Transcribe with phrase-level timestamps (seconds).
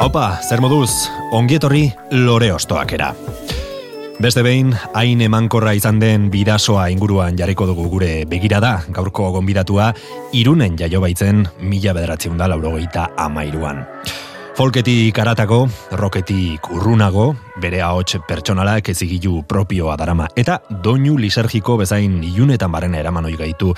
[0.00, 1.90] Opa, zer moduz, ongietorri
[2.24, 3.10] lore ostoak era.
[4.20, 9.90] Beste behin, hain emankorra izan den bidasoa inguruan jarriko dugu gure begirada, gaurko gonbidatua,
[10.32, 13.82] irunen jaio baitzen mila bederatzen da laurogeita amairuan.
[14.56, 15.66] Folketik karatako,
[16.00, 23.28] roketik urrunago, bere ahots pertsonalak ezigilu propioa darama, eta doinu lisergiko bezain ilunetan barena eraman
[23.36, 23.74] gaitu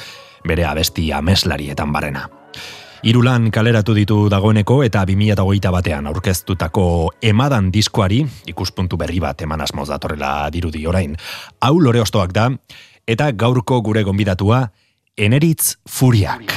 [0.47, 2.29] bere abesti ameslarietan barena.
[3.03, 6.85] Irulan kaleratu ditu dagoeneko eta 2008 batean aurkeztutako
[7.19, 11.17] emadan diskoari, ikuspuntu berri bat eman asmoz datorrela dirudi orain,
[11.59, 12.47] hau lore ostoak da,
[13.03, 14.63] eta gaurko gure gonbidatua,
[15.19, 16.55] eneritz furiak.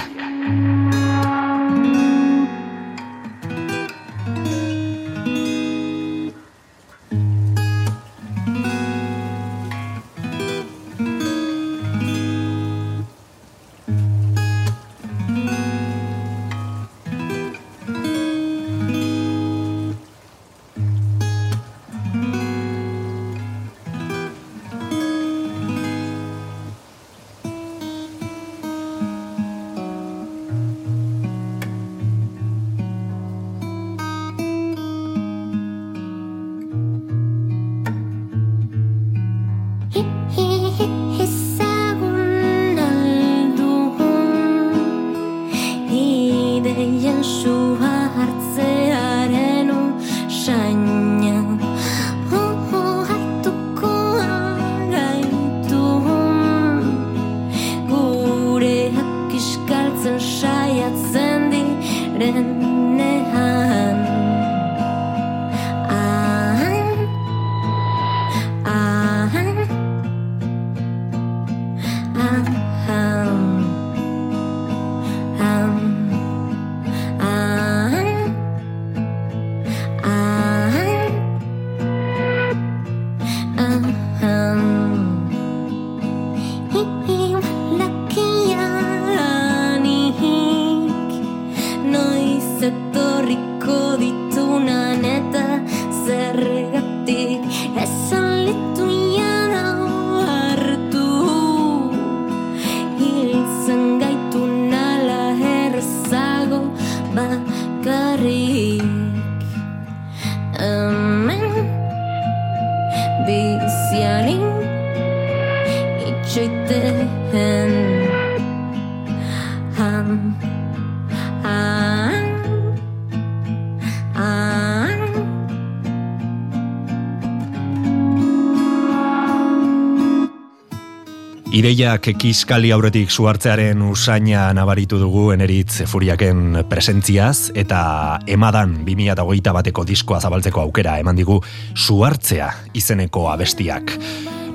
[131.56, 137.80] Ideiak kiskali aurretik suartzearen usaina nabaritu dugu eneritz furiaken presentziaz eta
[138.28, 141.40] emadan 2008 bateko diskoa zabaltzeko aukera eman digu
[141.74, 143.96] suartzea izeneko abestiak.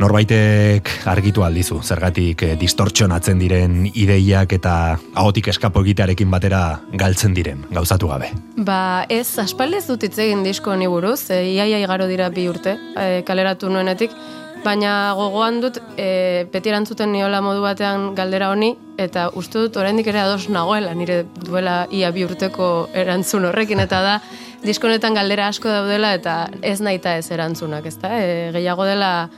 [0.00, 6.62] Norbaitek argitu aldizu, zergatik eh, distortxonatzen diren ideiak eta ahotik eskapo egitearekin batera
[6.96, 8.30] galtzen diren, gauzatu gabe.
[8.56, 13.20] Ba, ez, aspaldez dut egin disko ni buruz, e, iaia igaro dira bi urte, e,
[13.28, 14.16] kaleratu nuenetik,
[14.64, 20.08] baina gogoan dut e, beti erantzuten niola modu batean galdera honi eta uste dut oraindik
[20.12, 24.18] ere ados nagoela nire duela ia bi urteko erantzun horrekin eta da
[24.64, 28.12] diskonetan galdera asko daudela eta ez naita ez erantzunak, ezta?
[28.16, 29.30] E, gehiago dela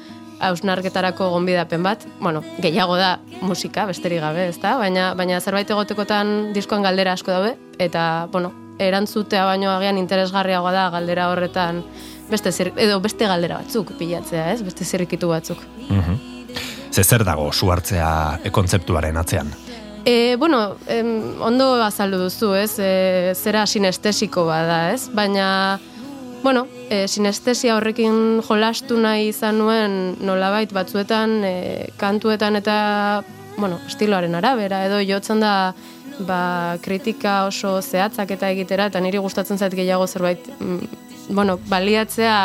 [0.42, 4.76] hausnarketarako gonbidapen bat, bueno, gehiago da musika, besterik gabe, ezta?
[4.80, 8.52] Baina, baina zerbait egotekotan diskoan galdera asko daude, eta, bueno,
[8.82, 11.82] erantzutea baino agian interesgarriagoa da galdera horretan
[12.30, 14.62] beste zer, edo beste galdera batzuk pilatzea, ez?
[14.66, 15.62] Beste zirrikitu batzuk.
[15.88, 16.18] Mhm.
[16.92, 19.52] Ze zer dago suhartzea e kontzeptuaren atzean?
[20.04, 22.74] E, bueno, em, ondo azaldu duzu, ez?
[22.78, 25.08] E, zera sinestesiko bada, ez?
[25.14, 25.78] Baina,
[26.42, 31.54] bueno, e, sinestesia horrekin jolastu nahi izan nuen nolabait batzuetan, e,
[32.00, 32.76] kantuetan eta,
[33.56, 35.54] bueno, estiloaren arabera, edo jotzen da
[36.28, 36.42] ba,
[36.84, 41.00] kritika oso zehatzak eta egitera, eta niri gustatzen zait gehiago zerbait mm,
[41.32, 42.36] bueno, baliatzea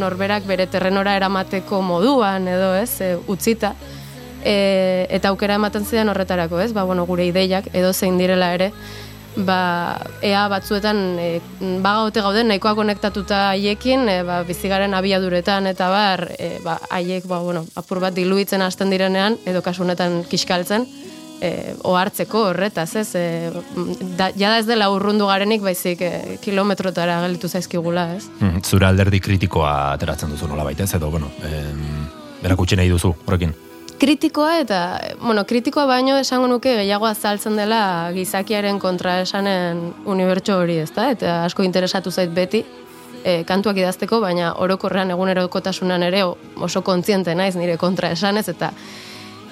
[0.00, 3.72] norberak bere terrenora eramateko moduan edo, ez, e, utzita.
[4.42, 6.72] E, eta aukera ematen zidan horretarako, ez?
[6.74, 8.72] Ba, bueno, gure ideiak edo zein direla ere
[9.36, 11.28] ba, ea batzuetan e,
[11.82, 17.40] bagaute gauden nahikoa konektatuta haiekin, e, ba, bizigaren abiaduretan eta bar, e, ba, haiek ba,
[17.44, 20.86] bueno, apur bat diluitzen hasten direnean, edo kasunetan kiskaltzen,
[21.42, 23.08] e, ohartzeko horretaz, ez?
[23.18, 23.24] E,
[24.18, 26.12] da, jada ez dela urrundu garenik, baizik e,
[26.44, 28.26] kilometrotara gelitu zaizkigula, ez?
[28.38, 30.94] Mm, zura alderdi kritikoa ateratzen duzu nola baita, ez?
[31.00, 32.08] Edo, bueno, em,
[32.42, 33.54] berakutsi nahi duzu, horrekin?
[34.02, 34.78] Kritikoa eta,
[35.20, 41.04] bueno, kritikoa baino esango nuke gehiago azaltzen dela gizakiaren kontra esanen unibertso hori, ez da?
[41.14, 42.64] Eta asko interesatu zait beti,
[43.22, 48.72] e, kantuak idazteko, baina orokorrean egunerokotasunan ere oso kontziente naiz nire kontra esanez, eta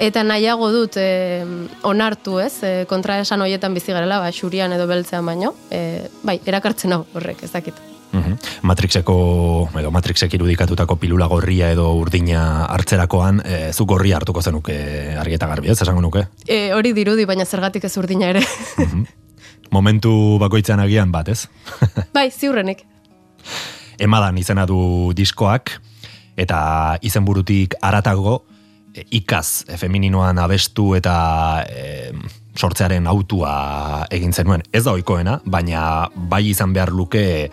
[0.01, 1.45] Eta nahiago dut e,
[1.85, 6.41] onartu ez, e, kontra esan hoietan bizi garela, ba, xurian edo beltzean baino, e, bai,
[6.49, 7.79] erakartzen hau horrek, ez dakit.
[8.13, 8.37] Mm
[8.67, 9.15] Matrixeko,
[9.81, 14.77] edo Matrixek irudikatutako pilula gorria edo urdina hartzerakoan, e, zu gorria hartuko zenuke
[15.19, 16.27] argieta garbi, ez esango nuke?
[16.47, 18.43] E, hori dirudi, baina zergatik ez urdina ere.
[18.77, 19.05] Mhm.
[19.71, 20.13] Momentu
[20.43, 21.47] bakoitzan agian bat, ez?
[22.17, 22.85] bai, ziurrenik.
[23.99, 25.77] Emadan izena du diskoak,
[26.37, 28.43] eta izenburutik aratago,
[28.95, 31.17] e, ikaz e, femininoan abestu eta
[31.69, 32.13] e,
[32.59, 34.63] sortzearen autua egin zenuen.
[34.73, 37.51] Ez da oikoena, baina bai izan behar luke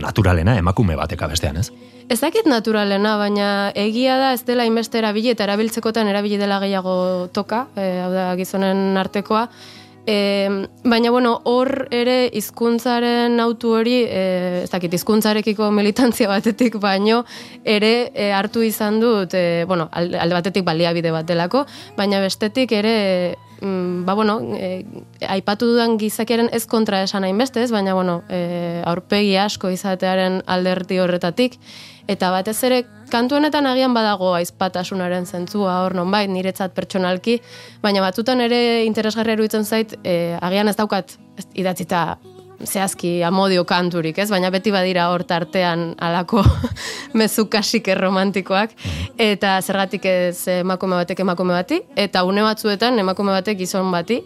[0.00, 1.70] naturalena emakume batek abestean, ez?
[2.08, 3.46] Ez dakit naturalena, baina
[3.78, 8.32] egia da ez dela inbeste erabili eta erabiltzekotan erabili dela gehiago toka, e, hau da
[8.36, 9.46] gizonen artekoa,
[10.04, 17.20] E, baina, bueno, hor ere hizkuntzaren autu hori, e, ez dakit, hizkuntzarekiko militantzia batetik, baino
[17.62, 21.62] ere e, hartu izan dut, e, bueno, alde batetik baliabide bat delako,
[21.96, 22.96] baina bestetik ere,
[23.62, 24.84] mm, ba, bueno, e,
[25.28, 30.98] aipatu dudan gizakiaren ez kontra esan hain ez, baina, bueno, e, aurpegi asko izatearen alderti
[30.98, 31.58] horretatik,
[32.08, 37.40] eta batez ere kantu honetan agian badago aizpatasunaren zentzua hor nonbait niretzat pertsonalki,
[37.82, 41.18] baina batzutan ere interesgarria eruditzen zait e, agian ez daukat
[41.54, 42.18] idatzita
[42.64, 44.28] zehazki amodio kanturik, ez?
[44.30, 46.44] Baina beti badira hor tartean alako
[47.18, 48.76] mezu kasik erromantikoak
[49.18, 54.22] eta zergatik ez emakume batek emakume bati eta une batzuetan emakume batek gizon bati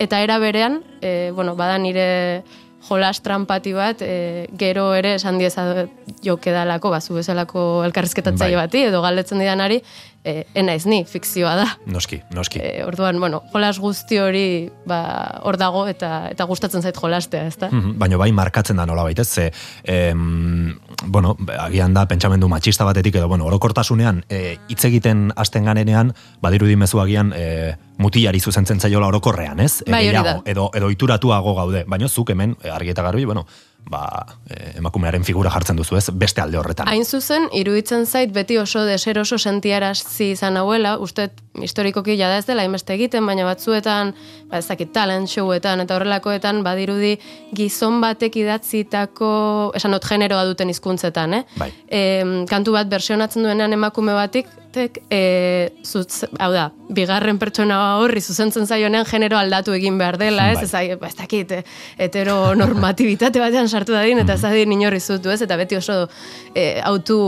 [0.00, 2.42] eta era berean, e, bueno, bada nire
[2.88, 5.86] jolas trampati bat, e, gero ere esan dieza
[6.24, 8.64] jokedalako, bazu bezalako elkarrizketatzaile bai.
[8.64, 9.82] bati, edo galdetzen didanari,
[10.24, 11.66] e, ena ez ni, fikzioa da.
[11.90, 12.60] Noski, noski.
[12.62, 14.44] E, orduan, bueno, jolas guzti hori
[14.88, 15.00] ba,
[15.46, 17.70] hor dago eta eta gustatzen zait jolastea, ezta?
[17.70, 19.50] Mm -hmm, baina bai markatzen da nola baita, ze,
[19.84, 26.14] em, bueno, agian da pentsamendu matxista batetik, edo, bueno, orokortasunean, e, hitz egiten hasten ganenean,
[26.40, 29.82] badirudi mezu agian, e, mutilari zuzentzen zaiola orokorrean, ez?
[29.90, 30.06] bai,
[30.44, 33.46] edo, edo ituratuago gaude, baina zuk hemen, e, argi eta garbi, bueno,
[33.90, 36.88] ba, e, emakumearen figura jartzen duzu ez, beste alde horretan.
[36.90, 41.30] Hain zuzen, iruditzen zait beti oso deser oso sentiarazi izan hauela, uste
[41.60, 44.14] historikoki jada ez dela inbeste egiten, baina batzuetan,
[44.50, 47.16] ba, ez dakit talent showetan eta horrelakoetan, badirudi
[47.56, 49.32] gizon batek idatzitako,
[49.78, 51.44] esan not generoa duten hizkuntzetan, eh?
[51.58, 51.72] Bai.
[51.88, 52.02] E,
[52.50, 55.20] kantu bat versionatzen duenean emakume batik, tek, e,
[55.82, 60.60] zutz, hau da, bigarren pertsona horri zuzentzen zaionean genero aldatu egin behar dela, ez?
[60.70, 60.86] Bai.
[60.90, 61.64] Ez, ez dakit, eh,
[61.98, 65.40] hetero normatibitate batean sartu dadin, eta ez dadin inorri zutu, ez?
[65.42, 66.04] Eta beti oso
[66.54, 67.20] e, autu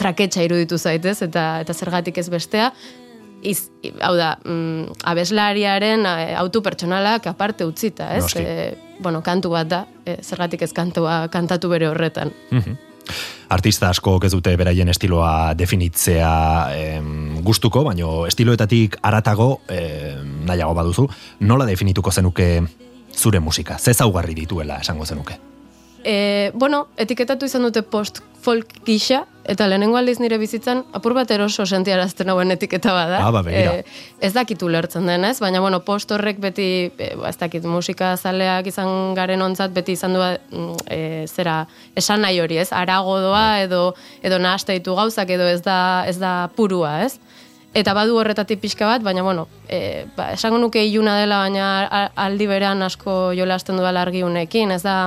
[0.00, 2.70] traketxa iruditu zaitez, eta eta zergatik ez bestea.
[3.44, 3.66] Iz,
[4.00, 6.06] hau da, mm, abeslariaren
[6.40, 8.28] autu pertsonalak aparte utzita, ez?
[8.40, 12.32] E, bueno, kantu bat da, e, zergatik ez kantua kantatu bere horretan.
[12.50, 12.92] Mm
[13.48, 16.34] artista asko ez dute beraien estiloa definitzea
[16.74, 21.08] em, gustuko, baino estiloetatik aratago em, nahiago baduzu,
[21.40, 22.62] nola definituko zenuke
[23.14, 23.78] zure musika?
[23.78, 25.53] Ze zaugarri dituela esango zenuke?
[26.04, 31.30] E, bueno, etiketatu izan dute post folk gisa, eta lehenengo aldiz nire bizitzan, apur bat
[31.32, 33.20] eroso sentiarazten hauen etiketa bada.
[33.24, 33.84] Ah, ba, e,
[34.20, 39.14] ez dakitu lertzen denez, baina bueno, post horrek beti, e, ez dakit musika zaleak izan
[39.16, 41.62] garen ontzat, beti izan du mm, e, zera,
[41.96, 42.68] esan nahi hori, ez?
[42.76, 47.16] Arago doa, edo, edo nahazte ditu gauzak, edo ez da, ez da purua, ez?
[47.74, 52.46] Eta badu horretatik pixka bat, baina bueno, e, ba, esango nuke iluna dela, baina aldi
[52.46, 54.98] berean asko jolasten duela argiunekin, ez da,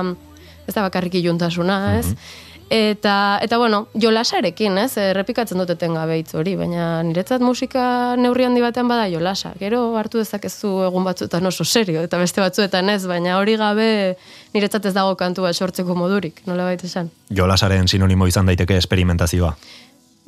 [0.68, 2.06] ez da bakarrik iluntasuna, ez?
[2.12, 2.44] Mhm.
[2.70, 8.88] Eta, eta bueno, jolasarekin, ez, errepikatzen duteten gabe hori, baina niretzat musika neurri handi batean
[8.88, 9.54] bada jolasa.
[9.60, 14.16] Gero hartu dezakezu egun batzuetan oso serio, eta beste batzuetan ez, baina hori gabe
[14.52, 17.08] niretzat ez dago kantu bat sortzeko modurik, nola baita esan.
[17.30, 19.54] Jolasaren sinonimo izan daiteke esperimentazioa.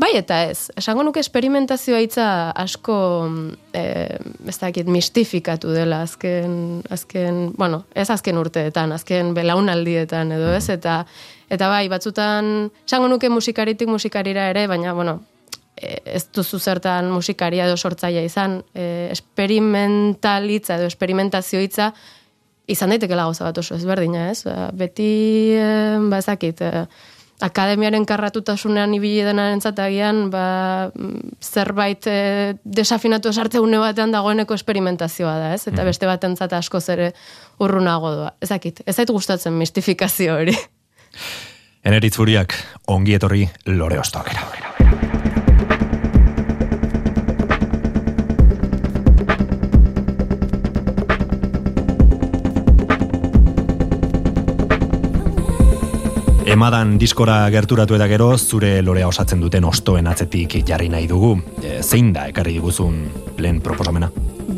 [0.00, 2.26] Bai eta ez, esango nuke esperimentazioa hitza
[2.56, 2.94] asko
[3.76, 3.82] e,
[4.48, 6.54] ez dakit mistifikatu dela azken,
[6.88, 11.02] azken, bueno, ez azken urteetan, azken belaunaldietan edo ez, eta
[11.52, 15.18] eta bai, batzutan, esango nuke musikaritik musikarira ere, baina, bueno,
[15.76, 21.90] e, ez duzu zertan musikaria edo sortzaia izan, e, esperimentalitza edo esperimentazio hitza
[22.70, 24.44] izan daitekela gauza bat oso ezberdina, ez?
[24.46, 25.10] Ba, beti,
[25.58, 26.84] eh, ba ezakit, eh,
[27.40, 35.36] akademiaren karratutasunean ibili denaren zatagian, ba, mm, zerbait eh, desafinatu esarte une batean dagoeneko esperimentazioa
[35.38, 35.66] da, ez?
[35.68, 37.12] Eta beste baten zata asko zere
[37.60, 38.32] urrunago doa.
[38.42, 40.56] Ezakit, ez zait gustatzen mistifikazio hori.
[41.84, 42.56] Eneritz furiak,
[42.92, 44.69] ongi etorri lore ostokera.
[56.50, 61.36] Emadan diskora gerturatu eta gero, zure lorea osatzen duten ostoen atzetik jarri nahi dugu.
[61.62, 62.96] E, zein da ekarri diguzun
[63.38, 64.08] lehen proposamena?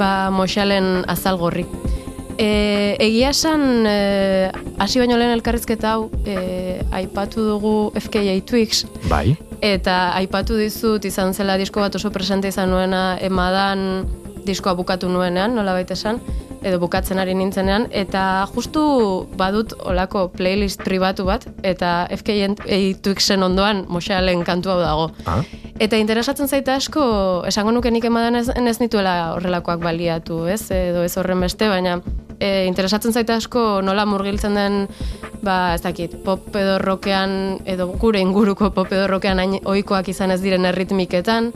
[0.01, 1.67] Ba, moxalen azal gorri.
[2.41, 4.49] E, egia esan, e,
[4.81, 8.87] hasi baino lehen elkarrizketa hau, e, aipatu dugu FKA Twix.
[9.11, 9.37] Bai.
[9.61, 14.07] Eta aipatu dizut izan zela disko bat oso presente izan nuena emadan
[14.49, 16.25] diskoa bukatu nuenean, nola baita esan
[16.63, 18.83] edo bukatzen ari nintzenean, eta justu
[19.39, 22.57] badut olako playlist pribatu bat, eta FKN
[23.03, 25.11] Twixen ondoan Moxalen kantu hau dago.
[25.27, 25.43] Ah.
[25.83, 27.03] Eta interesatzen zaita asko,
[27.49, 30.63] esango nuke nik emadan ez, ez nituela horrelakoak baliatu, ez?
[30.71, 31.99] Edo ez horren beste, baina
[32.43, 34.81] e, interesatzen zaita asko nola murgiltzen den,
[35.47, 40.41] ba, ez dakit, pop edo rokean, edo gure inguruko pop edo rokean oikoak izan ez
[40.43, 41.53] diren erritmiketan,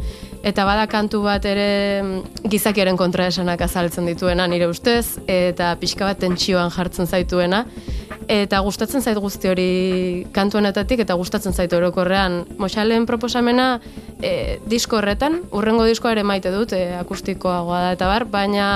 [0.46, 1.68] eta bada kantu bat ere
[2.02, 7.64] mm, gizakiaren kontraesanak azaltzen dituena nire ustez, eta pixka bat tentsioan jartzen zaituena,
[8.30, 9.70] eta gustatzen zait guzti hori
[10.34, 12.42] kantuenetatik, eta gustatzen zait orokorrean.
[12.58, 13.68] Moxalen proposamena
[14.22, 18.68] e, disko horretan, urrengo diskoa ere maite dut, e, akustikoagoa da eta bar, baina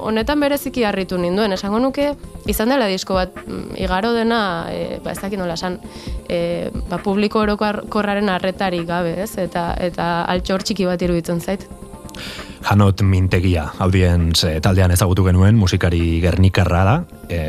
[0.00, 2.12] honetan bereziki harritu ninduen, esango nuke,
[2.50, 5.80] izan dela disko bat mm, igaro dena, e, ba ez dakit nola esan,
[6.28, 9.34] e, ba, publiko orokorraren arretarik gabe, ez?
[9.42, 11.66] Eta, eta altxor txiki bat iruditzen zait.
[12.68, 16.96] Hanot Mintegia, audientz e, taldean ezagutu genuen, musikari gernikarra da,
[17.30, 17.40] e,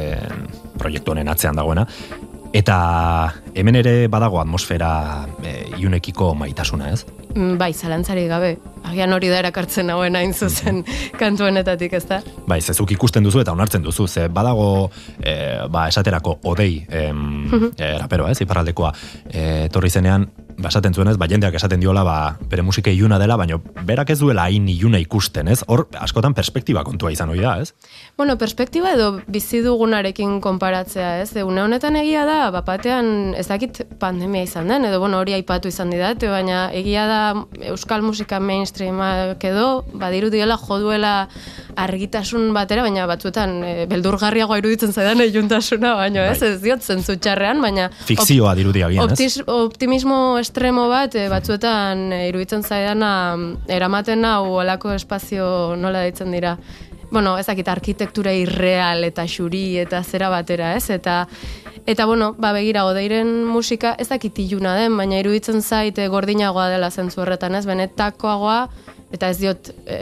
[0.80, 1.86] proiektu honen atzean dagoena,
[2.54, 7.06] eta hemen ere badago atmosfera e, iunekiko maitasuna, ez?
[7.36, 8.56] Mm, bai, zalantzari gabe.
[8.90, 10.82] Agian hori da erakartzen hauen hain zuzen
[11.20, 12.22] kantuenetatik, ez da?
[12.50, 14.90] Bai, zezuk ikusten duzu eta onartzen duzu, ze badago,
[15.22, 15.36] e,
[15.70, 18.94] ba, esaterako odei, em, e, rapero, ez, iparraldekoa,
[19.30, 20.26] e, torri zenean,
[20.60, 22.16] basaten zuenez, ba, jendeak esaten diola, ba,
[22.52, 25.62] bere musika iluna dela, baina berak ez duela hain iluna ikusten, ez?
[25.68, 27.74] Hor, askotan perspektiba kontua izan hori da, ez?
[28.20, 31.30] Bueno, perspektiba edo bizi dugunarekin konparatzea, ez?
[31.36, 36.30] De, honetan egia da, bapatean ezakit pandemia izan den, edo bueno, hori aipatu izan didate,
[36.32, 37.22] baina egia da
[37.72, 41.14] euskal musika mainstreamak edo, badiru diela joduela
[41.80, 46.52] argitasun batera, baina batzuetan e, beldurgarriagoa iruditzen zaidan eguntasuna, baina ez, bai.
[46.52, 47.90] ez diot zentzutxarrean, baina...
[48.10, 49.40] Fikzioa dirudia gian, ez?
[49.50, 53.12] Optimismo estremo bat, e, batzuetan e, iruditzen zaidana
[53.70, 56.58] eramaten hau olako espazio nola deitzen dira.
[57.10, 60.90] Bueno, ezakit arkitektura irreal eta xuri eta zera batera, ez?
[60.90, 61.26] Eta
[61.90, 66.92] Eta bueno, ba begira godeiren musika ez dakit iluna den, baina iruditzen zait gordinagoa dela
[66.92, 67.64] zentzu horretan, ez?
[67.66, 68.60] Benetakoagoa
[69.16, 69.98] eta ez diot e,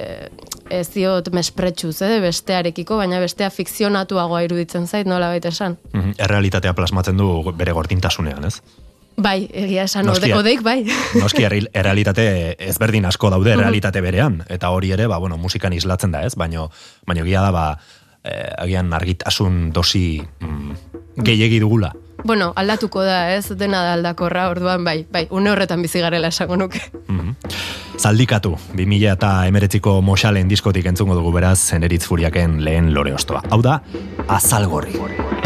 [0.74, 5.78] ez diot mespretsuz, eh, bestearekiko, baina bestea fikzionatuagoa iruditzen zait, nola baita esan.
[5.94, 8.60] Mm Errealitatea plasmatzen du bere gordintasunean, ez?
[9.18, 10.84] Bai, egia esan, ode, odeik bai.
[11.22, 12.28] Noski, errealitate
[12.70, 16.36] ezberdin asko daude errealitate berean, eta hori ere, ba, bueno, musikan islatzen da, ez?
[16.38, 16.70] Baino,
[17.10, 17.64] baino egia da, ba,
[18.22, 20.76] eh, agian argitasun dosi mm,
[21.26, 21.96] gehiegi dugula.
[22.24, 23.48] Bueno, aldatuko da, ez?
[23.58, 26.84] Dena da aldakorra, orduan, bai, bai, une horretan bizi garela esango nuke.
[27.08, 27.34] Mm
[27.98, 33.42] Zaldikatu, 2000 eta emeretziko Moxalen diskotik entzungo dugu beraz, zeneritz furiaken lehen lore ostoa.
[33.50, 33.80] Hau da,
[34.28, 34.94] azalgorri.
[34.94, 35.37] Azalgorri.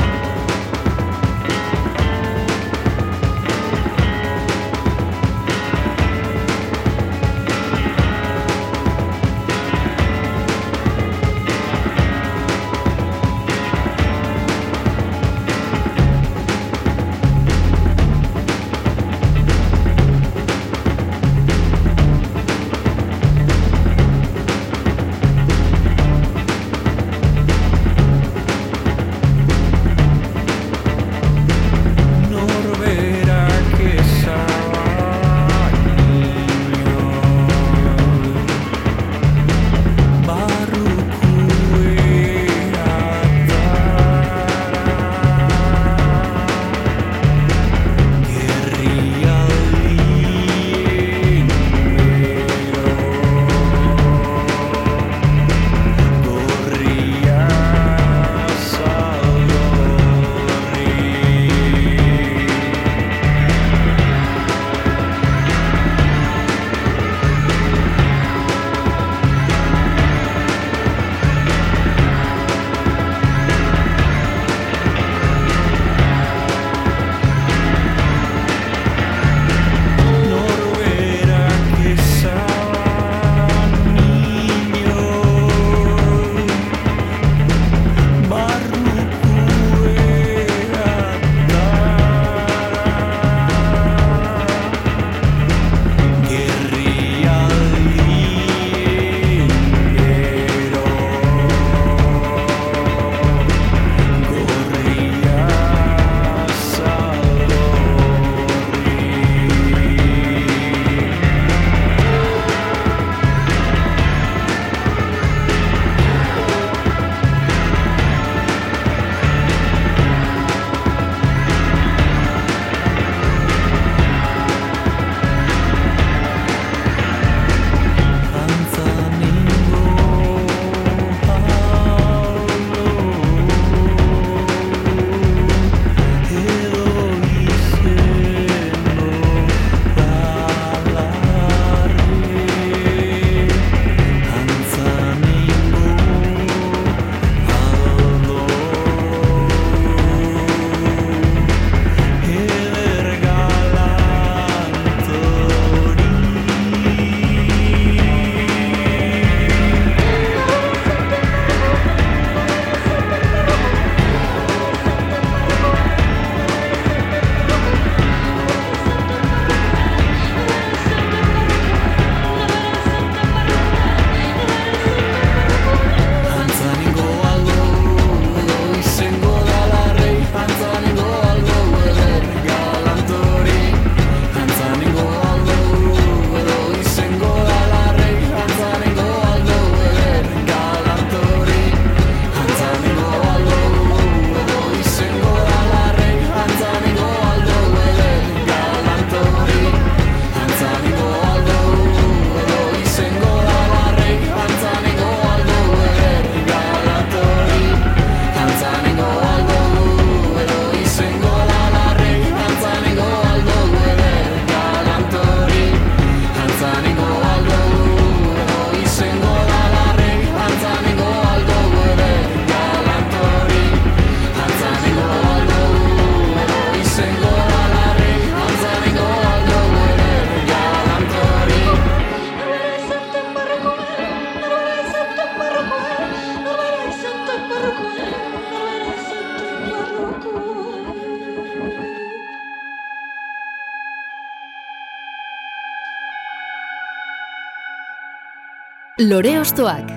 [249.02, 249.88] Lore Ostoak.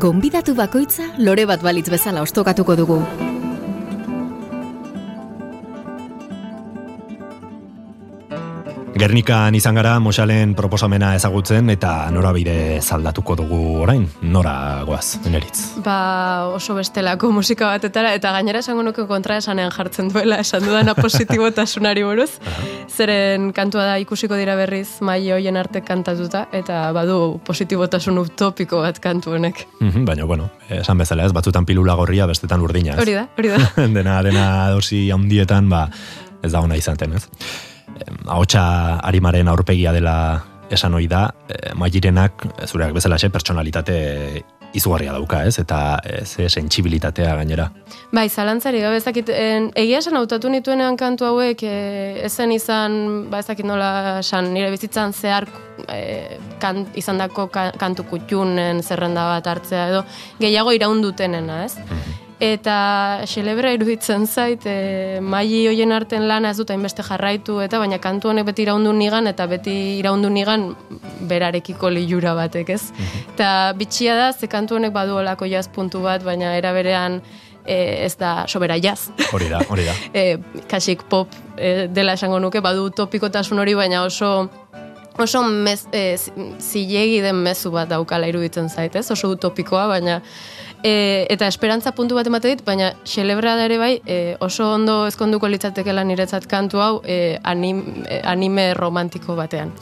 [0.00, 2.96] Gonbidatu bakoitza lore bat balitz bezala ostokatuko dugu.
[8.96, 14.54] Gernikan izan gara Mosalen proposamena ezagutzen eta norabide zaldatuko dugu orain, nora
[14.88, 15.76] goaz, eneritz.
[15.84, 20.96] Ba oso bestelako musika batetara eta gainera esango nuke kontra esanean jartzen duela esan dudana
[21.04, 22.30] positibotasunari buruz.
[22.96, 29.00] Zeren kantua da ikusiko dira berriz mai hoien arte kantatuta eta badu positibotasun utopiko bat
[29.04, 29.66] kantu honek.
[29.80, 32.94] Mhm, baina, bueno, esan bezala ez, batzutan pilula gorria, bestetan urdina.
[32.94, 33.00] Ez?
[33.04, 33.60] Hori da, hori da.
[33.98, 35.86] dena, dena dosi handietan, ba,
[36.42, 37.26] ez da ona izanten, ez?
[38.26, 40.16] ahotsa arimaren aurpegia dela
[40.70, 43.96] esan ohi da, e, maigirenak, zureak bezala xe, personalitate
[44.76, 45.56] izugarria dauka, ez?
[45.62, 47.68] Eta ze sentsibilitatea gainera.
[48.14, 52.98] Bai, zalantzari gabe ezakit, egia esan hautatu nituenean kantu hauek, e, ezen izan,
[53.32, 55.48] ba ezakit nola esan, nire bizitzan zehar
[55.88, 60.04] e, kan, izan dako kantu kutxunen zerrenda bat hartzea edo,
[60.40, 61.74] gehiago iraundutenena, ez?
[61.80, 62.25] Mhm.
[62.36, 67.96] Eta xelebra iruditzen zait, e, maili hoien arten lana ez dut hainbeste jarraitu, eta baina
[67.96, 69.72] kantu honek beti iraundu nigan, eta beti
[70.02, 70.66] iraundu nigan
[71.30, 72.82] berarekiko liura batek, ez?
[72.92, 73.32] Mhm.
[73.34, 77.22] Eta bitxia da, ze kantu honek badu olako jaz puntu bat, baina era berean
[77.64, 79.08] e, ez da sobera jaz.
[79.32, 79.94] Hori da, hori da.
[80.20, 80.36] e,
[80.68, 84.50] kasik pop e, dela esango nuke, badu topikotasun hori, baina oso
[85.18, 86.18] oso mez, e,
[86.60, 89.10] zilegi den mezu bat daukala iruditzen zait, ez?
[89.10, 90.20] Oso utopikoa, baina
[90.86, 95.00] E, eta esperantza puntu bat emate dit, baina xelebra da ere bai, e, oso ondo
[95.08, 99.72] ezkonduko litzatekela niretzat kantu hau e, anim, e, anime romantiko batean.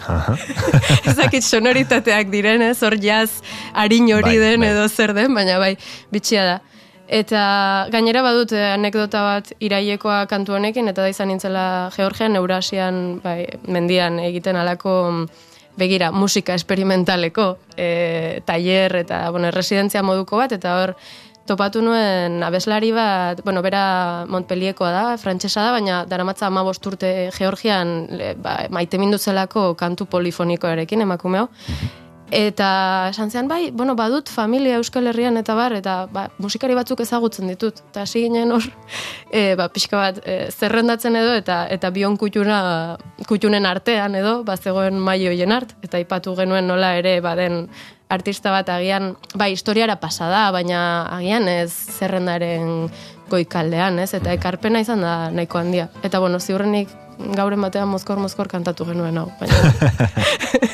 [1.10, 3.42] Ezakit sonoritateak diren, ez, hor jaz
[3.74, 4.72] harin hori bai, den bai.
[4.72, 5.74] edo zer den, baina bai,
[6.14, 6.58] bitxia da.
[7.04, 7.44] Eta
[7.92, 11.66] gainera badut e, anekdota bat iraiekoa kantu honekin, eta da izan nintzela
[11.98, 15.02] Georgian, Eurasian, bai, mendian egiten alako
[15.76, 20.94] begira, musika esperimentaleko e, tailer eta, bueno, residentzia moduko bat, eta hor,
[21.46, 28.08] topatu nuen abeslari bat, bueno, bera Montpelliekoa da, frantsesa da, baina daramatza ama urte Georgian
[28.40, 31.48] ba, maite mindu zelako kantu polifonikoarekin emakumeo.
[32.34, 37.04] Eta esan zean, bai, bueno, badut familia Euskal Herrian eta bar, eta ba, musikari batzuk
[37.04, 37.78] ezagutzen ditut.
[37.92, 38.66] Eta hasi ginen hor,
[39.30, 42.58] e, ba, pixka bat, e, zerrendatzen edo, eta eta bion kutxuna,
[43.30, 47.68] kutxunen artean edo, ba, zegoen maioien art, eta ipatu genuen nola ere, baden
[48.10, 50.80] artista bat agian, bai, historiara pasada, baina
[51.14, 52.90] agian ez zerrendaren
[53.30, 54.10] goikaldean, ez?
[54.18, 55.86] Eta ekarpena izan da nahiko handia.
[56.02, 56.90] Eta, bueno, ziurrenik
[57.38, 59.28] gaur batean mozkor-mozkor kantatu genuen hau.
[59.38, 60.72] Baina...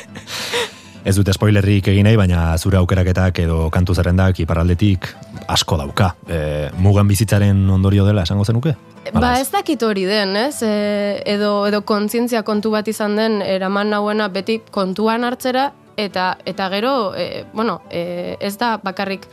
[1.01, 5.07] Ez dute spoilerrik egin nahi, baina zure aukeraketak edo kantu zerrendak iparraldetik
[5.49, 6.11] asko dauka.
[6.29, 8.75] E, mugan bizitzaren ondorio dela esango zenuke?
[9.15, 10.61] Ba ez dakit hori den, ez?
[10.61, 16.69] E, edo, edo kontzientzia kontu bat izan den, eraman nahuena beti kontuan hartzera, eta eta
[16.69, 19.25] gero, e, bueno, e, ez da bakarrik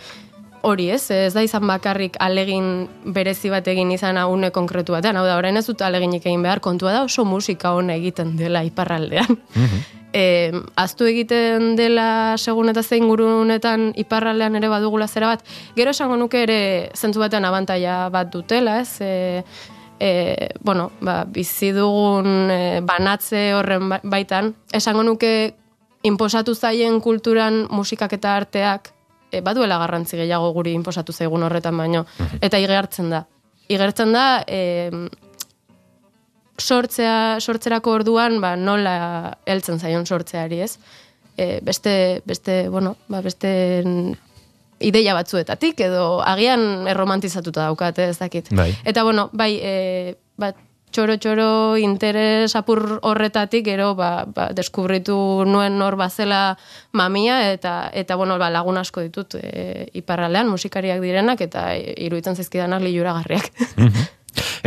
[0.62, 5.26] hori ez, ez da izan bakarrik alegin berezi bat egin izan une konkretu batean, hau
[5.26, 9.38] da, orain ez dut aleginik egin behar, kontua da oso musika hona egiten dela iparraldean.
[9.58, 15.44] Mm e, aztu egiten dela segun eta zein gurunetan iparraldean ere badugula zera bat,
[15.76, 16.60] gero esango nuke ere
[16.96, 19.00] zentzu batean abantaia bat dutela, ez?
[19.00, 19.44] E,
[20.00, 20.10] e,
[20.64, 25.32] bueno, ba, bizi dugun e, banatze horren ba, baitan, esango nuke
[26.06, 28.92] inposatu zaien kulturan musikak eta arteak
[29.30, 32.42] e, baduela garrantzi gehiago guri inposatu zaigun horretan baino, mhm.
[32.42, 33.24] eta igertzen da.
[33.68, 35.08] Igertzen da, e,
[36.58, 40.78] sortzea, sortzerako orduan, ba, nola heltzen zaion sortzeari, ez?
[41.38, 43.50] E, beste, beste, bueno, ba, beste
[44.78, 48.50] ideia batzuetatik, edo agian erromantizatuta daukate, ez dakit.
[48.54, 48.72] Bai.
[48.84, 50.52] Eta, bueno, bai, e, ba,
[50.92, 56.58] txoro-txoro interes apur horretatik, gero, ba, ba, deskubritu nuen nor bazela
[56.92, 62.82] mamia, eta, eta bueno, ba, lagun asko ditut e, iparralean, musikariak direnak, eta iruditzen zizkidanak
[62.82, 63.52] liura garriak.
[63.76, 64.14] Mhm.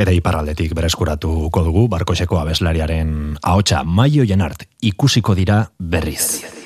[0.01, 6.60] Eta iparraldetik bereskuratuko dugu barkoseko abeslariaren ahotsa maio jenart ikusiko dira berriz.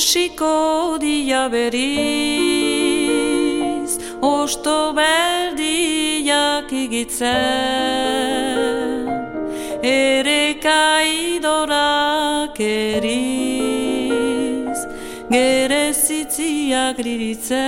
[0.00, 1.92] Ikusiko dia beriz
[4.24, 7.28] osto berdiak igitzen
[9.84, 13.10] ere kaidorak eriz
[15.28, 17.60] gere zitziak riritzen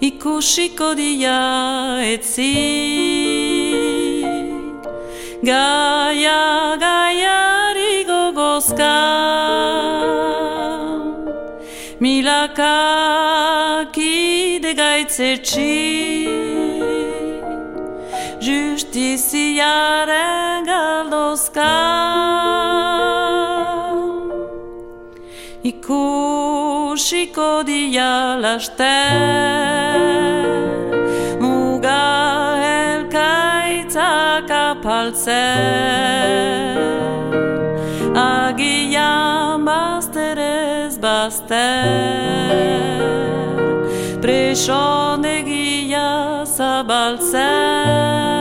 [0.00, 1.36] ikusiko dia
[2.14, 2.48] etzik
[5.44, 6.40] gaia
[6.80, 7.47] gaiari
[8.68, 8.94] gogozka
[12.00, 16.28] milaka kide gaitzetsi
[18.40, 21.74] justiziaren galdozka.
[25.64, 29.98] Ikusiko dia laster.
[31.40, 35.98] Muga elkaitzak apaltzen
[38.48, 41.84] agian bazterez bazter.
[44.22, 46.08] Presonegia
[46.56, 48.37] zabaltzen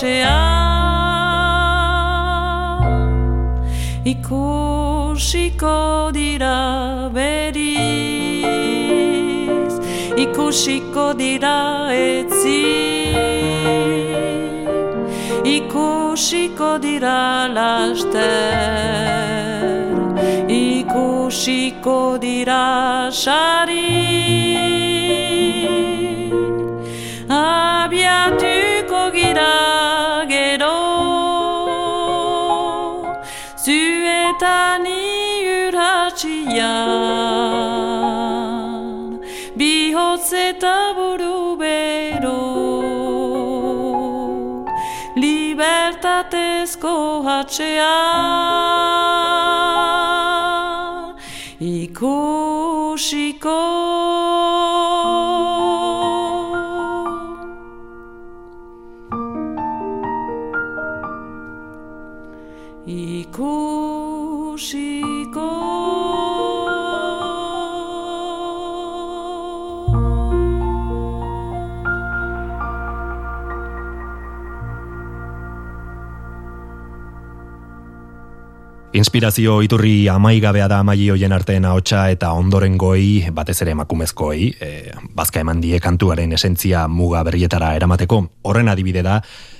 [0.00, 0.40] hatxea
[4.04, 5.76] ikusiko
[6.14, 8.44] dira beriz
[10.16, 11.56] ikusiko dira
[11.92, 12.62] etzi
[15.56, 18.24] ikusiko dira laster
[20.48, 23.90] ikusiko dira sari.
[27.30, 29.69] Abiatuko gira
[47.44, 47.90] ikusiko
[51.60, 53.58] ikusiko
[79.10, 84.68] Inspirazio iturri amaigabea da amai hoien artean ahotsa eta ondoren goi, batez ere emakumezkoei, e,
[85.18, 89.16] bazka eman die kantuaren esentzia muga berrietara eramateko, horren adibide da,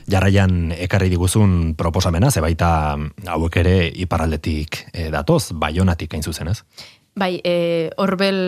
[0.06, 2.70] jarraian ekarri diguzun proposamena, zebaita
[3.26, 6.60] hauek ere iparaldetik e, datoz, baionatik hain zuzen ez?
[7.18, 8.38] Bai, e, orbel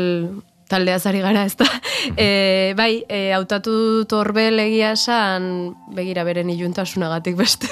[0.72, 1.68] taldea zari gara, ez da.
[2.16, 7.68] E, bai, e, hautatu dut orbel egia esan, begira beren iluntasunagatik beste.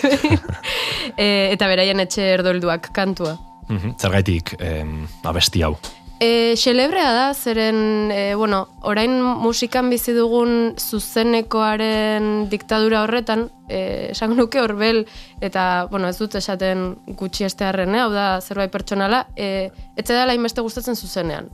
[1.16, 3.38] e, eta beraien etxe erdolduak kantua.
[3.70, 5.76] Mhm, Zergaitik em, abesti hau.
[6.20, 14.36] E, xelebrea da, zeren, e, bueno, orain musikan bizi dugun zuzenekoaren diktadura horretan, e, esango
[14.36, 15.06] nuke horbel,
[15.40, 18.02] eta, bueno, ez dut esaten gutxi estearren, eh?
[18.04, 21.48] hau da, zerbait pertsonala, e, etxe dela inbeste gustatzen zuzenean.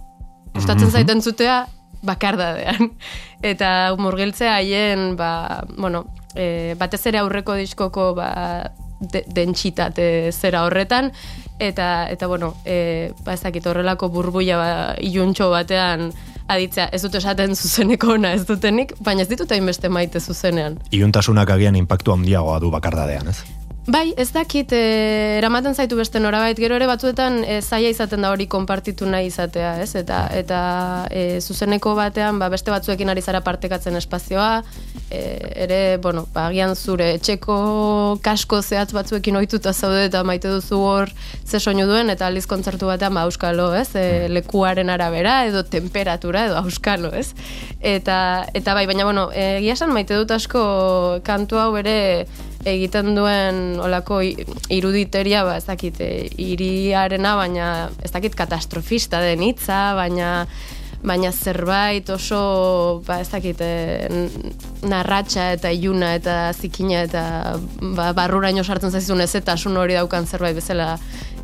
[0.56, 1.66] Gustatzen zaiten zutea,
[2.06, 2.90] bakardadean.
[3.52, 8.30] Eta murgiltzea haien, ba, bueno, e, batez ere aurreko diskoko, ba,
[9.00, 11.12] de, dentsitate zera horretan,
[11.58, 16.10] eta, eta bueno, e, ba, ezakit horrelako burbuia ba, iluntxo batean
[16.48, 20.80] aditzea, ez dut esaten zuzeneko ona ez dutenik, baina ez ditut hainbeste maite zuzenean.
[20.94, 23.42] Iuntasunak agian impactu handiagoa du bakardadean, ez?
[23.86, 28.32] Bai, ez dakit, e, eramaten zaitu beste norabait, gero ere batzuetan e, zaila izaten da
[28.34, 29.92] hori konpartitu nahi izatea, ez?
[30.00, 30.58] Eta, eta
[31.14, 34.64] e, zuzeneko batean, ba, beste batzuekin ari zara partekatzen espazioa,
[35.06, 35.20] e,
[35.66, 37.58] ere, bueno, ba, agian zure etxeko
[38.26, 41.14] kasko zehatz batzuekin ohituta zaude eta maite duzu hor
[41.46, 43.92] ze soinu duen, eta aliz kontzertu batean, ba, auskalo, ez?
[43.94, 47.36] E, lekuaren arabera, edo temperatura, edo auskalo, ez?
[47.78, 48.18] Eta,
[48.50, 50.66] eta bai, baina, bueno, egia esan maite dut asko
[51.22, 51.96] kantu hau ere
[52.66, 57.68] egiten duen olako iruditeria, ba, ez dakit, e, iriarena, baina
[58.04, 60.32] ez dakit katastrofista den hitza, baina
[61.06, 64.26] baina zerbait oso, ba, ez dakit, e,
[64.88, 67.22] narratxa eta iluna eta zikina eta
[67.94, 70.96] ba, barruraino sartzen zaizun ez eta asun hori daukan zerbait bezala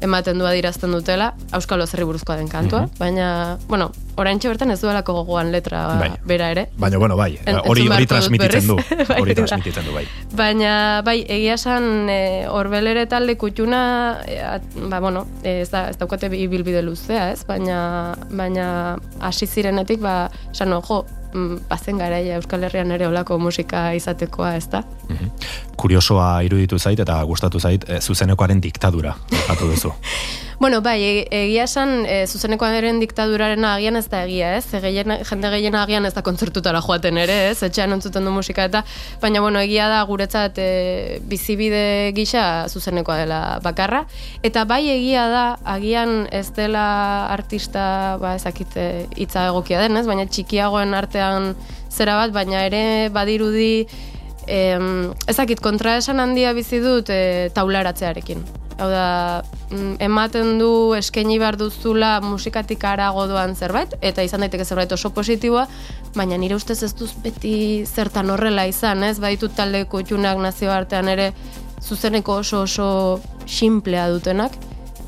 [0.03, 2.99] ematen du adirazten dutela, Euskal Zerri buruzkoa den kantua, mhm.
[2.99, 3.29] baina,
[3.69, 6.11] bueno, orain bertan ez duelako gogoan letra bai.
[6.27, 6.67] bera ere.
[6.79, 8.77] Baina, bueno, bai, hori hori transmititzen du,
[9.11, 10.05] bai, hori transmititzen du, bai.
[10.37, 10.75] Baina,
[11.07, 13.83] bai, egia esan, e, orbelere talde kutxuna,
[14.27, 14.38] e,
[14.91, 17.43] ba, bueno, ez, da, ez daukate bilbide luzea, ez?
[17.49, 17.81] Baina,
[18.31, 18.69] baina,
[19.21, 21.21] hasi zirenetik, ba, esan, jo, Mm,
[21.68, 24.83] bazen garaia Euskal Herrian ere olako musika izatekoa, ez da?
[25.09, 25.33] Mhm.
[25.77, 29.16] Kuriosoa iruditu zait eta gustatu zait e, zuzenekoaren diktadura,
[29.49, 29.92] atu duzu.
[30.62, 34.68] Bueno, bai, e, egia esan, e, zuzeneko eren diktaduraren agian ez da egia, ez?
[34.79, 37.64] E, jende gehien agian ez da kontzertutara joaten ere, ez?
[37.66, 38.85] Etxean ontzuten du musika eta,
[39.18, 44.05] baina, bueno, egia da guretzat e, bizibide gisa zuzenekoa dela bakarra.
[44.47, 45.42] Eta bai egia da,
[45.75, 46.87] agian ez dela
[47.35, 47.88] artista,
[48.23, 48.79] ba, ezakit
[49.18, 50.07] hitza egokia den, ez?
[50.07, 51.54] Baina txikiagoen artean
[51.90, 53.87] zera bat, baina ere badirudi,
[54.46, 58.42] em, ezakit kontraesan handia bizi dut e, taularatzearekin.
[58.78, 64.64] Hau da, mm, ematen du eskaini behar duzula musikatik arago doan zerbait, eta izan daiteke
[64.64, 65.66] zerbait oso positiboa,
[66.16, 69.18] baina nire ustez ez duz beti zertan horrela izan, ez?
[69.20, 71.32] Baitu talde kutxunak nazio artean ere
[71.82, 74.52] zuzeneko oso oso simplea dutenak,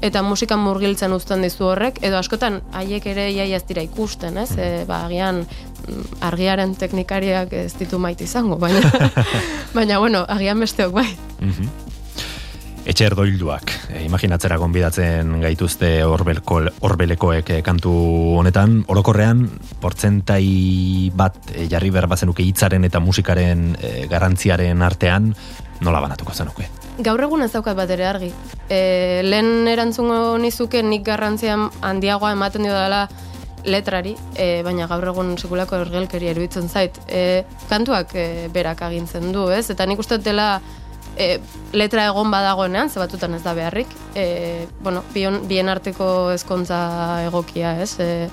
[0.04, 4.50] eta musikan murgiltzen uzten dizu horrek, edo askotan haiek ere iaia ez dira ikusten, ez?
[4.58, 5.46] E, ba, agian
[6.20, 8.80] argiaren teknikariak ez ditu maite izango, baina,
[9.76, 11.10] baina bueno, agian besteok bai.
[11.40, 11.84] Mhm
[12.84, 13.72] etxe erdoilduak.
[13.88, 17.92] E, imaginatzera gonbidatzen gaituzte orbelko, orbelekoek e, kantu
[18.38, 19.44] honetan, orokorrean,
[19.80, 25.32] portzentai bat e, jarri behar bazenuke hitzaren eta musikaren e, garantziaren artean,
[25.84, 26.68] nola banatuko zenuke?
[27.04, 28.30] Gaur egun ez daukat bat ere argi.
[28.68, 33.06] E, lehen erantzungo nizuke nik garrantzian handiagoa ematen dio dela
[33.64, 36.98] letrari, e, baina gaur egun sekulako ergelkeri eruditzen zait.
[37.08, 39.68] E, kantuak e, berak agintzen du, ez?
[39.72, 40.60] Eta nik uste dela
[41.16, 41.38] e,
[41.72, 46.80] letra egon badagoenean, ze batutan ez da beharrik, e, bueno, bion, bien arteko ezkontza
[47.28, 48.28] egokia, ez, e,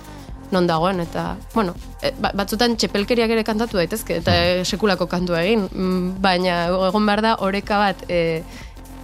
[0.51, 5.37] non dagoen, eta, bueno, e, ba, batzutan txepelkeriak ere kantatu daitezke, eta e, sekulako kantu
[5.39, 8.43] egin, mm, baina egon behar da, oreka bat, e,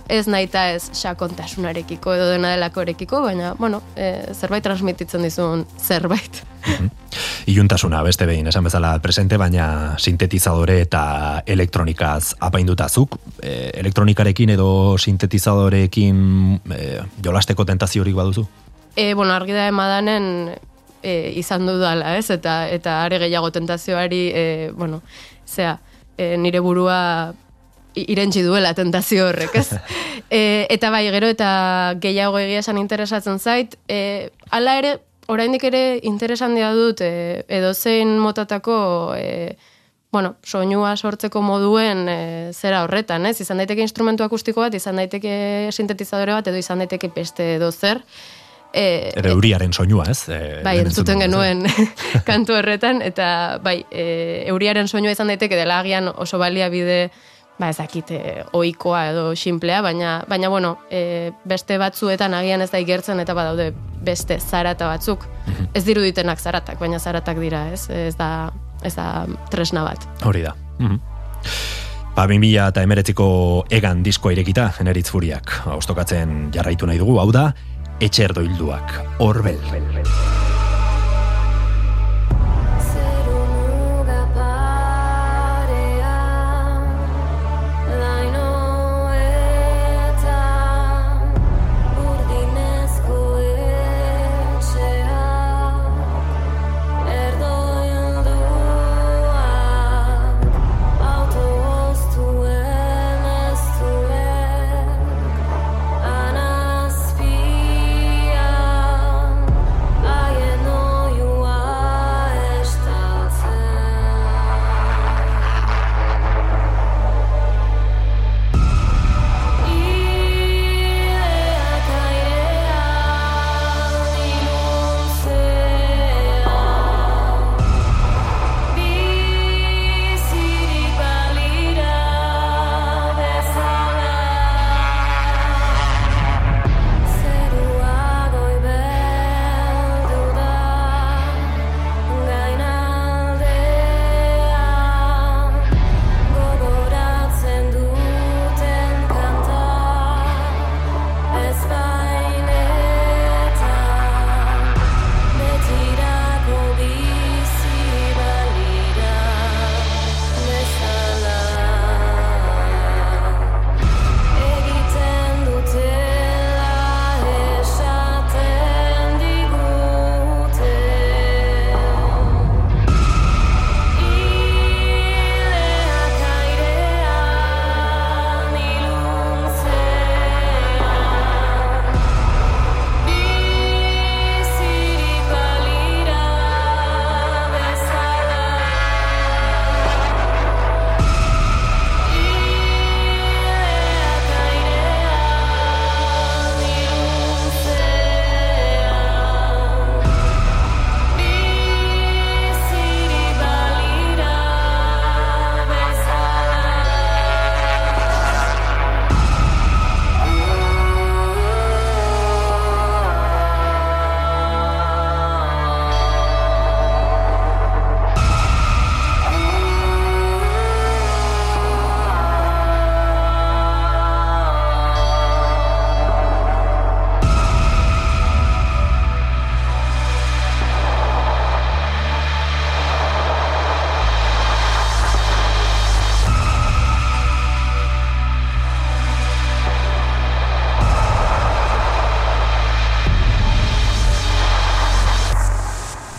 [0.09, 5.65] ez nahi eta ez sakontasunarekiko edo dena delako erekiko, baina, bueno, e, zerbait transmititzen dizun
[5.79, 6.43] zerbait.
[6.67, 6.89] Mhm.
[7.47, 13.17] Iuntasuna, beste behin, esan bezala presente, baina sintetizadore eta elektronikaz apaindutazuk.
[13.41, 16.17] E, elektronikarekin edo sintetizadorekin
[16.75, 16.87] e,
[17.23, 18.47] jolasteko tentaziorik baduzu?
[18.95, 20.51] E, bueno, argi da emadanen
[21.01, 22.29] e, izan dudala, ez?
[22.33, 25.01] Eta, eta are gehiago tentazioari, e, bueno,
[25.47, 25.77] zea,
[26.17, 27.33] e, nire burua
[28.07, 29.69] irentzi duela tentazio horrek, ez?
[30.29, 31.49] e, eta bai, gero eta
[32.03, 37.73] gehiago egia esan interesatzen zait, e, ala ere, oraindik ere interesan dira dut, e, edo
[37.73, 38.77] zein motatako,
[39.17, 39.57] e,
[40.11, 42.19] bueno, soinua sortzeko moduen e,
[42.53, 43.39] zera horretan, ez?
[43.43, 48.03] Izan daiteke instrumentu akustiko bat, izan daiteke sintetizadore bat, edo izan daiteke beste edo zer,
[48.73, 50.27] E, Ere euriaren soinua, ez?
[50.29, 51.63] E, bai, entzuten genuen
[52.27, 57.07] kantu horretan, eta bai, e, euriaren soinua izan daiteke dela agian oso balia bide
[57.59, 63.19] ba ezakite ohikoa edo simplea, baina baina bueno, e, beste batzuetan agian ez da igertzen
[63.19, 63.71] eta badaude
[64.03, 65.25] beste zarata batzuk.
[65.47, 65.69] Mhm.
[65.73, 67.89] Ez diruditenak zaratak, baina zaratak dira, ez?
[67.89, 68.51] Ez da
[68.83, 70.07] ez da tresna bat.
[70.23, 70.55] Hori da.
[70.79, 70.99] Mm
[72.17, 75.53] Ba, eta emeretziko egan diskoa irekita, eneritz furiak.
[75.75, 77.53] Ostokatzen jarraitu nahi dugu, hau da,
[78.01, 79.61] etxerdo hilduak, horbel.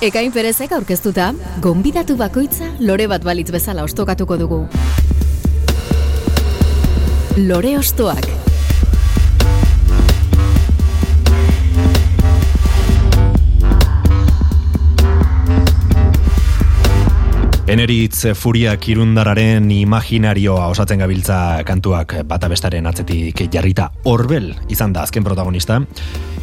[0.09, 1.27] Ekain perezek aurkeztuta,
[1.61, 4.63] gonbidatu bakoitza lore bat balitz bezala ostokatuko dugu.
[7.45, 8.25] Lore ostoak.
[17.69, 25.27] Eneritz furiak irundararen imaginarioa osatzen gabiltza kantuak bata bestaren atzetik jarrita horbel izan da azken
[25.27, 25.83] protagonista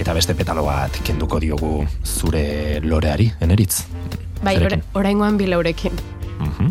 [0.05, 3.87] eta beste petalo bat kenduko diogu zure loreari, Eneritz.
[4.45, 5.97] Bai, ora- oraingoan bilaurekin.
[6.37, 6.67] Mhm.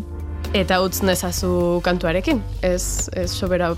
[0.54, 2.38] Eta utz nezazu kantuarekin.
[2.62, 3.72] Ez, ez sobera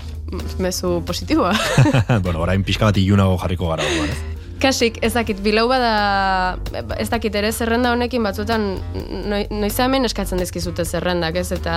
[0.61, 1.55] mezu positiboa.
[2.25, 4.19] bueno, orain pixka bat ilunago jarriko gara ez?
[4.57, 6.57] Kasik, ez dakit, bilau bada,
[6.97, 8.63] ez dakit ere zerrenda honekin batzutan
[9.29, 11.51] noi, noiz hemen eskatzen dizkizute zerrendak, ez?
[11.53, 11.75] Eta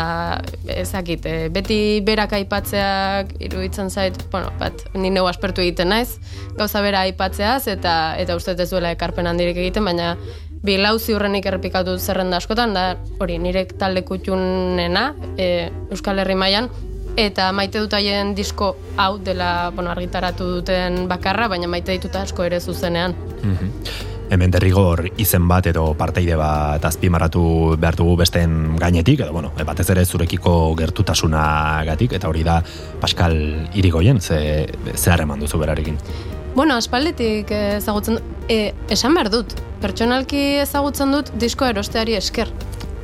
[0.64, 6.16] ez dakit, eh, beti berak aipatzeak iruditzen zait, bueno, bat, ni neu aspertu egiten naiz,
[6.56, 10.16] gauza bera aipatzeaz, eta eta uste ez duela ekarpen handirik egiten, baina
[10.64, 16.70] bilau ziurrenik errepikatu zerrenda askotan, da hori nire talde kutxunena, e, Euskal Herri mailan
[17.16, 22.44] eta maite dut haien disko hau dela bueno, argitaratu duten bakarra, baina maite ditut asko
[22.44, 23.16] ere zuzenean.
[23.42, 23.74] Mhm.
[24.30, 29.88] Hemen derrigor izen bat edo parteide bat azpimarratu behar dugu besteen gainetik, edo bueno, batez
[29.90, 32.60] ere zurekiko gertutasunagatik, eta hori da
[33.00, 33.34] Pascal
[33.74, 35.98] Irigoyen, ze, ze harreman duzu berarekin.
[36.54, 42.50] Bueno, aspalditik eh, ezagutzen e, esan behar dut, pertsonalki ezagutzen dut disko erosteari esker.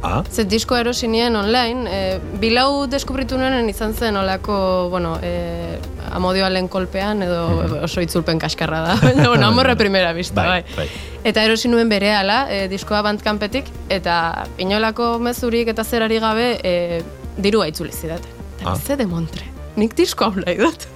[0.03, 5.79] Ah, Ze disko erosi nien online, e, bilau deskubritu nuen izan zen olako, bueno, e,
[6.13, 8.97] amodioalen kolpean edo oso itzulpen kaskarra da.
[9.27, 10.77] Bueno, amorra primera vista, bai, bai.
[10.77, 10.89] bai.
[11.27, 17.03] Eta erosi nuen bere ala, e, diskoa bandkampetik, eta inolako mezurik eta zerari gabe e,
[17.37, 18.31] dirua itzuli zidaten.
[18.61, 18.77] Eta Ah.
[18.79, 19.45] ze demontre,
[19.77, 20.87] nik disko hau nahi dut.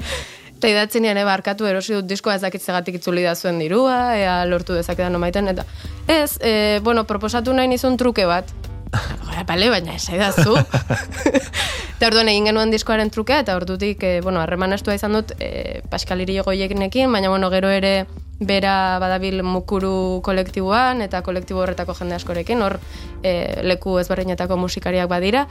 [0.60, 4.74] Eta idatzen nien barkatu erosi dut diskoa ez dakitzegatik itzuli da zuen dirua, ea lortu
[4.76, 5.64] dezakedan nomaiten, eta
[6.06, 8.44] ez, e, bueno, proposatu nahi nizun truke bat.
[8.90, 10.56] Gara, bale, baina da zu.
[11.96, 15.82] eta orduan egin genuen diskoaren trukea, eta ordutik, e, bueno, harreman estua izan dut, e,
[15.90, 18.06] Pascal Irigoyenekin, baina, bueno, gero ere
[18.40, 22.78] bera badabil mukuru kolektiboan, eta kolektibo horretako jende askorekin, hor
[23.22, 25.46] e, leku ezberdinetako musikariak badira,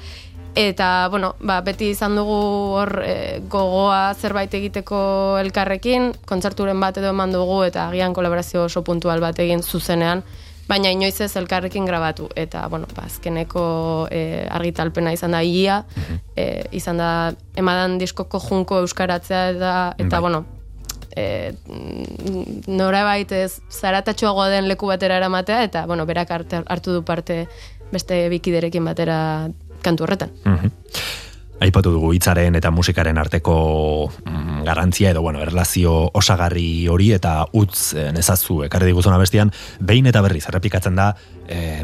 [0.56, 2.36] Eta, bueno, ba, beti izan dugu
[2.80, 8.82] hor e, gogoa zerbait egiteko elkarrekin, kontzerturen bat edo eman dugu eta agian kolaborazio oso
[8.84, 10.24] puntual bat egin zuzenean,
[10.70, 12.30] baina inoiz ez elkarrekin grabatu.
[12.38, 13.64] Eta, bueno, ba, azkeneko
[14.12, 15.82] e, argitalpena izan da ia,
[16.36, 17.10] e, izan da
[17.58, 20.22] emadan diskoko junko euskaratzea eta, eta Bai.
[20.22, 20.46] bueno,
[21.16, 21.54] e,
[22.68, 27.48] nora ez zaratatxoagoa den leku batera eramatea, eta, bueno, berak hartu du parte
[27.92, 29.50] beste bikiderekin batera
[29.82, 30.32] kantu horretan.
[30.46, 30.72] Mhm.
[31.60, 33.56] Aipatu dugu hitzaren eta musikaren arteko
[34.24, 40.08] mm, garantzia edo bueno, erlazio osagarri hori eta utz eh, nezazu ekarri diguzuna bestian, behin
[40.08, 41.12] eta berriz errepikatzen da
[41.48, 41.84] eh,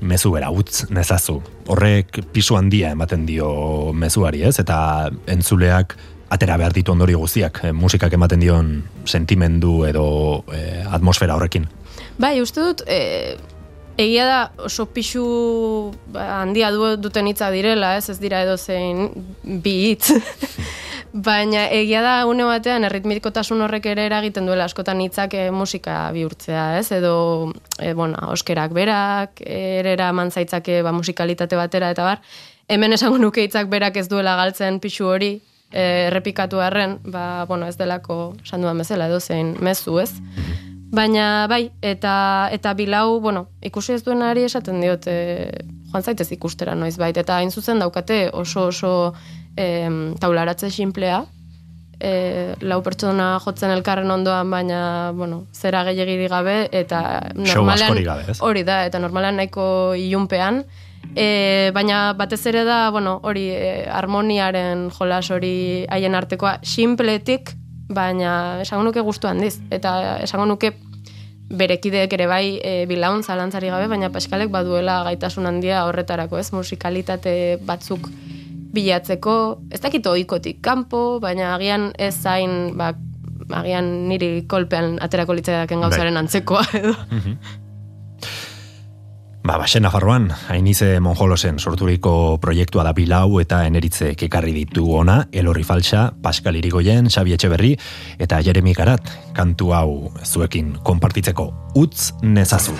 [0.00, 1.40] mezu bera, utz nezazu.
[1.72, 4.58] Horrek pisu handia ematen dio mezuari, ez?
[4.60, 5.96] Eta entzuleak
[6.30, 8.70] atera behar ditu ondorio guztiak, eh, musikak ematen dion
[9.04, 11.68] sentimendu edo eh, atmosfera horrekin.
[12.18, 13.36] Bai, uste dut, e,
[13.96, 15.24] egia da oso pixu
[16.12, 19.08] ba, handia du, duten hitza direla, ez ez dira edozein
[19.42, 20.12] bi hitz.
[21.26, 26.66] Baina egia da une batean erritmikotasun horrek ere eragiten duela askotan hitzak e, musika bihurtzea,
[26.80, 26.90] ez?
[26.92, 32.22] Edo, e, bueno, oskerak berak, ere eraman zaitzake ba, musikalitate batera eta bar.
[32.68, 35.38] Hemen esango nuke hitzak berak ez duela galtzen pixu hori,
[35.70, 40.10] e, errepikatu arren, ba, bueno, ez delako esan dudan bezala edozein mezu, ez?
[40.94, 45.50] Baina bai, eta eta bilau, bueno, ikusi ez duenari esaten diot, e,
[45.90, 48.92] joan zaitez ikustera noiz bait, eta hain zuzen daukate oso oso
[49.56, 51.24] em, taularatze simplea,
[51.98, 54.80] e, lau pertsona jotzen elkarren ondoan, baina,
[55.16, 57.00] bueno, zera gehiagirik gabe, eta
[57.34, 59.68] normalean, gabe, hori da, eta normalean nahiko
[59.98, 60.64] ilunpean,
[61.16, 67.54] E, baina batez ere da, bueno, hori e, harmoniaren jolas hori haien artekoa simpletik,
[67.88, 69.58] baina esango nuke gustu handiz.
[69.70, 70.72] Eta esango nuke
[71.46, 77.34] berekideek ere bai e, bilaun zalantzari gabe, baina Paskalek baduela gaitasun handia horretarako, ez musikalitate
[77.66, 78.08] batzuk
[78.76, 79.36] bilatzeko,
[79.70, 82.92] ez dakit ohikotik kanpo, baina agian ez zain, ba,
[83.60, 86.96] agian niri kolpean aterako litzaidaken gauzaren antzekoa edo.
[89.46, 95.62] Ba, Baxen Nafarroan, hainize Monjolosen sorturiko proiektua da bilau eta eneritze kekarri ditu ona, Elorri
[95.62, 97.76] Falsa, Pascal Irigoyen, Xabi Etxeberri
[98.18, 99.06] eta Jeremi Garat,
[99.38, 101.46] kantu hau zuekin konpartitzeko.
[101.78, 102.74] Utz nezazu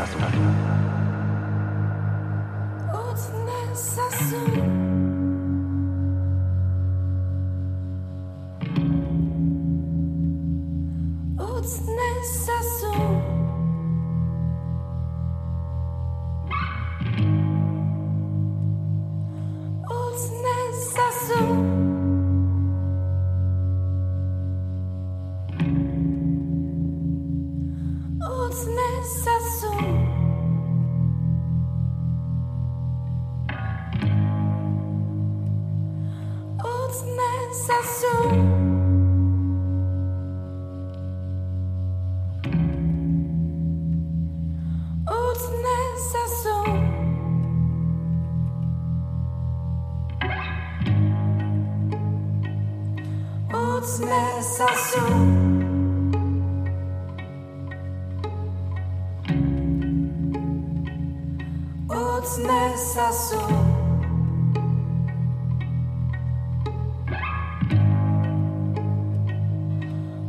[62.27, 63.39] nocne zasu.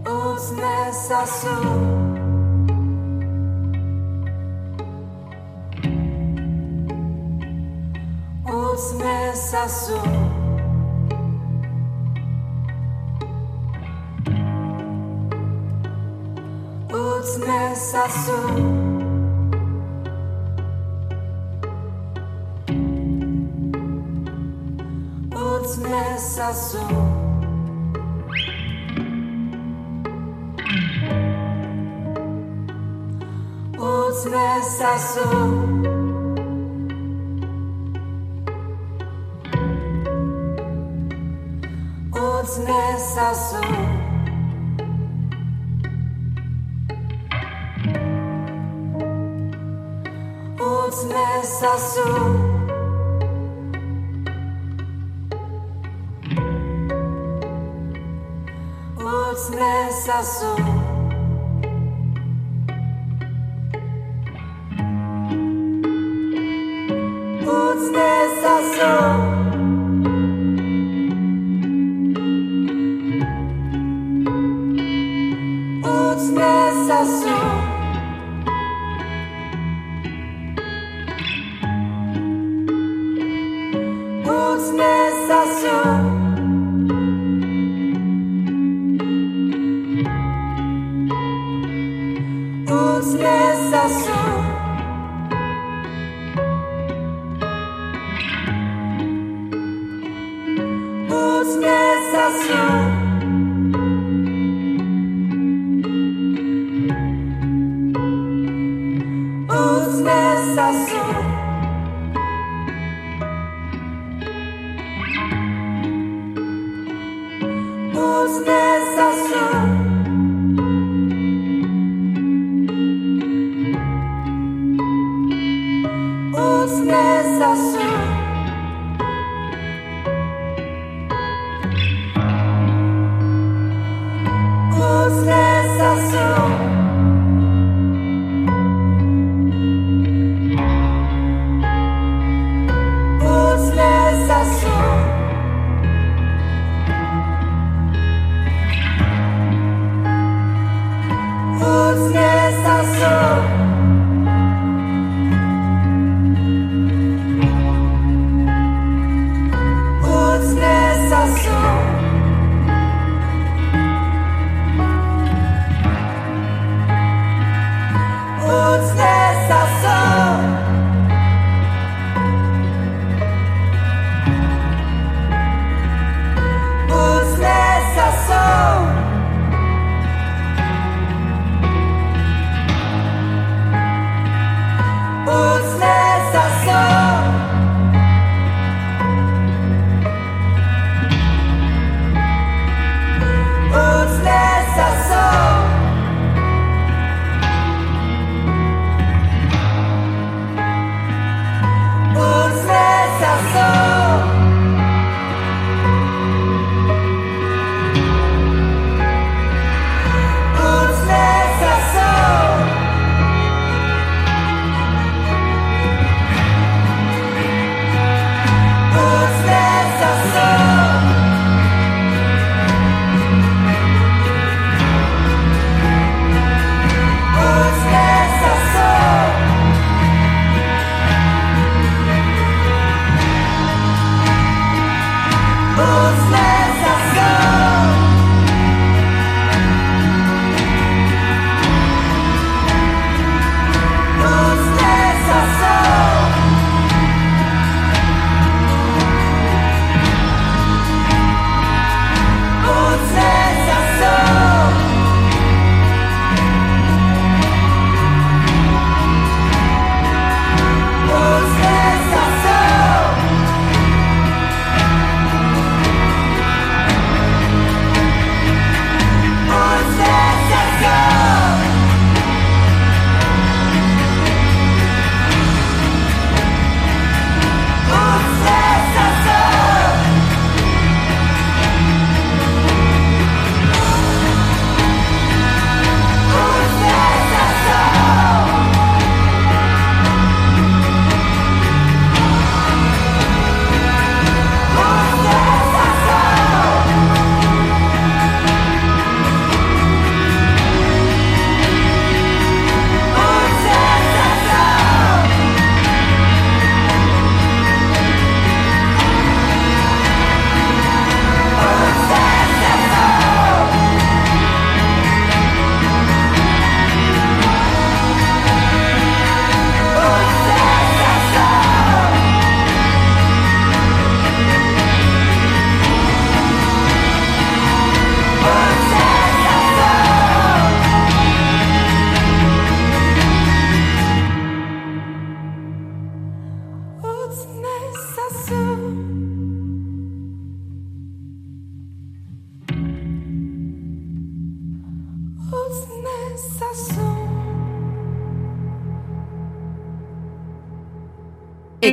[0.06, 1.56] Uzne zasu.
[8.46, 10.00] Uzne zasu.
[16.94, 18.87] Uzne zasu.
[33.78, 35.87] Outras ações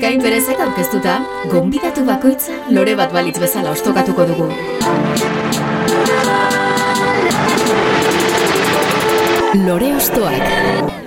[0.04, 1.12] Ekain berezek aurkeztuta,
[1.48, 4.50] gonbidatu bakoitza lore bat balitz bezala ostokatuko dugu.
[9.64, 11.03] Lore ostoak.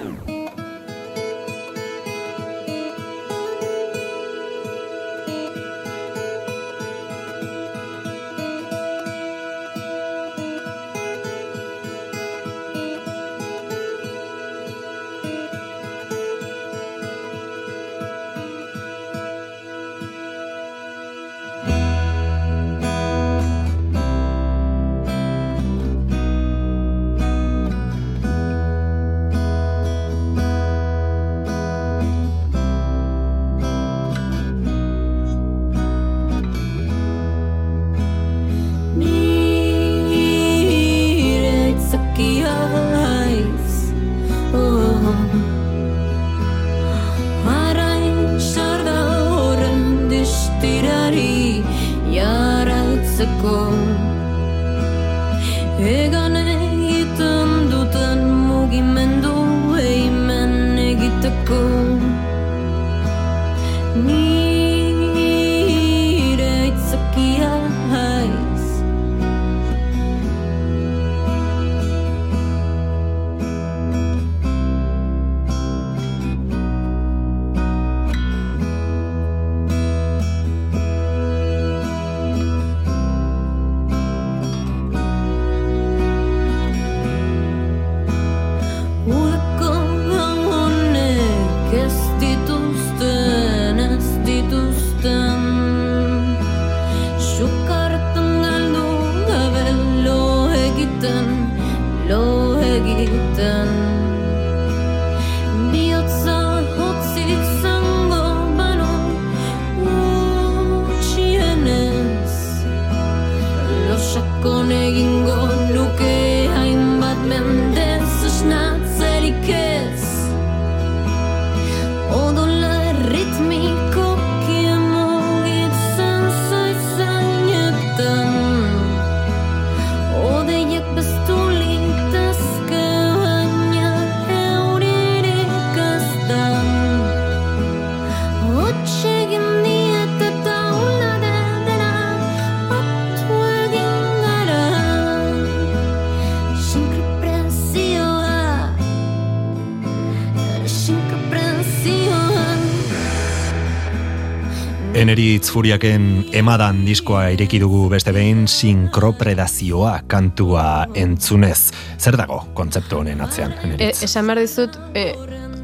[155.17, 156.03] Eneritz Furiaken
[156.37, 161.71] emadan diskoa ireki dugu beste behin sinkropredazioa kantua entzunez.
[161.97, 165.07] Zer dago kontzeptu honen atzean, E, esan behar dizut, e,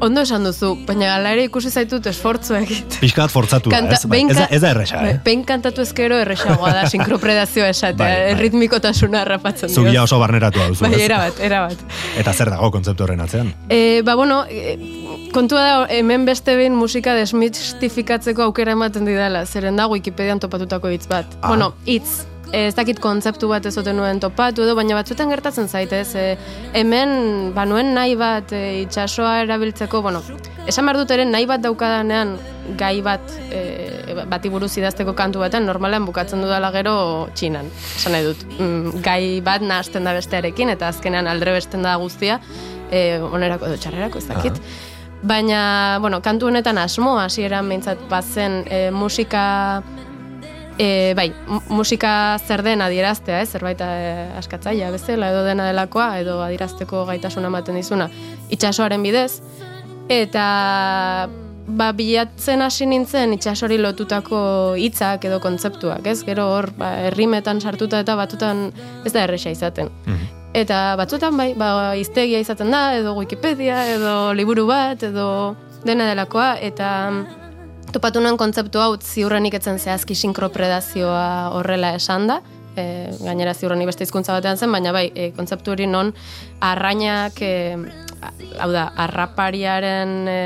[0.02, 2.98] ondo esan duzu, baina ala ere ikusi zaitut esfortzu egit.
[2.98, 4.00] Pixkat fortzatu da, ez?
[4.10, 5.20] Bai, ez, ez da erresa, eh?
[5.24, 8.32] Behin kantatu ezkero erresagoa da sinkropredazioa esatea, Bai, bai.
[8.34, 9.84] erritmikotasuna harrapatzen dio.
[9.84, 11.86] Zubia oso barneratu hau Bai, erabat, erabat.
[12.18, 13.54] Eta zer dago kontzeptu horren atzean?
[13.70, 14.74] E, ba, bueno, e,
[15.34, 21.08] kontua da, hemen beste behin musika desmistifikatzeko aukera ematen didala, zeren da Wikipedian topatutako hitz
[21.10, 21.26] bat.
[21.40, 21.50] Ah.
[21.50, 22.22] Bueno, hitz,
[22.52, 26.26] e, ez dakit kontzeptu bat ez nuen topatu edo, baina batzuetan gertatzen zaitez, e,
[26.78, 30.22] hemen, ba, nuen nahi bat e, itxasoa erabiltzeko, bueno,
[30.66, 32.36] esan behar dut ere nahi bat daukadanean
[32.78, 36.94] gai bat e, bati buruz idazteko kantu baten normalean bukatzen dudala gero
[37.34, 37.66] txinan,
[37.98, 38.46] esan nahi dut.
[38.54, 42.38] Mm, gai bat nahasten da bestearekin eta azkenean aldre besten da guztia,
[42.90, 44.66] e, onerako edo txarrerako ez dakit.
[45.24, 49.82] Baina, bueno, kantu honetan asmo hasieran behintzat bazen e, musika
[50.76, 53.50] E, bai, mu- musika zer den adieraztea, ez?
[53.54, 53.86] zerbait e,
[54.40, 58.08] askatzaia bezala edo dena delakoa, edo adierazteko gaitasuna ematen dizuna
[58.50, 59.36] itxasoaren bidez.
[60.10, 61.28] Eta
[61.78, 66.24] ba, bilatzen hasi nintzen itxasori lotutako hitzak edo kontzeptuak, ez?
[66.26, 68.72] Gero hor, ba, errimetan sartuta eta batutan
[69.06, 69.94] ez da erresa izaten.
[70.54, 76.52] Eta batzutan bai, ba, iztegia izaten da, edo Wikipedia, edo liburu bat, edo dena delakoa,
[76.62, 82.38] eta mm, topatu nuen kontzeptu hau ziurrenik etzen zehazki sinkropredazioa horrela esan da,
[82.78, 82.86] e,
[83.18, 86.14] gainera ziurrenik beste hizkuntza batean zen, baina bai, e, kontzeptu hori non
[86.62, 87.74] arrainak, e,
[88.62, 90.40] hau da, arrapariaren e,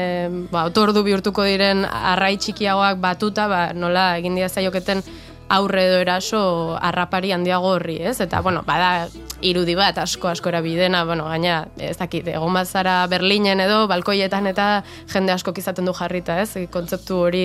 [0.49, 5.05] ba, otordu bihurtuko diren arrai txikiagoak batuta, ba, nola egin dira zaioketen
[5.53, 6.41] aurre edo eraso
[6.81, 8.23] arrapari handiago horri, ez?
[8.25, 9.09] Eta, bueno, bada
[9.45, 14.69] irudi bat asko asko erabidena, bueno, gaina, ez dakit, egon bazara Berlinen edo, balkoietan eta
[15.13, 16.67] jende asko izaten du jarrita, ez?
[16.73, 17.45] Kontzeptu hori,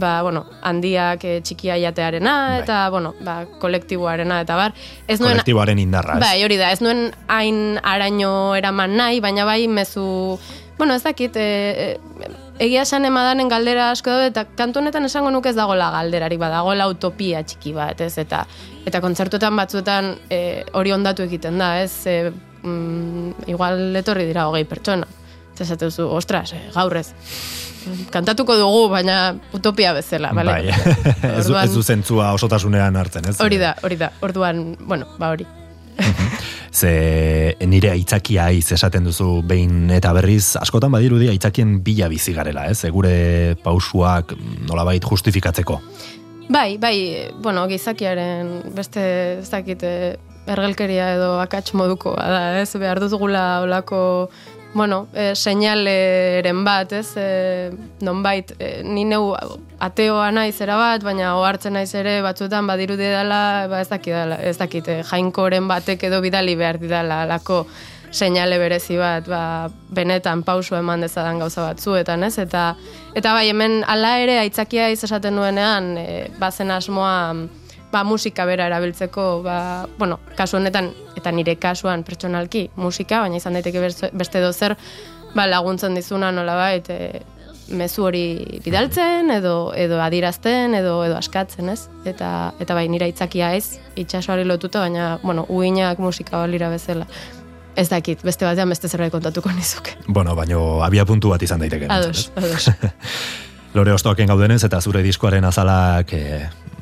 [0.00, 4.76] ba, bueno, handiak e, txikia jatearena, eta, bueno, ba, kolektiboarena, eta bar.
[5.06, 6.24] Ez nuen, Kolektiboaren indarra, ez?
[6.24, 10.38] Bai, hori da, ez nuen hain araño eraman nahi, baina bai mezu,
[10.78, 15.30] bueno, ez dakit, e, e, egia esan emadanen galdera asko daude, eta kantu honetan esango
[15.32, 18.44] nuke ez dagoela galderari, badagoela utopia txiki bat, ez, eta
[18.86, 20.40] eta kontzertuetan batzuetan e,
[20.76, 22.32] hori ondatu egiten da, ez, e,
[22.62, 25.08] mm, igual etorri dira hogei pertsona.
[25.54, 27.08] Eta esate duzu, ostras, eh, gaur ez.
[28.12, 30.52] Kantatuko dugu, baina utopia bezala, bale?
[30.52, 30.68] Bai,
[31.38, 33.38] ez, du, Orduan- ez du zentzua osotasunean hartzen, ez?
[33.40, 34.12] Hori da, hori da.
[34.24, 35.46] Orduan, bueno, ba hori.
[36.80, 42.68] Ze nire aitzakia aiz esaten duzu behin eta berriz, askotan badirudi aitzakien bila bizi garela,
[42.70, 42.84] ez?
[42.94, 44.36] Gure pausuak
[44.68, 45.80] nolabait justifikatzeko.
[46.50, 49.02] Bai, bai, bueno, gizakiaren beste,
[49.38, 50.16] ez dakit, eh,
[50.50, 52.70] ergelkeria edo akats moduko da, ez?
[52.80, 54.00] Behar dutugula olako,
[54.74, 57.16] bueno, e, seinaleren bat, ez?
[57.16, 59.32] E, nonbait, e, ni neu
[59.82, 64.56] ateoa naiz era bat, baina ohartzen naiz ere batzuetan badirudi dela, ba ez dakit ez
[64.58, 67.64] dakit, eh, jainkoren batek edo bidali behar didala alako
[68.10, 72.38] seinale berezi bat, ba, benetan pauso eman dezadan gauza batzuetan, ez?
[72.38, 72.74] Eta,
[73.14, 77.34] eta bai, hemen hala ere aitzakia iz esaten nuenean, e, bazen asmoa
[77.92, 83.58] ba, musika bera erabiltzeko, ba, bueno, kasu honetan, eta nire kasuan pertsonalki musika, baina izan
[83.58, 84.76] daiteke beste- dozer,
[85.34, 87.22] ba, laguntzen dizuna nolabait, e,
[87.70, 91.88] mezu hori bidaltzen, edo, edo adirazten, edo, edo askatzen, ez?
[92.04, 97.06] Eta, eta bai, nire aitzakia ez, itxasoari lotuta, baina, bueno, uinak musika balira bezala.
[97.76, 99.94] Ez dakit, beste batean beste zerbait kontatuko nizuke.
[100.08, 101.86] Bueno, baino abia puntu bat izan daiteke.
[101.88, 102.70] Ados, ados.
[103.74, 106.24] Lore ostoaken gaudenez eta zure diskoaren azalak e,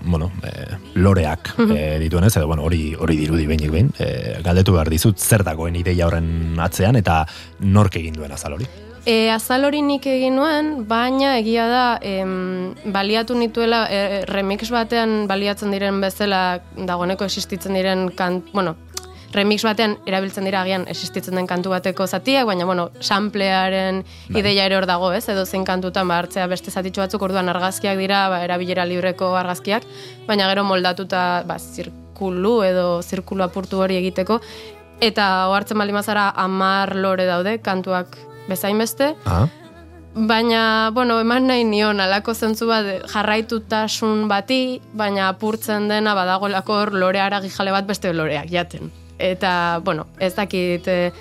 [0.04, 1.76] bueno, e, loreak Mhm.
[1.76, 5.76] e, dituenez, edo bueno, hori hori dirudi behinik behin, e, galdetu behar dizut zer dagoen
[5.76, 7.26] ideia horren atzean eta
[7.60, 8.66] nork egin duen azal hori.
[9.06, 15.26] E, azal hori nik egin nuen, baina egia da em, baliatu nituela e, remix batean
[15.30, 18.76] baliatzen diren bezala dagoeneko existitzen diren kan, bueno,
[19.32, 24.78] remix batean erabiltzen dira agian existitzen den kantu bateko zatiak, baina bueno, samplearen ideia ere
[24.78, 25.28] hor dago, ez?
[25.28, 29.84] Edo zein kantutan ba hartzea beste zatitxo batzuk orduan argazkiak dira, ba, erabilera libreko argazkiak,
[30.26, 34.40] baina gero moldatuta ba, zirkulu edo zirkulu apurtu hori egiteko
[35.00, 38.16] eta ohartzen baldin bazara amar lore daude kantuak
[38.48, 39.46] bezain beste, Ah,
[40.18, 46.92] Baina, bueno, eman nahi nion, alako zentzu bat jarraitutasun bati, baina apurtzen dena badagoelako hor
[46.92, 48.90] lore aragi jale bat beste loreak jaten.
[49.18, 51.12] Eta, bueno, ez dakit, eh,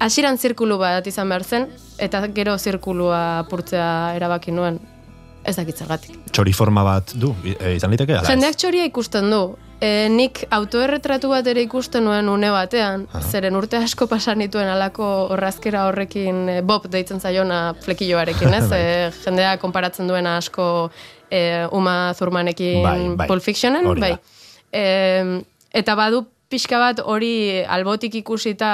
[0.00, 1.68] hasiran zirkulu bat izan behar zen,
[2.00, 4.80] eta gero zirkulua apurtzea erabaki nuen,
[5.44, 6.16] ez dakit zergatik.
[6.32, 8.20] txori forma bat du, e, izan liteke?
[8.28, 9.42] Jendeak txoria ikusten du.
[9.80, 15.06] E, nik autoerretratu bat ere ikusten nuen une batean, zeren urte asko pasan nituen alako
[15.32, 18.66] horrazkera horrekin e, Bob deitzen zaiona flekilloarekin, ez?
[18.76, 18.82] e,
[19.24, 20.90] jendea konparatzen duena asko
[21.30, 23.30] e, Uma Thurmanekin Bai, bai.
[23.32, 24.12] Pulp Fictionen, bai.
[24.70, 24.84] E,
[25.80, 28.70] eta badu pixka bat hori albotik ikusita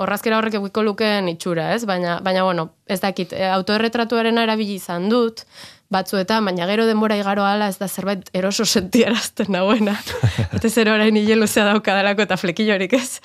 [0.00, 1.84] horrazkera horrek egiko lukeen itxura, ez?
[1.88, 5.44] Baina, baina bueno, ez dakit, e, autoerretratuarena erabili izan dut,
[5.92, 9.98] batzuetan, baina gero denbora igaro ala ez da zerbait eroso sentiarazten nagoena.
[10.56, 13.20] Eta zer orain hile luzea daukadalako eta flekillorik ez.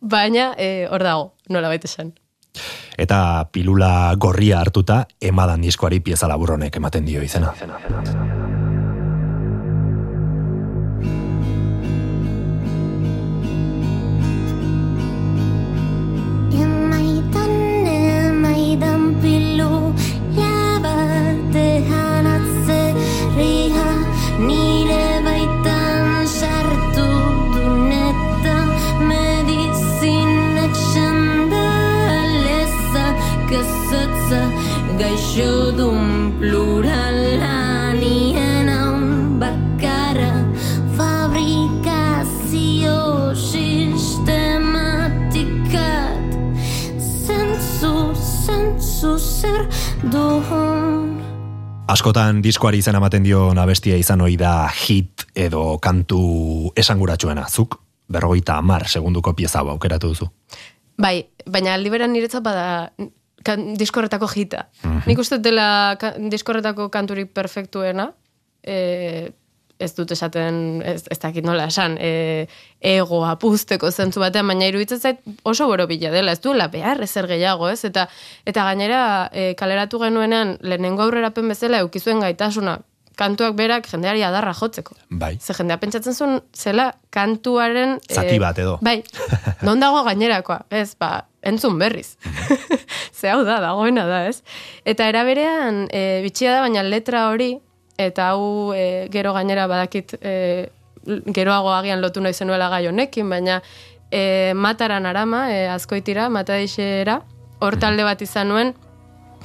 [0.00, 2.14] Baina eh, hor dago, nola baita esan.
[3.00, 7.54] Eta pilula gorria hartuta, emadan diskoari pieza laburronek ematen dio izena.
[35.30, 40.42] Gaixo dun plurala Nien haun bakarra
[40.98, 46.18] Fabrikazio sistematikat
[46.98, 49.70] Zentzu, zentzu zer
[50.10, 51.22] duhun
[51.86, 57.46] Askotan diskoari izan ematen dio abestia izan ohi da hit edo kantu esanguratsuena.
[57.50, 57.78] Zuk
[58.10, 60.26] berrogeita amar segunduko pieza aukeratu duzu.
[60.98, 62.90] Bai, baina aldi beran niretzat bada
[63.44, 64.66] kan, diskorretako jita.
[65.06, 68.10] Nik uste dela ka, diskorretako kanturik perfektuena,
[68.62, 69.30] e,
[69.80, 72.46] ez dut esaten, ez, ez dakit nola esan, e,
[72.84, 77.70] ego apusteko zentzu batean, baina iruditzen zait oso borobila dela, ez duela behar ezer gehiago,
[77.72, 77.80] ez?
[77.88, 78.06] Eta,
[78.44, 79.00] eta gainera
[79.32, 82.76] e, kaleratu genuenean lehenengo aurrerapen bezala eukizuen gaitasuna
[83.18, 84.94] kantuak berak jendeari adarra jotzeko.
[85.10, 85.36] Bai.
[85.40, 87.98] Ze jendea pentsatzen zuen zela kantuaren...
[88.08, 88.78] Zati eh, bat edo.
[88.82, 89.00] Bai,
[89.66, 92.16] non dago gainerakoa, ez, ba, entzun berriz.
[93.18, 94.40] Ze hau da, dagoena da, ez?
[94.88, 97.54] Eta eraberean, e, bitxia da, baina letra hori,
[98.00, 100.34] eta hau e, gero gainera badakit e,
[101.34, 103.60] geroago agian lotu nahi zenuela gai honekin, baina
[104.10, 107.20] e, mataran arama, e, azkoitira, matadixera,
[107.60, 108.72] hor talde bat izan nuen,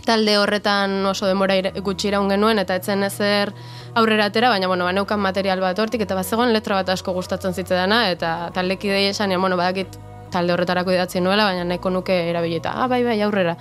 [0.06, 3.52] talde horretan oso demora gutxi iraun genuen eta etzen ezer
[3.96, 8.10] aurrera atera, baina bueno, baneukan material bat hortik eta bazegoen letra bat asko gustatzen zitzedana
[8.12, 9.98] eta taldekidei esan, ja, bueno, badakit
[10.32, 13.56] talde horretarako idatzi nuela, baina nahiko nuke erabili eta, ah, bai, bai, aurrera.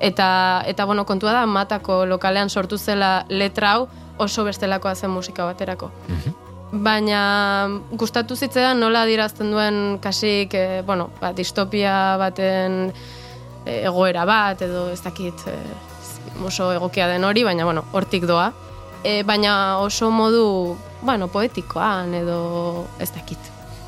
[0.00, 3.88] Eta, eta bueno, kontua da, matako lokalean sortu zela letra hau
[4.18, 5.90] oso bestelakoa zen musika baterako.
[6.70, 7.20] Baina
[7.96, 12.92] gustatu zitzaidan nola adirazten duen kasik, e, bueno, ba, distopia baten
[13.64, 15.56] e, egoera bat, edo ez dakit e,
[16.44, 18.52] oso egokia den hori, baina bueno, hortik doa.
[19.04, 23.38] E, baina oso modu, bueno, poetikoan edo ez dakit.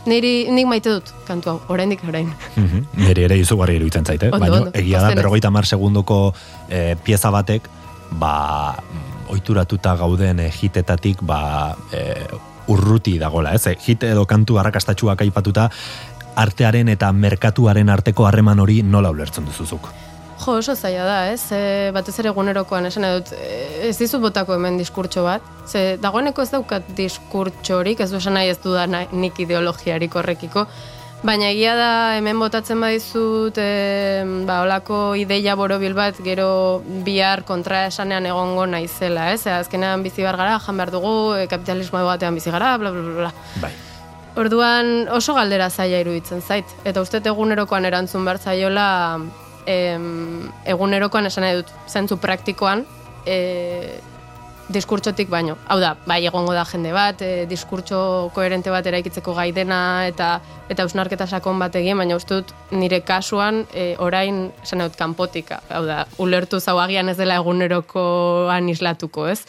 [0.09, 2.31] Niri, nik maite dut kantu hau, oraindik orain.
[2.57, 2.87] Mhm.
[2.97, 4.31] Nire ere izugarri iruditzen zaite.
[4.33, 6.33] Ondo, Baina egia da, berrogeita mar segundoko
[6.69, 7.69] eh, pieza batek,
[8.11, 12.27] ba, mm, ohituratuta gauden eh, hitetatik, ba, eh,
[12.71, 13.67] urruti dagola, ez?
[13.67, 15.69] Eh, Hit edo kantu arrakastatxuak aipatuta,
[16.37, 19.91] artearen eta merkatuaren arteko harreman hori nola ulertzen duzuzuk.
[20.41, 21.43] Jo, oso zaila da, ez?
[21.53, 25.45] E, batez ere egunerokoan esan dut, e, ez dizu botako hemen diskurtso bat.
[25.69, 30.65] Ze, dagoeneko ez daukat diskurtsorik, ez du esan nahi ez du da nik ideologiarik horrekiko.
[31.21, 37.83] Baina egia da hemen botatzen badizut e, ba, olako ideia borobil bat gero bihar kontra
[37.91, 39.45] esanean egongo naizela, ez?
[39.45, 43.05] E, azkenean bizi behar gara, jan behar dugu, e, kapitalismo batean bizi gara, bla, bla,
[43.19, 43.35] bla.
[43.61, 43.75] Bai.
[44.41, 46.73] Orduan oso galdera zaila iruditzen zait.
[46.89, 48.89] Eta uste egunerokoan erantzun behar zaiola
[49.67, 52.87] em, egunerokoan esan nahi dut zentzu praktikoan
[53.27, 54.01] e,
[54.71, 55.57] diskurtsotik baino.
[55.69, 60.39] Hau da, bai egongo da jende bat, e, diskurtso koherente bat eraikitzeko gai dena eta
[60.71, 65.51] eta ausnarketa sakon bat egin, baina uste dut nire kasuan e, orain esan dut kanpotik,
[65.69, 69.43] hau da, ulertu zau agian ez dela egunerokoan islatuko, ez?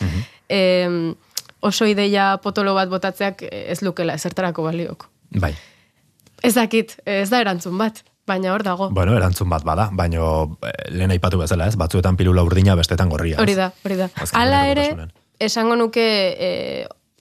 [0.50, 1.14] Em,
[1.62, 5.12] oso ideia potolo bat botatzeak ez lukela ezertarako balioko.
[5.40, 5.54] Bai.
[6.42, 8.90] Ez dakit, ez da erantzun bat, baina hor dago.
[8.94, 10.22] Bueno, erantzun bat bada, baina
[10.68, 11.78] eh, lehen aipatu bezala, ez?
[11.80, 13.40] Batzuetan pilula urdina, bestetan gorria.
[13.42, 14.10] Hori da, hori da.
[14.38, 14.88] Hala ere,
[15.42, 16.06] esango nuke
[16.38, 16.52] e,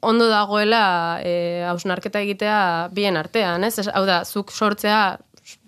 [0.07, 2.61] ondo dagoela e, hausnarketa egitea
[2.93, 3.89] bien artean, ez?
[3.89, 5.19] Hau da, zuk sortzea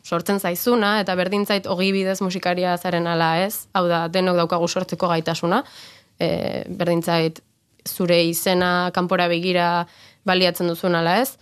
[0.02, 4.68] sortzen zaizuna, eta berdin zait ogi bidez musikaria zaren ala ez, hau da, denok daukagu
[4.68, 5.62] sortzeko gaitasuna,
[6.18, 6.28] e,
[6.68, 7.40] berdin zait
[7.88, 9.86] zure izena kanpora begira
[10.28, 11.36] baliatzen duzun ala ez,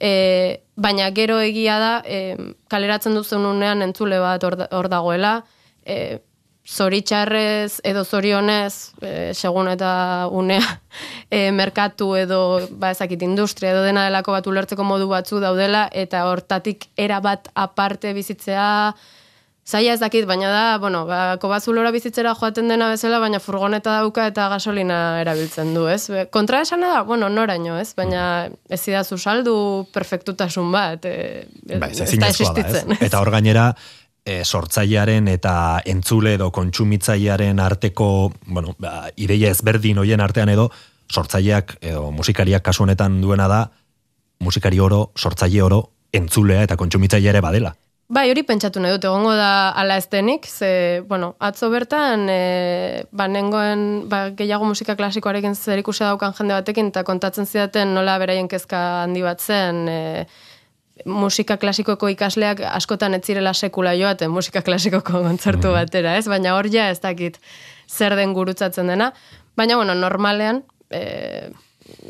[0.00, 5.40] e, baina gero egia da, e, kaleratzen duzun unean entzule bat hor dagoela,
[5.84, 6.18] e,
[6.70, 10.64] zoritxarrez edo zorionez, e, segun eta unea,
[11.30, 12.40] e, merkatu edo,
[12.70, 17.50] ba ezakit, industria edo dena delako bat ulertzeko modu batzu daudela, eta hortatik era bat
[17.54, 18.94] aparte bizitzea,
[19.66, 24.26] Zaila ez dakit, baina da, bueno, ba, kobazulora bizitzera joaten dena bezala, baina furgoneta dauka
[24.30, 26.08] eta gasolina erabiltzen du, ez?
[26.32, 27.92] Kontra esana da, bueno, noraino, ez?
[27.94, 29.54] Baina ez idazu saldu
[29.94, 31.46] perfektutasun bat, e,
[31.76, 32.96] Bai, ez da ezinezkoa da, existitzen.
[32.96, 33.02] ez?
[33.10, 33.68] Eta hor gainera,
[34.24, 35.54] e, sortzailearen eta
[35.88, 40.70] entzule edo kontsumitzailearen arteko, bueno, ba, ideia ezberdin hoien artean edo,
[41.10, 43.64] sortzaileak edo musikariak kasu honetan duena da,
[44.40, 45.80] musikari oro, sortzaile oro,
[46.16, 47.74] entzulea eta kontsumitzailea ere badela.
[48.10, 53.04] Bai, hori pentsatu nahi dut, egongo da ala ez denik, ze, bueno, atzo bertan, e,
[53.14, 58.16] ba, nengoen, ba, gehiago musika klasikoarekin zer ikusi daukan jende batekin, eta kontatzen zidaten nola
[58.18, 60.24] beraien kezka handi bat zen, e,
[61.06, 66.26] musika klasikoko ikasleak askotan ez zirela sekula joaten musika klasikoko kontzertu batera, ez?
[66.26, 67.38] Baina hor ja ez dakit
[67.86, 69.12] zer den gurutzatzen dena.
[69.54, 71.04] Baina, bueno, normalean, e,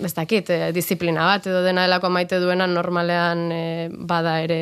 [0.00, 4.60] ez dakit, e, disiplina bat, edo dena delako maite duena normalean e, bada ere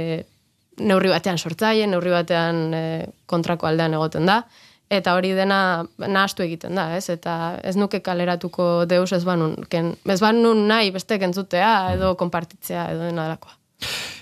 [0.81, 2.83] neurri batean sortzaile, neurri batean e,
[3.27, 4.43] kontrako aldean egoten da,
[4.89, 7.09] eta hori dena nahastu egiten da, ez?
[7.13, 12.91] Eta ez nuke kaleratuko deus ez banun, ken, ez banun nahi bestek entzutea, edo konpartitzea,
[12.95, 13.59] edo dena delakoa.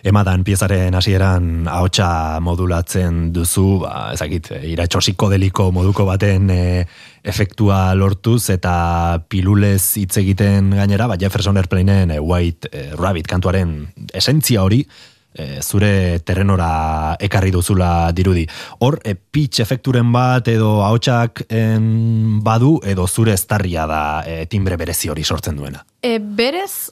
[0.07, 6.61] Emadan piezaren hasieran ahotsa modulatzen duzu, ba, ezakit, iratxosiko deliko moduko baten e,
[7.27, 8.77] efektua lortuz eta
[9.33, 13.79] pilulez hitz egiten gainera, ba, Jefferson Airplaneen e, White e, Rabbit kantuaren
[14.15, 14.85] esentzia hori,
[15.37, 18.47] e, zure terrenora ekarri duzula dirudi.
[18.81, 21.45] Hor, e, pitch efekturen bat edo ahotsak
[22.43, 25.85] badu edo zure estarria da e, timbre berezi hori sortzen duena.
[26.03, 26.91] E, berez,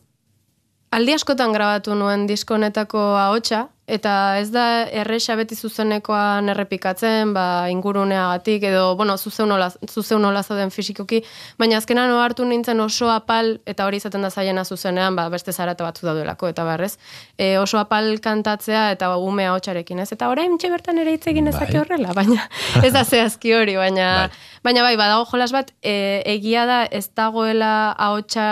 [0.94, 7.68] aldi askotan grabatu nuen disko honetako ahotsa eta ez da erresa beti zuzenekoan errepikatzen, ba,
[7.68, 11.20] inguruneagatik, edo, bueno, zuzeun nola zauden fisikoki,
[11.60, 15.84] baina azkenan hartu nintzen oso apal, eta hori izaten da zaiena zuzenean, ba, beste zarata
[15.84, 16.96] batzu daudelako, eta barrez,
[17.36, 20.10] e, oso apal kantatzea, eta ba, ume ahotsarekin, ez?
[20.16, 21.84] Eta orain txe bertan ere hitz egin ezake Bai.
[21.84, 22.48] horrela, baina
[22.82, 24.44] ez da zehazki hori, baina, Bai.
[24.64, 28.48] baina bai, badago jolas bat, e, egia da ez dagoela ahotsa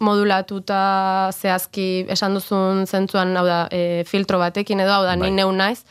[0.00, 5.30] modulatuta zehazki esan duzun zentzuan, hau da, e, filtro batekin edo, hau da, Bai.
[5.30, 5.84] ni neu naiz,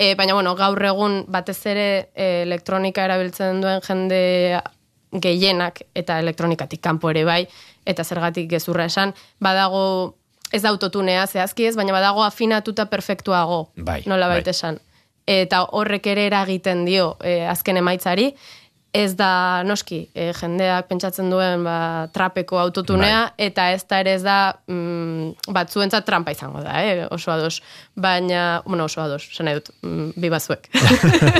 [0.00, 1.82] E, baina, bueno, gaur egun batez ere
[2.16, 4.20] e, elektronika erabiltzen duen jende
[5.12, 7.42] gehienak eta elektronikatik kanpo ere bai,
[7.84, 9.12] eta zergatik gezurra esan,
[9.44, 9.82] badago
[10.56, 14.38] ez da autotunea zehazki ez, baina badago afinatuta perfektuago, Bai, nola bai.
[14.40, 14.80] baita esan.
[15.26, 18.30] Eta horrek ere eragiten dio e, azken emaitzari,
[18.92, 24.22] ez da noski, e, jendeak pentsatzen duen ba, trapeko autotunea, eta ez da ere ez
[24.24, 27.04] da mm, batzuentzat trampa izango da, eh?
[27.14, 27.60] oso ados.
[27.94, 30.66] Baina, bueno, oso ados, esan nahi dut, mm, bi bazuek.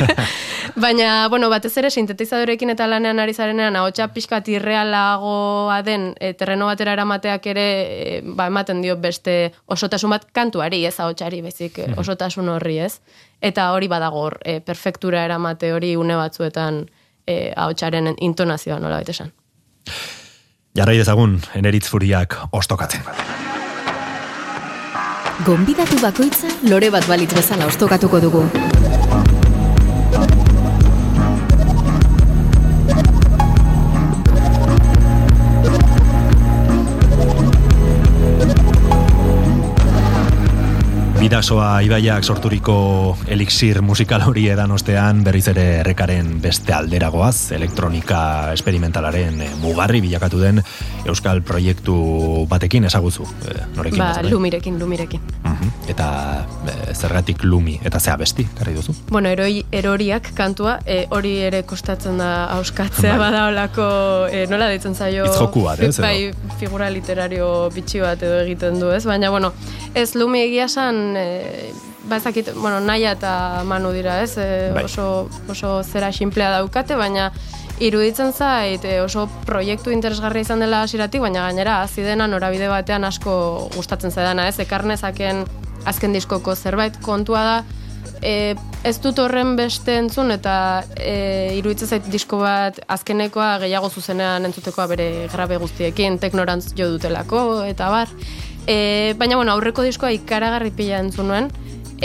[0.84, 6.70] Baina, bueno, batez ere sintetizadorekin eta lanean ari zarenean, ahotsa pixkat irrealagoa den e, terreno
[6.70, 11.90] batera eramateak ere e, ba, ematen dio beste osotasun bat kantuari, ez ahotsari, bezik e,
[11.98, 13.00] osotasun horri, ez?
[13.42, 16.84] Eta hori badago hor, e, perfektura eramate hori une batzuetan
[17.30, 19.32] e, ahotsaren intonazioa nola baita esan.
[20.78, 23.06] Jarrai dezagun, eneritz furiak ostokatzen.
[25.46, 28.44] Gonbidatu bakoitza lore bat balitz bezala ostokatuko dugu.
[41.20, 42.74] Bidasoa ibaiak sorturiko
[43.28, 48.20] elixir musikal hori edan ostean berriz ere errekaren beste alderagoaz, elektronika
[48.54, 50.62] esperimentalaren eh, mugarri bilakatu den
[51.04, 51.96] euskal proiektu
[52.48, 53.26] batekin ezaguzu.
[53.50, 54.30] Eh, norekin Ba, ez, bai?
[54.32, 55.20] lumirekin, lumirekin.
[55.44, 55.74] Mhm.
[55.92, 56.08] Eta
[56.72, 58.96] eh, zergatik lumi, eta zea besti, karri duzu?
[59.10, 63.26] Bueno, eroi, eroriak kantua, e, hori ere kostatzen da auskatzea, Bai.
[63.26, 63.90] bada olako,
[64.32, 65.28] e, nola deitzen zaio...
[65.28, 65.98] Hitz-joku bat, ez?
[66.00, 69.04] Bai, figura literario bitxi bat edo egiten du, ez?
[69.04, 69.52] Baina, bueno,
[69.92, 70.68] ez lumi egia
[71.16, 71.72] e,
[72.08, 74.36] ba ezakit, bueno, naia eta manu dira, ez?
[74.38, 77.30] E, oso, oso zera xinplea daukate, baina
[77.80, 83.04] iruditzen zait e, oso proiektu interesgarria izan dela hasiratik, baina gainera hasi dena norabide batean
[83.08, 83.34] asko
[83.76, 84.58] gustatzen zaidana, ez?
[84.60, 85.44] Ekarnezaken
[85.88, 87.58] azken diskoko zerbait kontua da,
[88.22, 88.54] e,
[88.84, 90.54] ez dut horren beste entzun eta
[90.96, 97.64] e, iruditzen zait disko bat azkenekoa gehiago zuzenean entzutekoa bere grabe guztiekin, teknorantz jo dutelako
[97.68, 98.12] eta bar.
[98.70, 101.48] E, baina bueno, aurreko diskoa ikaragarri pila entzun nuen,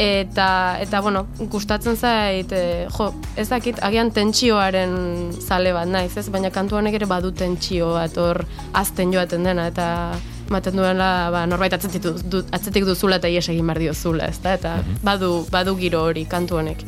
[0.01, 0.47] eta,
[0.82, 4.95] eta bueno, gustatzen zait, e, jo, ez dakit, agian tentsioaren
[5.38, 6.26] zale bat naiz, ez?
[6.34, 8.41] Baina kantu honek ere badu tentsio bat hor
[8.74, 9.88] azten joaten dena, eta
[10.49, 14.57] ematen duela ba, norbait atzetik, du, atzetik duzula eta ies egin behar diozula, ez da?
[14.57, 16.82] Eta badu, badu giro hori kantu honek.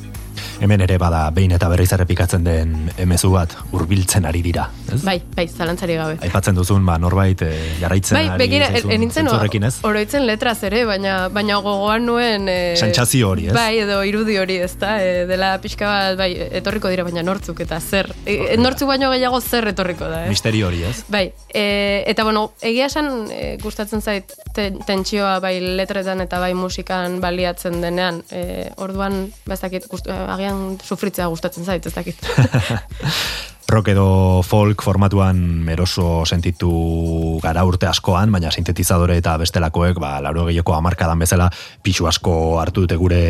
[0.57, 5.03] Hemen ere bada behin eta berriz errepikatzen den emezu bat hurbiltzen ari dira, ez?
[5.05, 6.15] Bai, bai, zalantzari gabe.
[6.25, 9.75] Aipatzen duzun, ba, norbait eh, jarraitzen Bai, ari begira, enintzen zentzu horrekin, ez?
[9.85, 12.49] oroitzen letraz ere, baina baina gogoan nuen...
[12.49, 13.53] E, Sentsazio hori, ez?
[13.53, 16.31] Bai, edo irudi hori, ez da, e, dela pixka bat, bai,
[16.61, 18.09] etorriko dira, baina nortzuk eta zer.
[18.25, 20.33] E, nortzuk baino gehiago zer etorriko da, eh?
[20.33, 21.03] Misterio hori, ez?
[21.13, 21.67] Bai, e,
[22.09, 27.77] eta bueno, egia esan e, gustatzen zait ten, tentsioa bai letretan eta bai musikan baliatzen
[27.85, 30.46] denean, e, orduan, ba ez dakit, gust, agian
[30.83, 32.25] sufritzea gustatzen zait, ez dakit.
[33.67, 36.69] rock edo folk formatuan eroso sentitu
[37.43, 41.49] gara urte askoan, baina sintetizadore eta bestelakoek, ba, lauro gehioko amarkadan bezala,
[41.83, 43.21] pixu asko hartu dute gure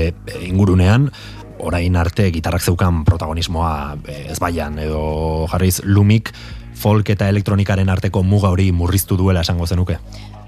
[0.46, 1.10] ingurunean,
[1.58, 6.34] orain arte gitarrak zeukan protagonismoa eh, ez baian, edo jarriz lumik,
[6.78, 9.98] folk eta elektronikaren arteko muga hori murriztu duela esango zenuke.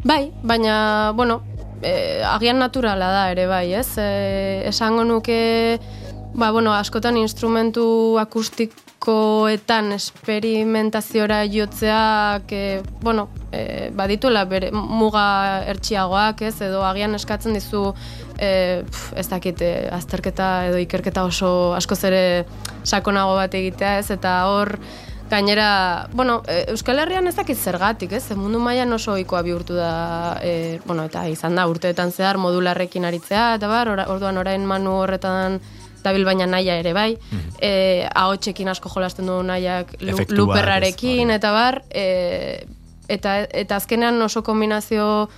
[0.05, 1.41] Bai, baina, bueno,
[1.81, 3.89] e, agian naturala da ere bai, ez?
[3.97, 5.79] E, esango nuke,
[6.33, 16.55] ba, bueno, askotan instrumentu akustikoetan esperimentaziora jotzeak, e, bueno, e, badituela bere muga ertxiagoak, ez?
[16.61, 17.93] Edo agian eskatzen dizu,
[18.37, 22.23] e, pf, ez dakit, e, azterketa edo ikerketa oso askoz ere
[22.83, 24.09] sakonago bat egitea, ez?
[24.11, 24.77] Eta hor,
[25.29, 26.39] Gainera, bueno,
[26.73, 28.31] Euskal Herrian ez dakit zergatik, ez?
[28.33, 33.51] Mundu mailan oso ohikoa bihurtu da, e, bueno, eta izan da urteetan zehar modularrekin aritzea,
[33.59, 35.59] eta bar, orduan orain manu horretan
[36.03, 37.11] dabil baina naia ere bai,
[37.61, 41.37] e, ahotsekin asko jolasten du naiak luperrarekin, hori.
[41.37, 42.65] eta bar, e,
[43.07, 45.29] eta, eta azkenean oso kombinazio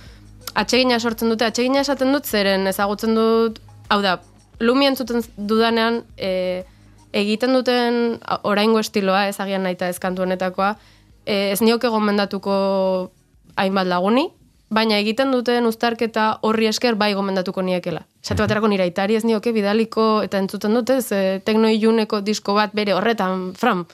[0.54, 4.18] atsegina sortzen dute, atsegina esaten dut zeren ezagutzen dut, hau da,
[4.60, 6.64] lumi entzuten dudanean, e,
[7.12, 10.74] egiten duten oraingo estiloa, ez agian naita ez kantu honetakoa,
[11.24, 12.54] e, ez nioke gomendatuko
[13.56, 14.28] hainbat laguni,
[14.72, 18.02] baina egiten duten uztarketa horri esker bai gomendatuko niekela.
[18.22, 22.54] Esate baterako nire aitari ez nioke bidaliko eta entzuten dute, ez e, tekno iluneko disko
[22.56, 23.84] bat bere horretan, fram,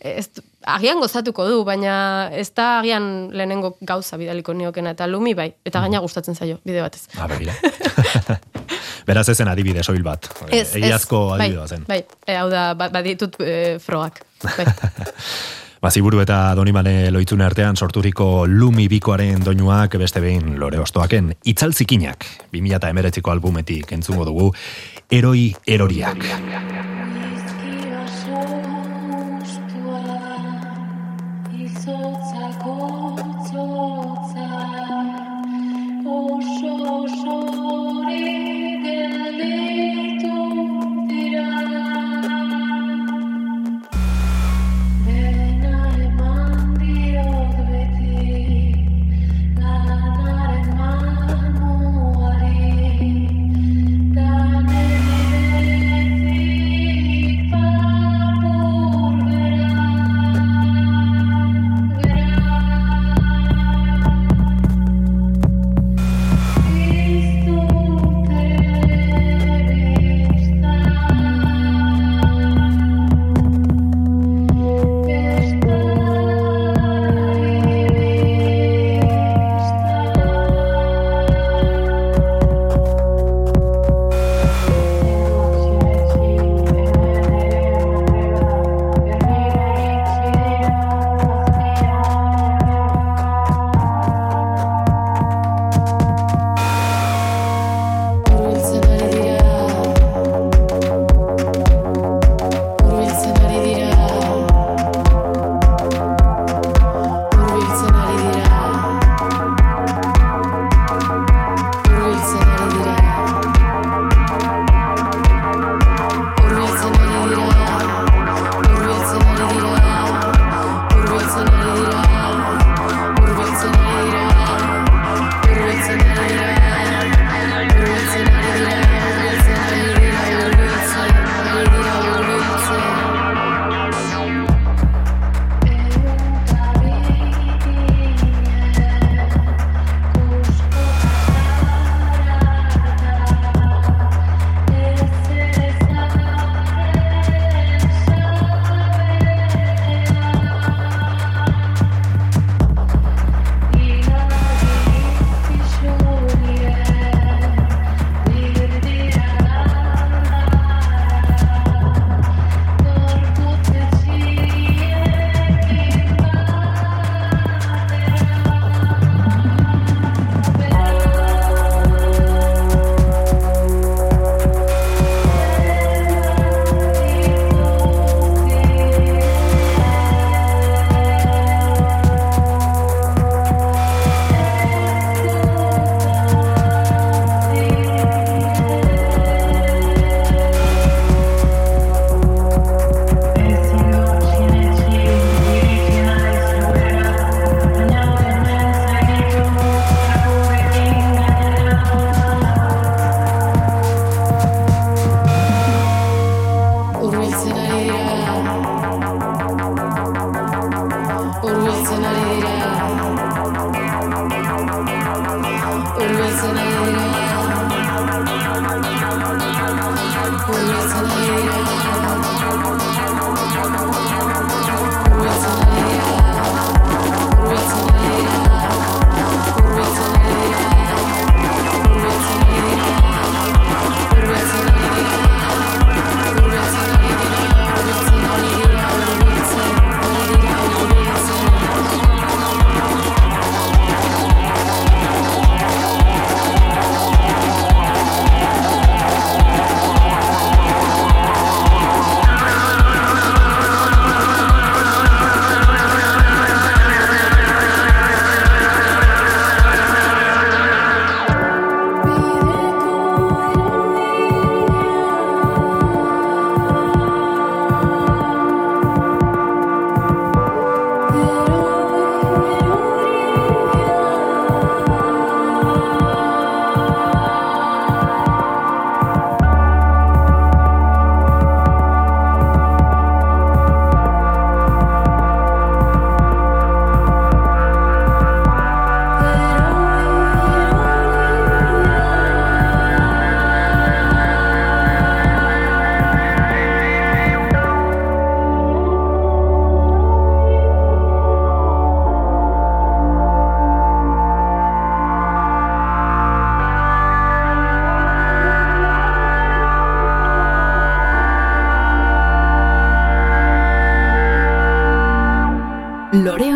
[0.00, 0.28] e, ez,
[0.68, 1.94] agian gozatuko du, baina
[2.36, 6.84] ez da agian lehenengo gauza bidaliko niokena, eta lumi bai, eta gaina gustatzen zaio, bide
[6.84, 7.06] batez.
[7.18, 7.54] Ah, begira.
[9.08, 10.28] Beraz ezen adibide soil bat.
[10.50, 11.86] Ez, Egiazko ez, bai, adibidea zen.
[11.88, 14.20] Bai, e, hau da, ba- baditut e, frogak.
[14.44, 14.68] Bai.
[15.78, 23.34] Baziburu eta Donimane loitzune artean sorturiko Lumi Bikoaren doinuak beste behin lore ostoaken itzaltzikinak 2008ko
[23.36, 24.50] albumetik entzungo dugu
[25.10, 26.87] Eroi Eroriak.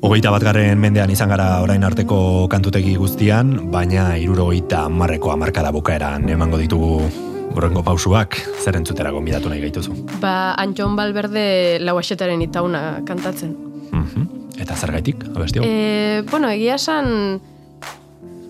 [0.00, 6.28] Hogeita bat garren mendean izan gara orain arteko kantutegi guztian, baina irurogeita marreko amarkada bukaeran
[6.28, 9.94] emango ditugu Borrengo pausuak, zer entzutera gonbidatu nahi gaituzu.
[10.22, 13.56] Ba, Antxon Balberde lauaxetaren itauna kantatzen.
[13.90, 14.28] Mhm.
[14.60, 15.66] Eta zer gaitik, abesti hau?
[15.66, 17.40] E, bueno, egia esan,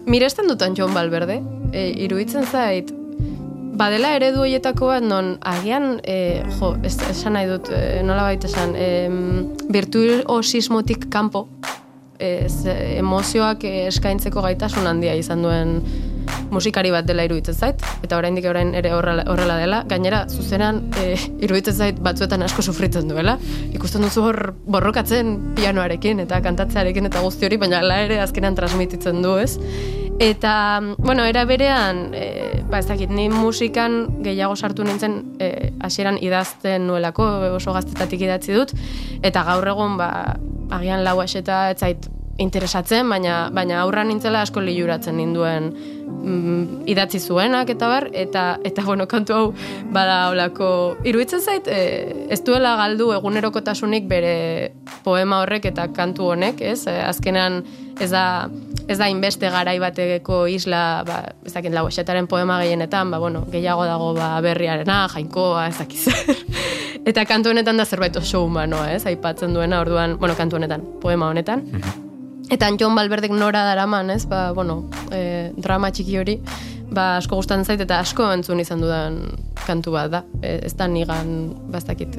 [0.07, 1.41] miresten dut Antxon Balberde,
[1.73, 2.93] e, iruditzen zait,
[3.81, 8.51] badela eredu horietako bat, non agian, e, jo, ez, esan nahi dut, e, nola baita
[8.51, 9.09] esan, e,
[9.73, 11.47] virtuosismotik kanpo,
[12.21, 15.79] ez, emozioak eskaintzeko gaitasun handia izan duen
[16.51, 21.15] musikari bat dela iruditzen zait, eta oraindik orain ere horrela, horrela dela, gainera zuzenan e,
[21.47, 23.37] iruditzen zait batzuetan asko sufritzen duela.
[23.75, 29.23] Ikusten duzu hor borrokatzen pianoarekin eta kantatzearekin eta guzti hori, baina la ere azkenan transmititzen
[29.25, 29.57] du, ez?
[30.21, 30.53] Eta,
[30.99, 36.85] bueno, era berean, e, ba ez dakit, ni musikan gehiago sartu nintzen e, hasieran idazten
[36.91, 37.25] nuelako,
[37.57, 38.75] oso gaztetatik idatzi dut,
[39.25, 40.37] eta gaur egun, ba,
[40.77, 42.11] agian lau eta ez zait
[42.41, 45.71] interesatzen, baina baina aurra nintzela asko liuratzen ninduen
[46.11, 49.45] mm, idatzi zuenak eta bar, eta, eta bueno, kantu hau
[49.95, 50.71] bada holako
[51.05, 54.73] iruditzen zait, e, ez duela galdu egunerokotasunik bere
[55.05, 56.85] poema horrek eta kantu honek, ez?
[56.91, 57.63] E, azkenean
[58.01, 58.49] ez da,
[58.89, 61.89] ez da inbeste garai bateko isla, ba, ez dakit lau
[62.29, 66.09] poema gehienetan, ba, bueno, gehiago dago ba, berriarena, jainkoa, ez dakiz.
[67.11, 69.07] eta kantu honetan da zerbait oso humanoa, ez?
[69.07, 71.65] Aipatzen duena, orduan, bueno, kantu honetan, poema honetan.
[71.65, 72.10] Mhm.
[72.51, 74.83] Eta Antxon Balberdek nora daraman, ez, ba, bueno,
[75.15, 76.35] e, drama txiki hori,
[76.91, 79.21] ba, asko gustatzen zait eta asko entzun izan dudan
[79.63, 80.25] kantu bat da.
[80.43, 81.31] E, ez da nigan,
[81.71, 82.19] bastakit,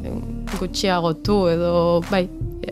[0.56, 1.74] gutxiagotu edo,
[2.08, 2.24] bai,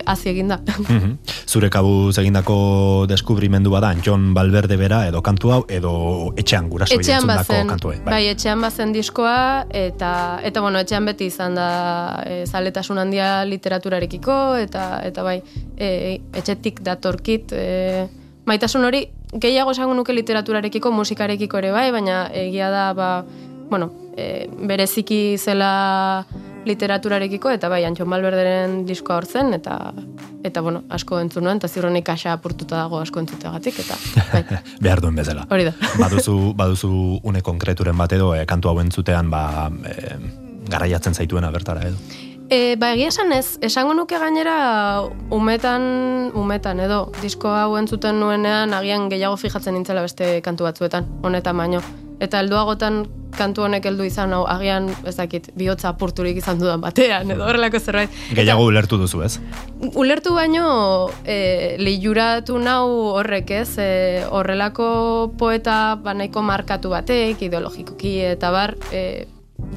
[0.06, 0.60] hazi egin da.
[0.66, 1.16] Mhm.
[1.48, 5.94] Zure kabuz egindako deskubrimendu bada, John Balberde bera, edo kantu hau, edo
[6.38, 7.98] etxean guraso etxean bazen, kantue.
[8.06, 8.14] Bai.
[8.14, 10.12] bai, etxean bazen diskoa, eta,
[10.46, 11.70] eta bueno, etxean beti izan da
[12.26, 15.40] e, zaletasun handia literaturarekiko, eta, eta bai,
[15.78, 18.08] e, etxetik datorkit, e,
[18.50, 23.10] maitasun hori, gehiago esango nuke literaturarekiko, musikarekiko ere bai, baina egia da, ba,
[23.70, 26.26] bueno, e, bereziki zela
[26.70, 29.80] literaturarekiko, eta bai, Antxon Balberderen diskoa hortzen, eta
[30.46, 33.98] eta bueno, asko entzun nuen, eta zirronik asa apurtuta dago asko entzutegatik, eta
[34.32, 34.44] bai.
[34.86, 35.46] Behar duen bezala.
[35.52, 35.76] Hori da.
[36.04, 36.94] baduzu, baduzu
[37.24, 40.16] une konkreturen bat edo, e, kantu hau entzutean, ba, e,
[40.70, 42.00] garaiatzen zaituena bertara edo.
[42.50, 44.56] E, ba, egia esan ez, esango nuke gainera
[45.36, 51.62] umetan, umetan edo, disko hau entzuten nuenean agian gehiago fijatzen nintzela beste kantu batzuetan, honetan
[51.62, 51.84] baino.
[52.20, 53.06] Eta helduagotan
[53.38, 57.80] kantu honek heldu izan hau agian ez dakit bihotza apurturik izan dudan batean edo horrelako
[57.80, 58.16] zerbait.
[58.36, 59.38] Gehiago ulertu duzu, ez?
[59.94, 60.66] Ulertu baino
[61.24, 63.78] e, lehuratu nau horrek, ez?
[63.80, 63.90] E,
[64.30, 64.90] horrelako
[65.40, 69.28] poeta ba nahiko markatu batek ideologikoki eta bar e,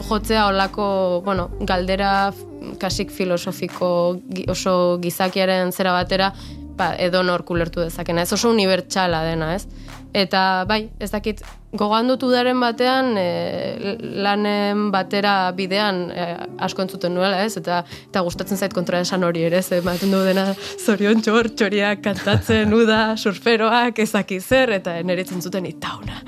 [0.09, 2.32] jotzea holako, bueno, galdera
[2.81, 4.19] kasik filosofiko
[4.51, 6.32] oso gizakiaren zera batera
[6.78, 8.23] ba, edo nork ulertu dezakena.
[8.23, 9.66] Ez oso unibertsala dena, ez?
[10.14, 11.43] Eta bai, ez dakit,
[11.73, 16.27] gogandutu daren batean, e, lanen batera bidean e,
[16.66, 17.57] asko entzuten nuela, ez?
[17.61, 17.81] Eta,
[18.11, 19.73] eta gustatzen zait kontra esan hori ere, ez?
[19.78, 26.20] Ematen du dena zorion txor, txoriak kantatzen, uda, surferoak, ezaki zer, eta neritzen zuten itauna.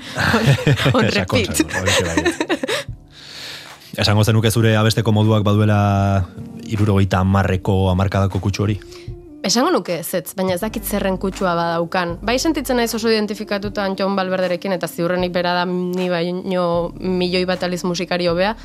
[0.95, 1.61] On, repeat.
[3.95, 5.79] Esango zenuke zure abesteko moduak baduela
[6.67, 8.79] irurogeita amarreko amarkadako kutsu hori?
[9.45, 12.15] Esango nuke ez baina ez dakit zerren kutsua badaukan.
[12.25, 16.65] Bai sentitzen naiz oso identifikatuta Jon Balberderekin eta ziurrenik bera da ni baino
[16.97, 18.55] milioi bat aliz musikario bea.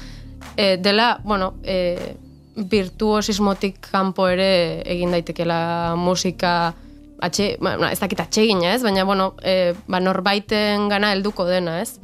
[0.57, 2.16] E, dela, bueno, e,
[2.57, 5.61] virtuosismotik kanpo ere egin daitekela
[6.01, 6.73] musika
[7.20, 11.98] atxe, ba, ez dakit atsegina ez, baina bueno, e, ba, norbaiten gana helduko dena ez.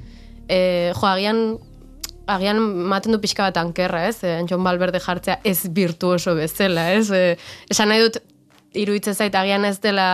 [0.52, 1.42] E, jo, agian
[2.28, 4.20] agian maten du pixka bat ankerra, ez?
[4.20, 7.08] E, Jon Balberde jartzea ez virtuoso bezala, ez?
[7.08, 7.36] E,
[7.72, 8.20] esan nahi dut,
[8.76, 10.08] iruditzen zait agian ez dela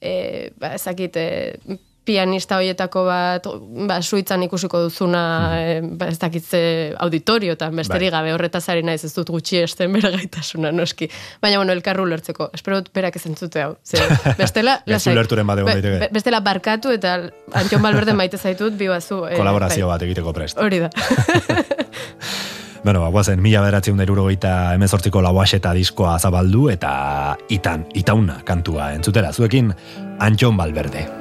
[0.00, 1.78] e, ba, ezakit, e,
[2.10, 3.46] pianista hoietako bat
[3.88, 5.22] ba, suitzan ikusiko duzuna
[5.60, 6.60] e, ba, ez dakitze
[7.04, 8.16] auditorio eta besterik bai.
[8.18, 11.10] gabe horretaz ari naiz ez dut gutxi esten bere gaitasuna noski.
[11.42, 12.50] Baina bueno, elkarru lertzeko.
[12.56, 13.74] Espero dut berak ez entzute hau.
[13.84, 14.00] Ze,
[14.40, 17.18] bestela, lasai, be, bestela barkatu eta
[17.60, 19.26] Antion Balberde maite zaitut bibazu.
[19.28, 20.58] E, Kolaborazio bat egiteko prest.
[20.58, 20.90] Hori da.
[22.82, 28.94] Bueno, ba, guazen, mila beratzen deruro gaita emezortziko lauaxeta diskoa zabaldu eta itan, itauna kantua
[28.96, 29.34] entzutera.
[29.36, 29.74] Zuekin,
[30.18, 31.19] Antxon Balberde.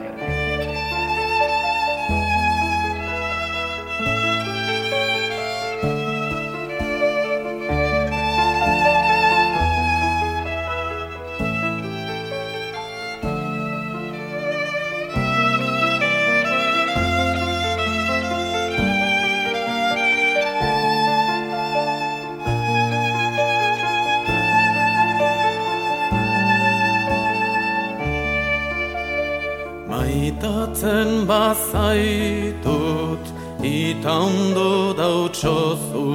[31.29, 33.25] Bazaitut
[33.61, 36.09] Ita ondo dautsozu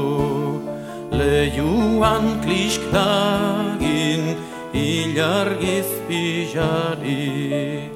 [1.19, 4.23] Lehiuan klisktagin
[4.75, 7.95] Ilargiz pijari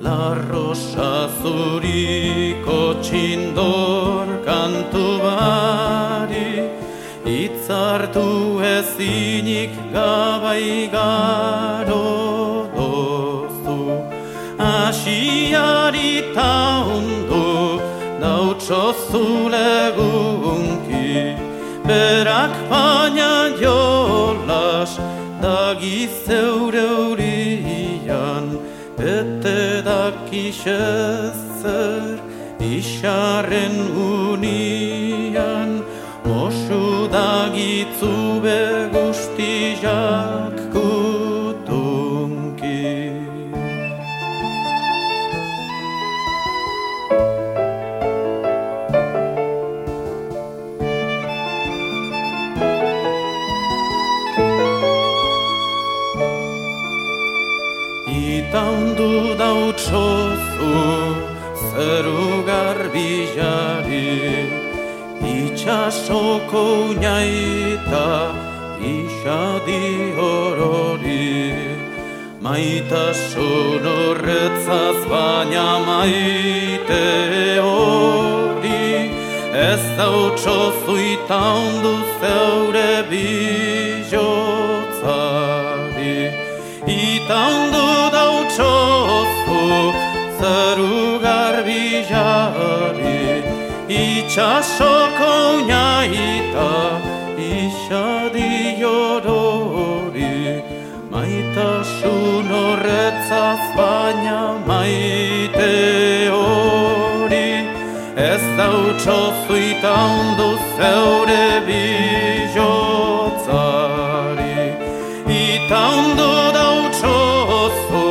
[0.00, 6.52] La rosa zuriko txindor kantu bari.
[7.28, 8.28] Itzartu
[8.64, 12.00] ezinik gabai garo.
[12.00, 12.39] dozu
[14.60, 17.80] Asiari ta ondo
[18.20, 21.16] dautso zulegunki
[21.88, 25.00] Berak baina jolas
[25.40, 28.60] dagi zeure urian
[28.98, 32.20] Bete dakixezer
[32.60, 35.70] isarren unian.
[36.28, 40.59] Mosu dagitzu begustijak
[65.60, 68.08] Itxasoko unaita
[68.80, 71.52] isadi horori.
[72.40, 77.08] Maitasun horretzaz baina maite
[77.66, 78.88] hori.
[79.68, 84.40] Ez dautsozu itandu zeure bijotzari.
[86.88, 89.62] Itandu dautsozu
[90.40, 90.94] zeru
[91.26, 92.89] garbijari
[93.90, 96.70] Itxasoko unaita
[97.36, 100.62] isadi jorori
[101.10, 105.74] Maitasun horretzaz baina maite
[106.36, 107.50] hori
[108.28, 112.70] Ez dautsozu itandu zeure bijotzari
[115.42, 116.30] Itandu
[116.60, 118.06] dautsozu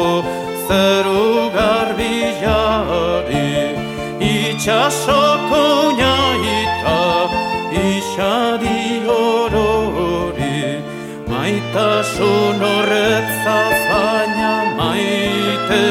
[0.67, 1.25] zeru
[1.55, 3.49] garbijari
[4.33, 5.28] Itxasoko
[11.69, 15.81] Maitasun horretzaz baina maite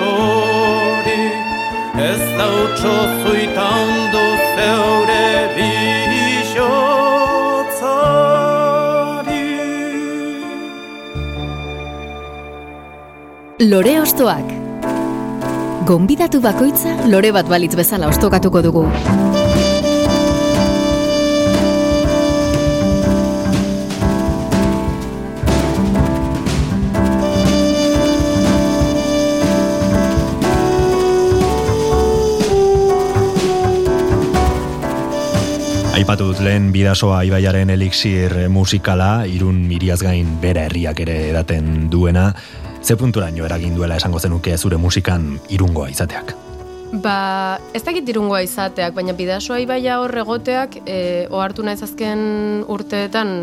[0.00, 1.24] hori
[2.04, 4.24] Ez dautsozu itandu
[4.54, 5.26] zeure
[5.58, 6.56] bijotzari
[13.68, 14.48] Lore ostoak.
[15.84, 18.88] Gonbidatu bakoitza lore bat balitz bezala ostokatuko dugu.
[36.08, 42.30] Aipatu dut lehen bidasoa ibaiaren elixir musikala, irun miriaz gain bera herriak ere edaten duena,
[42.80, 46.32] ze punturaino eragin duela esango zenuke zure musikan irungoa izateak?
[47.04, 53.34] Ba, ez dakit irungoa izateak, baina bidasoa ibaia hor egoteak, e, ohartu naiz azken urteetan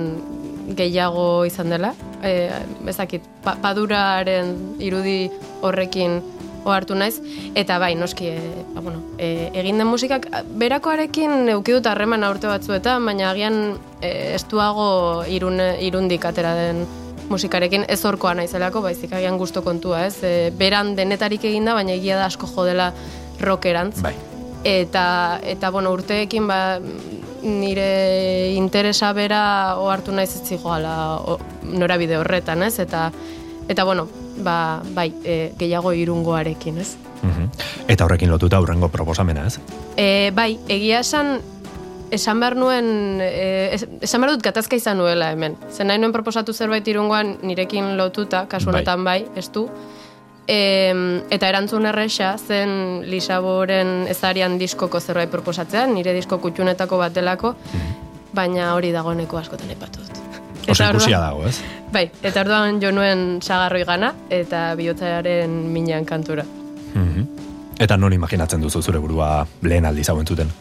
[0.74, 1.94] gehiago izan dela.
[2.26, 2.50] E,
[2.90, 5.28] ez dakit, pa, paduraren irudi
[5.62, 6.18] horrekin
[6.66, 7.20] ohartu naiz.
[7.56, 10.28] Eta bai, noski, e, ba, bueno, e, egin den musikak,
[10.60, 16.86] berakoarekin eukidut harreman urte batzuetan, baina agian e, estuago irun, irundik atera den
[17.30, 20.18] musikarekin ez horkoa naizelako, baizik agian gusto kontua, ez?
[20.24, 22.92] E, beran denetarik eginda, baina egia da asko jodela
[23.42, 24.02] rockerantz.
[24.06, 24.16] Bai.
[24.66, 26.60] Eta, eta bueno, urteekin ba,
[27.46, 30.96] nire interesa bera ohartu naiz ez zigoala
[31.70, 32.80] norabide horretan, ez?
[32.82, 33.12] Eta,
[33.70, 34.08] eta bueno,
[34.38, 36.96] ba, bai, e, gehiago irungoarekin, ez?
[37.22, 37.50] Mhm.
[37.88, 39.60] Eta horrekin lotuta aurrengo proposamena, ez?
[39.98, 41.40] E, bai, egia esan,
[42.12, 45.56] esan behar nuen, e, es- esan behar dut gatazka izan nuela hemen.
[45.72, 48.76] Zen nahi nuen proposatu zerbait irungoan nirekin lotuta, kasu Bai.
[48.76, 49.68] honetan bai, ez du.
[50.48, 50.94] E,
[51.32, 57.56] eta erantzun erresa zen Lisaboren ezarian diskoko zerbait proposatzea, nire disko kutxunetako bat delako,
[58.34, 60.25] baina hori dagoeneko askotan epatu dut.
[60.68, 61.60] Oso ikusia dago, ez?
[61.94, 66.46] Bai, eta orduan jo nuen sagarroi gana eta bihotzaren minan kantura.
[66.94, 67.28] Mhm.
[67.80, 70.52] Eta non imaginatzen duzu zure burua lehen aldiz hau entzuten?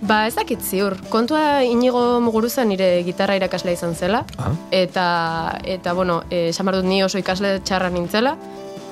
[0.00, 0.94] Ba, ez dakit ziur.
[1.10, 4.24] Kontua inigo muguruza nire gitarra irakaslea izan zela.
[4.36, 4.52] Aha.
[4.70, 8.36] Eta, eta bueno, eh, esan behar dut ni oso ikasle txarra nintzela.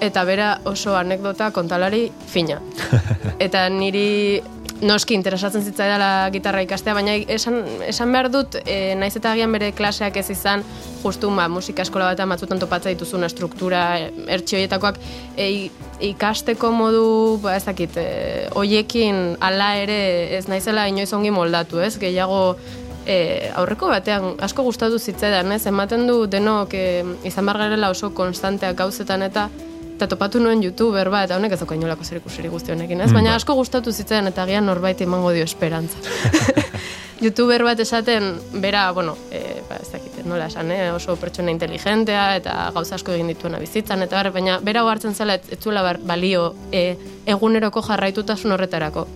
[0.00, 2.58] Eta bera oso anekdota kontalari fina.
[3.46, 4.42] eta niri
[4.82, 9.70] noski interesatzen zitzaidala gitarra ikastea, baina esan, esan behar dut, e, naiz eta agian bere
[9.76, 10.64] klaseak ez izan,
[11.02, 14.98] justu ba, musika eskola batean batzutan topatzea dituzun struktura e, ertxioietakoak
[15.36, 15.70] e,
[16.10, 17.06] ikasteko modu,
[17.42, 20.00] ba, ez dakit, e, oiekin ala ere
[20.36, 21.94] ez naizela inoiz ongi moldatu, ez?
[22.02, 22.56] Gehiago
[23.06, 25.64] e, aurreko batean asko gustatu zitzaidan, ez?
[25.70, 26.86] Ematen du denok e,
[27.24, 29.48] izan bargarela oso konstanteak gauzetan eta
[29.96, 33.10] eta topatu nuen youtuber bat, eta honek ez dauka inolako zer ikusiri guzti honekin, ez?
[33.10, 33.40] Mm, Baina bai.
[33.40, 35.96] asko gustatu zitzen eta agian norbait emango dio esperantza.
[37.24, 40.90] youtuber bat esaten, bera, bueno, e, ba, ez dakit, nola esan, eh?
[40.92, 45.38] oso pertsona inteligentea eta gauza asko egin dituena bizitzan, eta bar, baina bera hartzen zela
[45.38, 46.96] ez, zuela bar, balio e,
[47.26, 49.06] eguneroko jarraitutasun horretarako.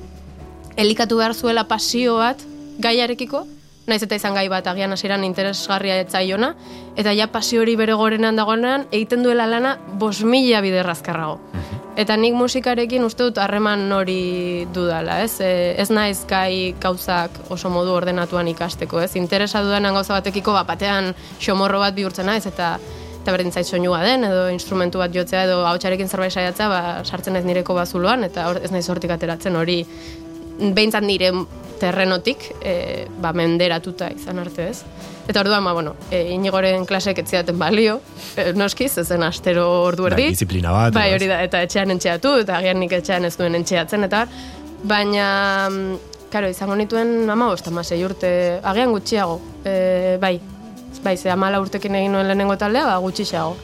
[0.80, 2.40] Elikatu behar zuela pasio bat
[2.80, 3.44] gaiarekiko,
[3.86, 6.54] naiz eta izan gai bat agian hasieran interesgarria etzaiona,
[6.96, 11.40] eta ja pasio hori bere gorenan dagoenean egiten duela lana bos mila biderrazkarrago.
[11.52, 11.80] Mhm.
[12.00, 15.40] Eta nik musikarekin uste dut harreman hori dudala, ez?
[15.42, 19.16] E, ez naiz gai gauzak oso modu ordenatuan ikasteko, ez?
[19.16, 22.78] Interesa dudanan gauza batekiko bat batean xomorro bat bihurtzen naiz eta
[23.20, 27.36] eta berdin zait soinua den, edo instrumentu bat jotzea, edo hautsarekin zerbait saiatzea, ba, sartzen
[27.36, 29.82] ez nireko bazuloan, eta ez naiz hortik ateratzen hori
[30.60, 31.32] behintzat nire
[31.80, 34.82] terrenotik e, ba, menderatuta izan arte ez.
[35.30, 38.00] Eta orduan, ba, bueno, e, inigoren klasek etzidaten balio,
[38.36, 40.26] e, noskiz, ezen astero ordu erdi.
[40.28, 40.94] Bai, disiplina bat.
[40.96, 44.24] Bai, hori da, eta etxean entxeatu, eta agian nik etxean ez duen entxeatzen, eta
[44.90, 45.26] baina,
[46.32, 48.32] karo, izango nituen ama bosta, sei urte,
[48.62, 50.36] agian gutxiago, e, bai,
[51.04, 53.56] bai, ze amala urtekin egin nuen lehenengo taldea, ba, gutxiago.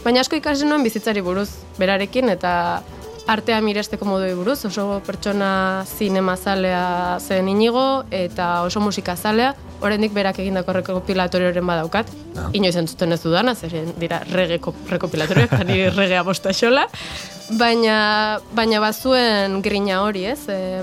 [0.00, 2.82] Baina asko ikasi nuen bizitzari buruz, berarekin, eta
[3.26, 10.12] artea miresteko modui buruz, oso pertsona zinema zalea zen inigo, eta oso musika zalea, oraindik
[10.12, 12.48] berak egindako rekopilatorioren badaukat, ah.
[12.56, 14.60] inoiz entzuten ez dudana, zer dira rege
[14.90, 16.86] rekopilatorioak, ni regea bosta xola,
[17.58, 20.42] baina, baina bazuen grina hori, ez?
[20.48, 20.82] E,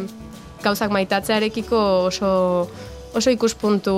[0.64, 2.31] gauzak maitatzearekiko oso,
[3.15, 3.93] oso ikuspuntu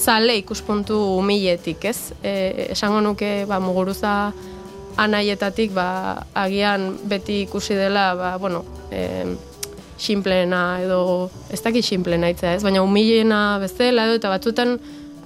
[0.00, 2.12] zale ikuspuntu humiletik, ez?
[2.22, 4.32] E, esango nuke, ba, muguruza
[5.00, 9.24] anaietatik ba, agian beti ikusi dela ba, bueno, e,
[10.00, 14.78] simplena edo ez dakit simplena itza ez, baina humilena bezala edo eta batzutan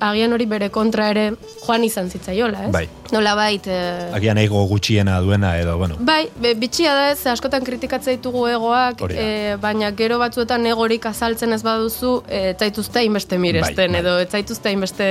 [0.05, 1.25] agian hori bere kontra ere
[1.63, 2.71] joan izan zitzaiola, ez?
[2.75, 2.85] Bai.
[3.15, 3.67] Nola bait...
[3.71, 3.79] E...
[4.17, 5.97] Agian ego gutxiena duena edo, bueno.
[6.05, 9.27] Bai, be, bitxia da ez, askotan kritikatza ditugu egoak, e,
[9.63, 14.03] baina gero batzuetan egorik azaltzen ez baduzu, e, etzaituzte inbeste miresten, bai, bai.
[14.03, 15.09] edo etzaituzte inbeste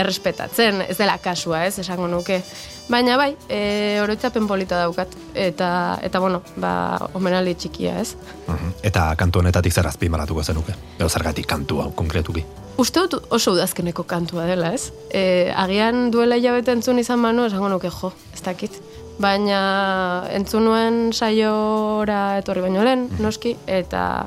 [0.00, 2.40] errespetatzen, ez dela kasua, ez, esango nuke.
[2.88, 5.10] Baina bai, e, oroitzapen polita daukat.
[5.34, 8.14] Eta, eta bueno, ba, omenali txikia, ez?
[8.46, 8.76] Mhm.
[8.86, 10.74] Eta kantu honetatik zer azpimaratuko zenuke?
[10.98, 12.44] Edo zergatik kantu hau, konkretuki?
[12.78, 14.92] Uste dut oso udazkeneko kantua dela, ez?
[15.10, 18.78] E, agian duela hilabete entzun izan manu, esango nuke jo, ez dakit.
[19.18, 23.22] Baina entzun nuen saiora etorri baino lehen, mhm.
[23.22, 24.26] noski, eta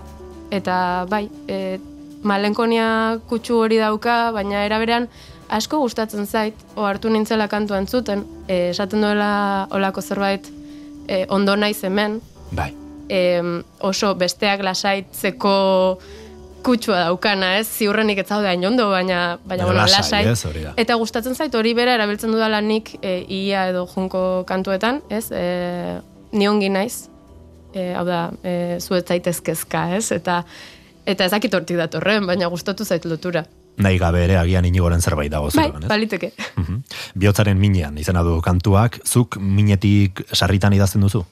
[0.52, 1.80] eta bai, e,
[2.23, 5.07] malenkonia kutsu hori dauka, baina eraberean,
[5.50, 10.48] asko gustatzen zait, o hartu nintzela kantu entzuten, e, esaten duela olako zerbait
[11.08, 12.20] e, ondo naiz hemen.
[12.56, 12.72] Bai.
[13.10, 13.42] E,
[13.82, 15.54] oso besteak lasaitzeko
[16.64, 17.68] kutsua daukana, ez?
[17.80, 20.26] Ziurrenik ez zaude hain ondo, baina, baina bueno, lasai.
[20.78, 25.30] Eta gustatzen zait hori bera erabiltzen dudala nik e, ia edo junko kantuetan, ez?
[25.32, 25.46] E,
[26.36, 27.08] ni ongi naiz,
[27.74, 30.12] e, hau da, e, zuet zaitezkezka, ez?
[30.14, 30.44] Eta,
[31.10, 33.48] eta ezakit hortik datorren, baina gustatu zait lotura
[33.80, 35.88] nahi gabe ere agian inigoren zerbait dago bai, ez?
[35.88, 36.31] baliteke.
[36.56, 36.81] Mhm.
[37.19, 41.23] Biotzaren minean izena du kantuak, zuk minetik sarritan idazten duzu?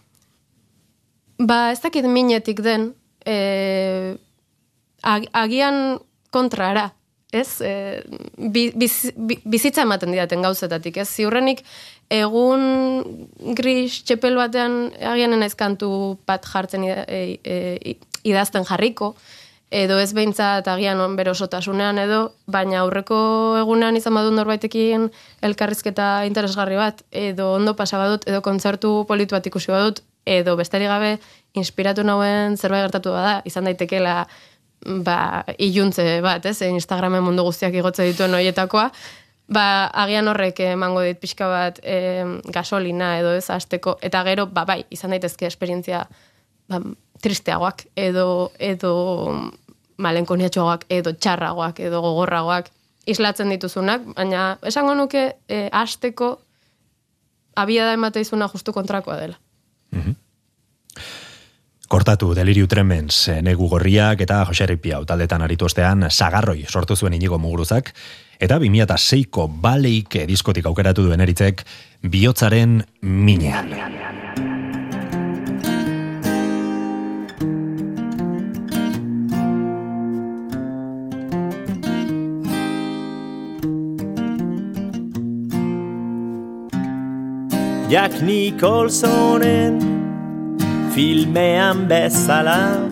[1.38, 2.94] Ba, ez dakit minetik den,
[3.26, 4.16] e,
[5.04, 6.00] agian
[6.34, 6.92] kontrara,
[7.32, 7.60] ez?
[7.62, 8.02] E,
[8.38, 9.12] biz,
[9.46, 11.10] bizitza ematen didaten gauzetatik, ez?
[11.12, 11.62] Ziurrenik,
[12.10, 12.64] egun
[13.58, 19.14] gris txepel batean agian naiz kantu bat jartzen e, e, idazten jarriko,
[19.72, 23.18] edo ez behintzat agian on berosotasunean edo, baina aurreko
[23.60, 25.10] egunean izan badut norbaitekin
[25.44, 30.88] elkarrizketa interesgarri bat, edo ondo pasa badut, edo kontzertu politu bat ikusi badut, edo bestari
[30.88, 31.18] gabe
[31.56, 34.22] inspiratu nauen zerbait gertatu bada, izan daitekela
[35.04, 38.88] ba, iluntze bat, ez, Instagramen mundu guztiak igotze dituen horietakoa,
[39.52, 39.68] ba,
[40.06, 42.24] agian horrek emango dit pixka bat e,
[42.56, 46.06] gasolina edo ez azteko, eta gero, ba, bai, izan daitezke esperientzia
[46.70, 46.82] ba,
[47.22, 48.92] tristeagoak edo edo
[49.98, 52.70] malenkoniatxoagoak edo txarragoak edo gogorragoak
[53.08, 56.34] islatzen dituzunak, baina esango nuke e, asteko
[57.56, 59.38] abia da emate izuna justu kontrakoa dela.
[59.96, 60.16] Mm
[61.88, 67.40] Kortatu, deliriu tremens, eh, negu gorriak eta joserripia taldetan aritu ostean sagarroi sortu zuen inigo
[67.40, 67.94] muguruzak,
[68.40, 71.64] eta 2006ko baleik diskotik aukeratu duen eritzek
[72.04, 73.72] bihotzaren minean.
[87.90, 89.80] Jack Nicholsonen
[90.92, 92.84] filmean bezala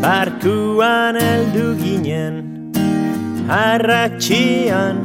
[0.00, 2.72] Barkuan eldu ginen
[3.44, 5.04] Arratxian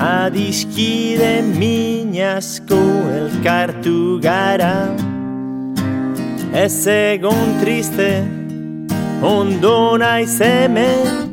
[0.00, 2.80] Adiskide minazko
[3.20, 4.96] elkartu gara.
[6.56, 8.24] Ez egon triste
[9.20, 11.29] Ondo naiz hemen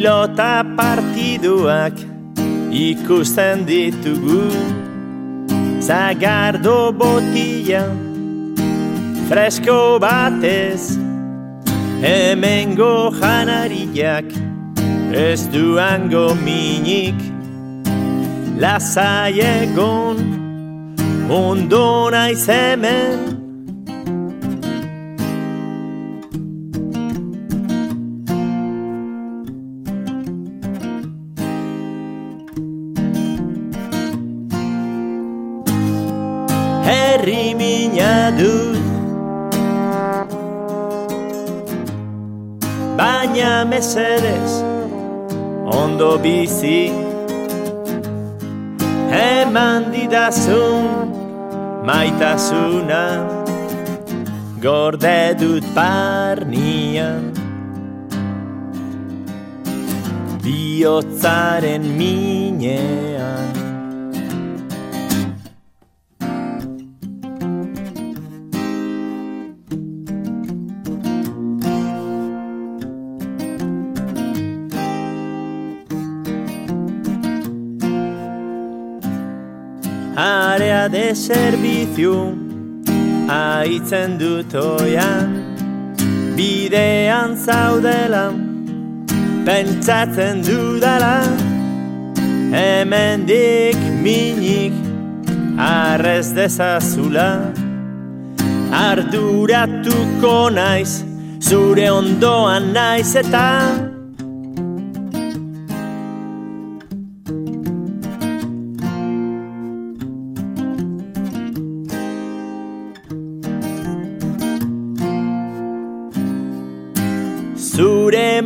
[0.00, 1.92] Pilota partiduak
[2.72, 4.48] ikusten ditugu.
[5.76, 7.84] Zagardo botila
[9.28, 10.96] fresko batez
[12.00, 14.24] Hemengo janariak
[15.12, 17.20] ez duango minik.
[18.56, 20.16] Lasai egon
[21.28, 23.39] ondo naiz hemen
[38.38, 38.78] dut
[42.98, 44.52] Baina mesedez
[45.64, 46.92] ondo bizi.
[49.10, 51.10] Eman didazun
[51.86, 53.04] maitasuna
[54.62, 57.32] Gorde dut barnian
[60.44, 63.09] Biotzaren minean
[80.88, 82.34] De servizio
[83.28, 85.28] Aitzen dut oian.
[86.36, 88.32] Bidean zaudela
[89.44, 91.20] Pentsatzen dudala.
[92.56, 94.72] Hemendik minik
[95.58, 97.52] Arrez dezazula.
[98.72, 101.04] Arduratuko naiz
[101.44, 103.89] Zure ondoan naiz eta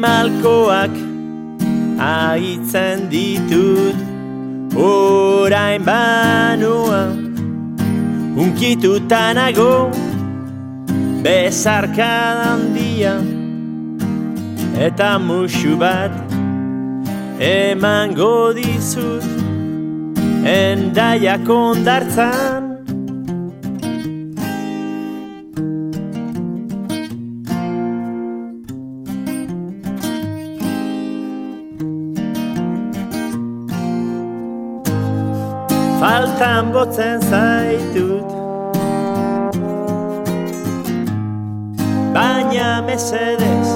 [0.04, 0.94] malkoak
[1.98, 3.96] aitzen ditut.
[4.74, 7.04] Orain banua
[8.42, 9.74] Unkituta nago
[11.22, 12.10] Bezarka
[12.42, 13.14] handia.
[14.86, 16.12] Eta musu bat
[17.38, 19.24] Emango dizut
[20.44, 22.63] Endaiak ondartzan
[36.74, 38.34] botzen zaitut.
[42.14, 43.70] Baina mesedez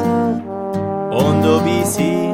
[1.10, 2.30] Ondo bizi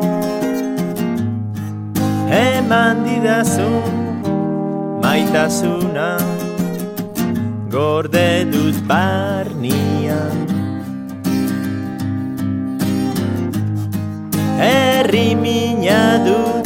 [2.29, 3.95] Eman didazun
[5.03, 6.11] Maitasuna
[7.73, 10.37] Gorde dut barnian
[14.61, 16.64] Herri mina dut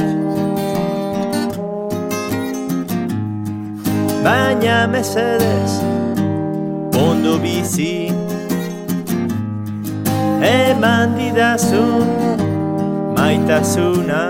[4.28, 5.72] Baina mesedez
[7.02, 8.12] Ondo bizi
[10.48, 12.10] Eman didazun
[13.16, 14.24] Maitasuna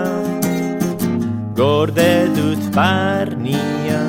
[1.59, 3.99] Gorde dut barnia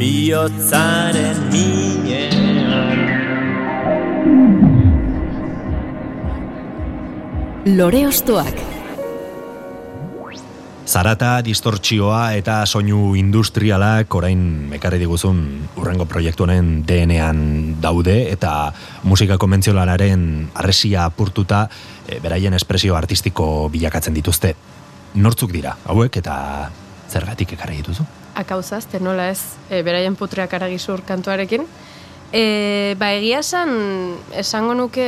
[0.00, 2.98] Biotzaren minean
[7.78, 8.67] Lore Ostoak
[10.98, 15.36] Zarata, distortzioa eta soinu industrialak orain mekarri diguzun
[15.78, 18.72] urrengo proiektu honen DNAan daude eta
[19.06, 20.24] musika konbentzionalaren
[20.58, 21.68] arresia apurtuta
[22.02, 24.56] e, beraien espresio artistiko bilakatzen dituzte.
[25.22, 26.34] Nortzuk dira, hauek eta
[27.06, 28.08] zergatik ekarri dituzu?
[28.42, 31.62] akauzazte, nola ez, e, beraien putreak aragizur kantuarekin.
[32.32, 33.70] E, ba, egia esan,
[34.34, 35.06] esango nuke,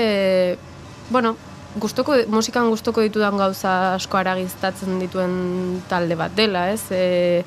[1.11, 1.35] bueno,
[1.79, 6.83] gustoko, musikan gustoko ditudan gauza asko aragiztatzen dituen talde bat dela, ez?
[6.91, 7.45] E,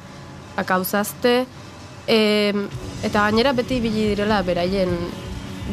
[0.55, 1.45] akauzazte,
[2.07, 2.17] e,
[3.03, 4.97] eta gainera beti ibili direla beraien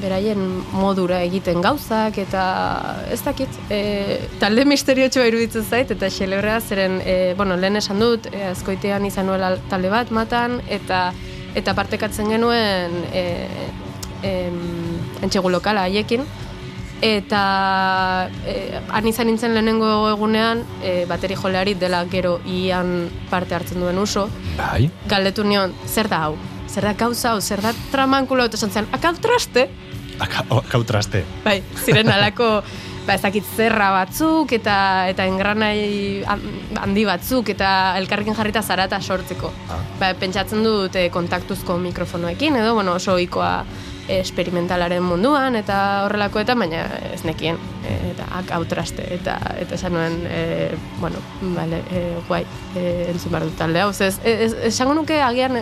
[0.01, 0.39] beraien
[0.71, 2.43] modura egiten gauzak eta
[3.11, 3.81] ez dakit e,
[4.39, 9.27] talde misteriotxoa iruditzen zait eta xelebrea zeren e, bueno, lehen esan dut e, azkoitean izan
[9.27, 11.09] nuela talde bat matan eta
[11.59, 13.25] eta partekatzen genuen e,
[14.23, 14.63] em,
[15.27, 16.23] entxegu lokala haiekin
[17.03, 23.81] eta e, han izan nintzen lehenengo egunean e, bateri joleari dela gero ian parte hartzen
[23.81, 24.29] duen uso
[24.59, 26.37] Bai, galdetu nion, zer da hau?
[26.71, 29.69] Zer da gauza hau, zer da tramankulo, eta esan zen, akau traste?
[30.21, 31.25] Aka- o- kautraste.
[31.45, 32.61] Bai, ziren alako,
[33.09, 36.45] ba ez dakit zerra batzuk, eta eta engranai han-
[36.79, 39.51] handi batzuk, eta elkarrekin jarrita zarata sortzeko.
[39.99, 43.65] Ba, pentsatzen dut eh, kontaktuzko mikrofonoekin, edo, bueno, oso ohikoa
[44.09, 50.19] esperimentalaren munduan, eta horrelakoetan, baina ez nekien, eh, eta akau traste, eta, eta esan nuen,
[50.27, 50.71] e,
[51.01, 51.21] bueno,
[51.55, 52.43] vale, e, guai,
[52.75, 55.61] e, entzun behar dut talde hau, ez, ez, esango nuke agian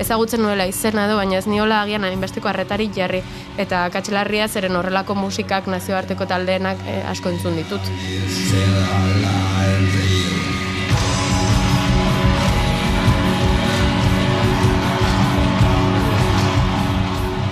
[0.00, 3.20] ezagutzen nuela izena edo, baina ez niola agian hainbesteko arretari jarri.
[3.60, 7.92] Eta katxelarria zeren horrelako musikak nazioarteko taldeenak eh, asko entzun ditut.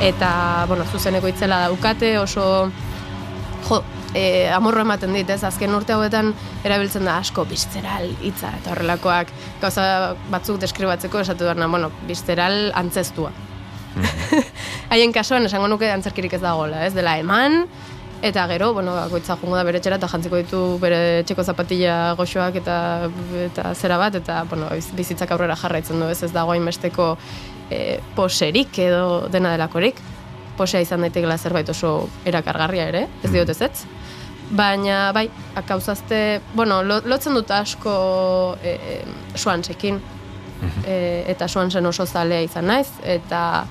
[0.01, 2.71] Eta, bueno, zuzeneko itzela daukate, oso,
[3.67, 3.81] jo,
[4.15, 5.41] e, amorro ematen dit, ez?
[5.45, 6.31] Azken urte hauetan
[6.63, 13.33] erabiltzen da asko bizteral hitza eta horrelakoak gauza batzuk deskribatzeko esatu dena, bueno, bizteral antzestua.
[14.93, 16.95] Haien kasuan esango nuke antzerkirik ez dagoela, ez?
[16.95, 17.65] Dela eman,
[18.23, 22.63] eta gero, bueno, bakoitza jungo da bere etxera eta jantziko ditu bere txeko zapatilla goxoak
[22.63, 22.79] eta,
[23.51, 26.23] eta zera bat, eta, bueno, biz- bizitzak aurrera jarraitzen du, ez?
[26.23, 27.17] Ez dago hainbesteko
[27.71, 30.01] e, poserik edo dena delakorik.
[30.59, 33.87] Posea izan daitekela zerbait oso erakargarria ere, ez diot ez ez?
[34.51, 35.29] Baina, bai,
[35.61, 38.95] akauzazte, bueno, lo, lotzen dut asko e, e,
[39.37, 40.01] suansekin,
[40.87, 40.97] e,
[41.29, 43.67] eta suansen oso zalea izan naiz, eta,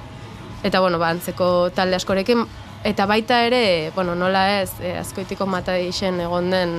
[0.64, 2.46] eta bueno, ba, antzeko talde askorekin,
[2.86, 6.78] eta baita ere, bueno, nola ez, e, azkoitiko mata isen egon den,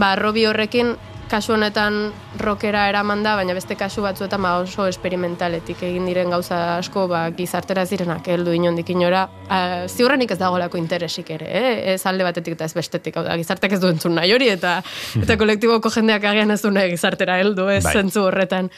[0.00, 0.96] ba, Robi horrekin,
[1.30, 2.10] kasu honetan
[2.42, 7.22] rockera eraman da, baina beste kasu batzuetan ba oso esperimentaletik egin diren gauza asko ba,
[7.36, 9.22] gizartera ez direnak heldu inondik inora.
[9.46, 11.94] A, ziurrenik ez dagoelako interesik ere, eh?
[11.94, 13.16] ez alde batetik eta ez bestetik.
[13.16, 14.80] Hau da, gizartek ez du entzun nahi hori eta
[15.22, 17.94] eta kolektiboko jendeak agian ez du nahi gizartera heldu, ez Bai.
[18.00, 18.72] zentzu horretan.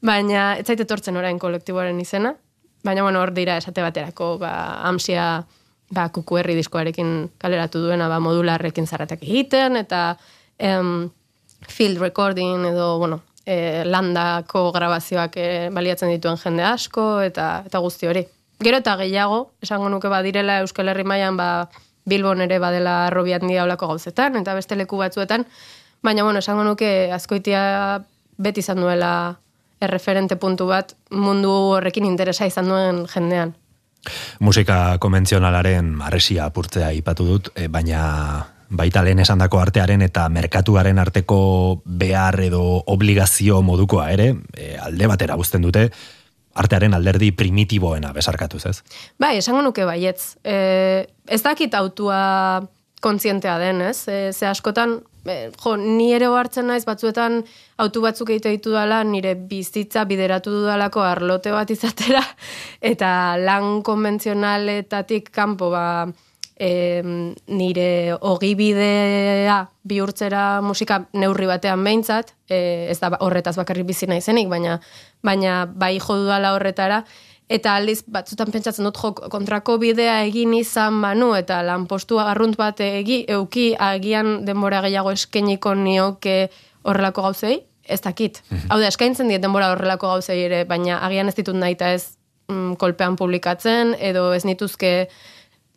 [0.00, 2.32] Baina ez zait etortzen orain kolektiboaren izena,
[2.86, 4.52] baina bueno, hor dira esate baterako, ba,
[4.88, 5.28] amsia
[5.92, 10.16] ba, kukuerri diskoarekin kaleratu duena ba, modularrekin zarratak egiten, eta
[10.58, 11.10] em,
[11.66, 18.08] field recording edo, bueno, e, landako grabazioak e, baliatzen dituen jende asko, eta, eta guzti
[18.10, 18.24] hori.
[18.60, 21.68] Gero eta gehiago, esango nuke badirela Euskal Herri mailan ba,
[22.08, 25.46] Bilbon ere badela robi handia olako gauzetan, eta beste leku batzuetan,
[26.02, 27.62] baina, bueno, esango nuke azkoitia
[28.38, 29.12] beti izan duela
[29.80, 33.54] erreferente puntu bat mundu horrekin interesa izan duen jendean.
[34.40, 41.40] Musika konbentzionalaren arresia apurtzea ipatu dut, e, baina baita lehen esandako artearen eta merkatuaren arteko
[41.84, 45.88] behar edo obligazio modukoa ere, e, alde batera uzten dute,
[46.58, 48.80] artearen alderdi primitiboena besarkatuz, ez?
[49.20, 50.36] Bai, esango nuke baietz.
[50.44, 52.20] E, ez dakit autua
[53.00, 54.02] kontzientea den, ez?
[54.10, 57.40] E, ze askotan, e, jo, ni ere hartzen naiz batzuetan
[57.78, 62.24] autu batzuk egite ditu dala, nire bizitza bideratu dudalako arlote bat izatera,
[62.92, 65.84] eta lan konbentzionaletatik kanpo, ba,
[66.58, 67.02] e,
[67.46, 69.58] nire ogibidea
[69.88, 74.80] bihurtzera musika neurri batean behintzat, e, ez da horretaz bakarrik bizi naizenik, baina,
[75.24, 77.04] baina bai jo dudala horretara,
[77.48, 82.80] eta aldiz batzutan pentsatzen dut jo kontrako bidea egin izan banu eta lanpostu arrunt bat
[82.84, 86.50] egi, euki agian denbora gehiago eskeniko nioke
[86.84, 88.42] horrelako gauzei, ez dakit.
[88.68, 92.18] Hau da, eskaintzen diet denbora horrelako gauzei ere, baina agian ez ditut nahi eta ez
[92.52, 95.08] mm, kolpean publikatzen, edo ez nituzke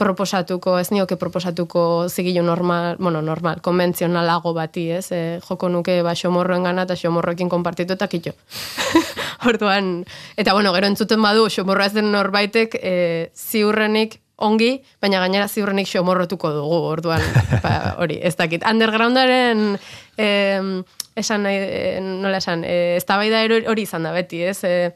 [0.01, 5.05] proposatuko, ez nioke proposatuko zigilu normal, bueno, normal, konbentzionalago bati, ez?
[5.13, 8.33] E, joko nuke ba xomorroen gana eta xomorroekin konpartitu eta kitxo.
[9.51, 9.93] Orduan,
[10.41, 12.95] eta bueno, gero entzuten badu xomorroa ez den norbaitek e,
[13.37, 14.71] ziurrenik ongi,
[15.01, 17.21] baina gainera ziurrenik xomorrotuko dugu, orduan,
[17.63, 18.65] ba, hori, ez dakit.
[18.67, 19.77] Undergroundaren,
[20.17, 20.73] em,
[21.15, 24.63] esan eh, nola esan, e, ez hori izan da beti, ez?
[24.63, 24.91] E,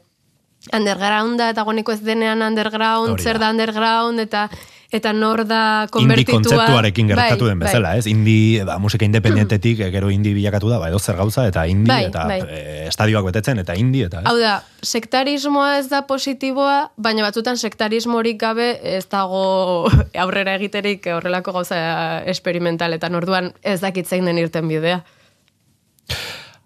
[0.74, 3.30] undergrounda eta goneko ez denean underground, Hori da.
[3.30, 4.48] zer da underground, eta
[4.92, 6.34] eta nor da Indi konbertitua.
[6.36, 8.06] kontzeptuarekin gertatu Bai, den bezala, ez?
[8.06, 11.88] Indi, ba, musika independentetik, eh, gero indi bilakatu da, ba, edo zer gauza, eta indi,
[11.90, 12.40] Bai, eta bai.
[12.48, 14.22] eh, estadioak betetzen, eta indi, eta...
[14.24, 19.88] Hau da, sektarismoa ez da positiboa, baina batzutan sektarismorik gabe ez dago
[20.24, 23.14] aurrera egiterik horrelako gauza esperimentaletan.
[23.14, 25.02] Orduan ez dakit zein den irten bidea.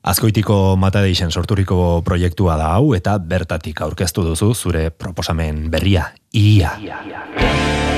[0.00, 6.72] Azkoitiko mata deixen sorturiko proiektua da hau, eta bertatik aurkeztu duzu zure proposamen berria, ia.
[6.80, 7.89] Emadan,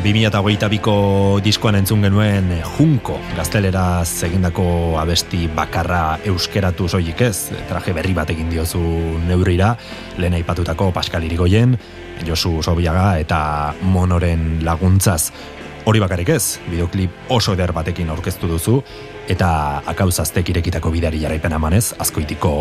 [0.00, 0.92] 2008ko
[1.44, 4.64] diskoan entzun genuen eh, Junko, gazteleraz egindako
[4.96, 8.80] abesti bakarra euskeratu soilik ez, traje berri bat egin diozu
[9.28, 9.74] neurrira,
[10.16, 11.76] lehen aipatutako Pascal Irigoyen,
[12.24, 13.40] Josu Sobiaga eta
[13.82, 15.34] Monoren laguntzaz.
[15.84, 18.80] Hori bakarrik ez, videoklip oso eder batekin aurkeztu duzu,
[19.28, 22.52] eta akauzaztek irekitako bidari jarraipen amanez, azkoitiko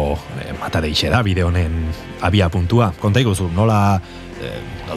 [0.44, 1.86] e, mata deixe da bide honen
[2.22, 2.92] abia puntua.
[3.00, 3.80] Konta iguzu, nola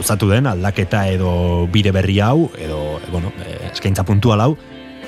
[0.03, 4.57] gauzatu den aldaketa edo bide berri hau, edo e, bueno, e, eskaintza puntual hau,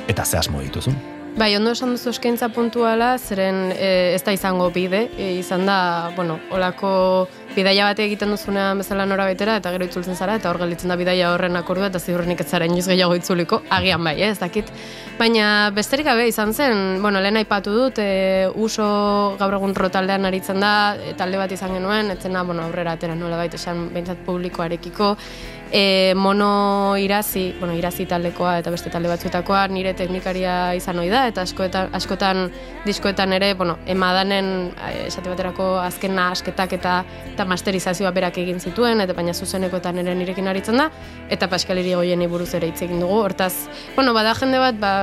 [0.07, 0.93] eta ze asmo dituzu.
[1.35, 6.13] Bai, ondo esan duzu eskaintza puntuala, zeren e, ez da izango bide, e, izan da,
[6.15, 7.27] bueno, olako
[7.57, 10.95] bidaia bate egiten duzunean bezala nora betera, eta gero itzultzen zara, eta hor gelditzen da
[10.95, 14.71] bidaia horren akordua, eta ziurrenik ez inoiz gehiago itzuliko, agian bai, eh, ez dakit.
[15.25, 18.85] Baina besterik gabe izan zen, bueno, lehen aipatu dut, e, uso
[19.39, 23.39] gaur egun rotaldean aritzen da, e, talde bat izan genuen, etzena, bueno, aurrera atera nola
[23.39, 25.07] baita esan behintzat publikoarekiko,
[25.71, 31.25] e, mono irazi, bueno, irazi taldekoa eta beste talde batzuetakoa nire teknikaria izan ohi da
[31.29, 32.45] eta askoetan, askotan
[32.85, 36.95] diskoetan ere, bueno, emadanen eh, esate baterako azken asketak eta
[37.33, 40.89] eta masterizazioa berak egin zituen eta baina zuzenekoetan ere nirekin aritzen da
[41.29, 43.17] eta Pascal Irigoyeni buruz ere hitz egin dugu.
[43.25, 43.53] Hortaz,
[43.95, 44.93] bueno, bada jende bat ba,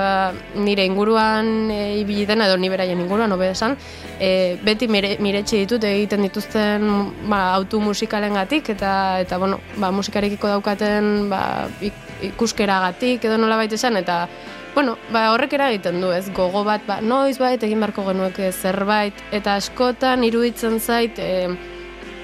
[0.55, 3.75] nire inguruan e, ibili dena edo ni beraien inguruan hobe esan,
[4.19, 6.87] e, beti mire, miretxe ditut egiten dituzten
[7.29, 13.75] ba, autu musikalengatik eta eta bueno, ba, musikarekiko daukaten ba, ik- ikuskeragatik edo nola baita
[13.75, 14.27] esan, eta
[14.73, 19.13] bueno, ba, horrek eragiten du, ez gogo bat, ba, noiz bait egin beharko genueke zerbait,
[19.31, 21.49] eta askotan iruditzen zait, e,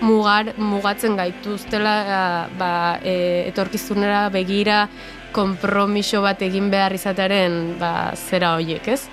[0.01, 4.87] mugar, mugatzen gaituztela eh, ba, e, etorkizunera begira
[5.31, 9.03] konpromiso bat egin behar izatearen ba, zera hoiek, ez?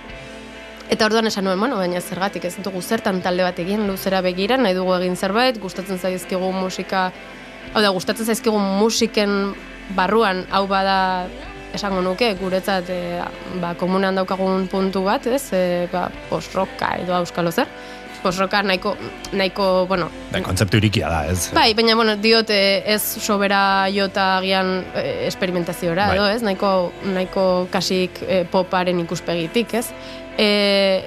[0.88, 4.56] Eta orduan esan nuen, bueno, baina zergatik ez dugu zertan talde bat egin luzera begira,
[4.56, 7.10] nahi dugu egin zerbait, gustatzen zaizkigu musika,
[7.74, 9.54] hau da, gustatzen zaizkigu musiken
[9.96, 11.26] barruan, hau bada
[11.76, 13.00] esango nuke, guretzat e,
[13.60, 15.62] ba, komunean daukagun puntu bat, ez, e,
[15.92, 17.68] ba, post-rocka edo euskalo zer,
[18.26, 18.96] post-rocka nahiko,
[19.32, 21.50] nahiko, bueno, Bai, kontzeptu irikia da, ez?
[21.54, 23.60] Bai, baina bueno, diot eh, ez sobera
[23.94, 26.16] jota agian eh, esperimentaziora Bai.
[26.18, 26.42] edo, ez?
[26.46, 26.72] Nahiko
[27.14, 29.86] nahiko kasik eh, poparen ikuspegitik, ez?
[30.36, 30.48] E,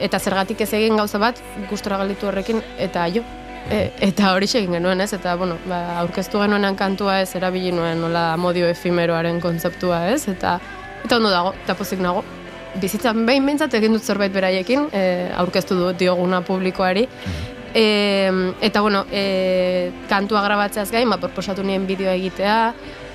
[0.06, 1.38] eta zergatik ez egin gauza bat
[1.70, 3.26] gustora galditu horrekin eta jo.
[3.70, 5.12] E, eta hori egin genuen, ez?
[5.14, 10.24] Eta bueno, ba, aurkeztu genuenean kantua ez erabili nuen nola modio efimeroaren kontzeptua, ez?
[10.32, 10.58] Eta
[11.04, 12.24] eta ondo dago, eta pozik nago.
[12.82, 15.04] Bizitzan behin behintzat egin dut zerbait beraiekin, e,
[15.38, 17.08] aurkeztu du dioguna publikoari,
[17.74, 18.32] E,
[18.66, 22.56] eta bueno, e, kantua grabatzeaz gain, ba, proposatu nien bideoa egitea,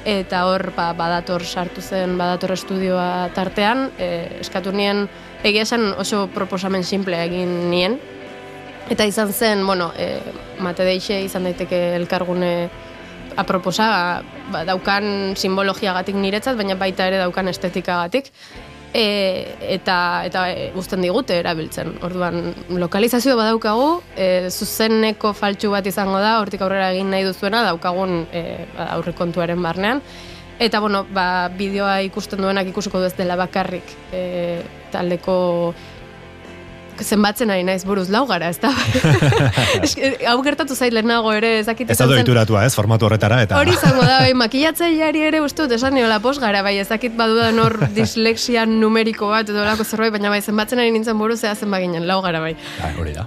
[0.06, 5.09] eta hor ba, badator sartu zen badator estudioa tartean, e, eskatu nien
[5.43, 7.98] egia esan oso proposamen simple egin nien,
[8.90, 10.20] eta izan zen, bueno, e,
[10.61, 12.52] mate deixe izan daiteke elkargune
[13.36, 18.31] aproposa, ba, daukan simbologiagatik niretzat, baina baita ere daukan estetikagatik,
[18.94, 19.97] e, eta
[20.27, 20.70] eta e,
[21.02, 21.98] digute erabiltzen.
[22.06, 28.27] Orduan lokalizazio badaukagu, e, zuzeneko faltsu bat izango da, hortik aurrera egin nahi duzuena daukagun
[28.32, 28.44] e,
[28.90, 30.02] aurrekontuaren barnean.
[30.62, 34.62] Eta bueno, ba, bideoa ikusten duenak ikusiko du ez dela bakarrik e,
[34.93, 35.74] taldeko
[37.03, 38.71] zenbatzen ari naiz buruz lau gara, ez da?
[39.83, 43.59] Eske, hau gertatu zait lehenago ere, ezakit Ez da doituratua, ez, formatu horretara, eta...
[43.59, 47.59] Hori izango da, bai, makillatzaileari ere uste dut, esan niola pos gara, bai, ezakit badudan
[47.62, 51.73] hor dislexia numeriko bat edo lako zerbait, baina bai, zenbatzen ari nintzen buruz ea zen
[51.75, 52.55] baginen, lau gara, bai.
[52.81, 53.27] Bai, hori da.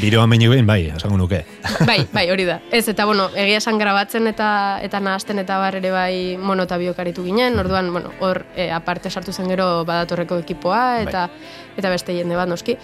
[0.00, 1.42] Bideoan behin behin, bai, esango nuke.
[1.90, 2.58] Bai, bai, hori da.
[2.70, 4.50] Ez, eta bueno, egia esan grabatzen eta
[4.84, 8.70] eta nahasten eta bar ere bai mono eta biok aritu ginen, orduan, bueno, hor e,
[8.74, 11.28] aparte sartu zen gero badatorreko ekipoa eta
[11.76, 12.76] eta beste jende bat noski.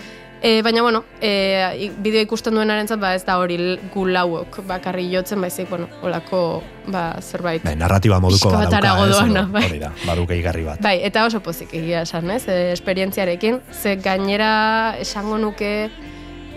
[0.42, 5.06] E, baina, bueno, e, bideo ikusten duenarentzat ba ez da hori l- gu lauok bakarri
[5.10, 7.64] jotzen, baizik, bueno, olako ba, zerbait.
[7.64, 9.64] Bai, narratiba moduko badauka, doana, bai.
[9.64, 10.82] hori da, baduke igarri bat.
[10.84, 13.62] Bai, eta oso pozik egia esan, ez, e, esperientziarekin.
[13.72, 15.88] Ze gainera esango nuke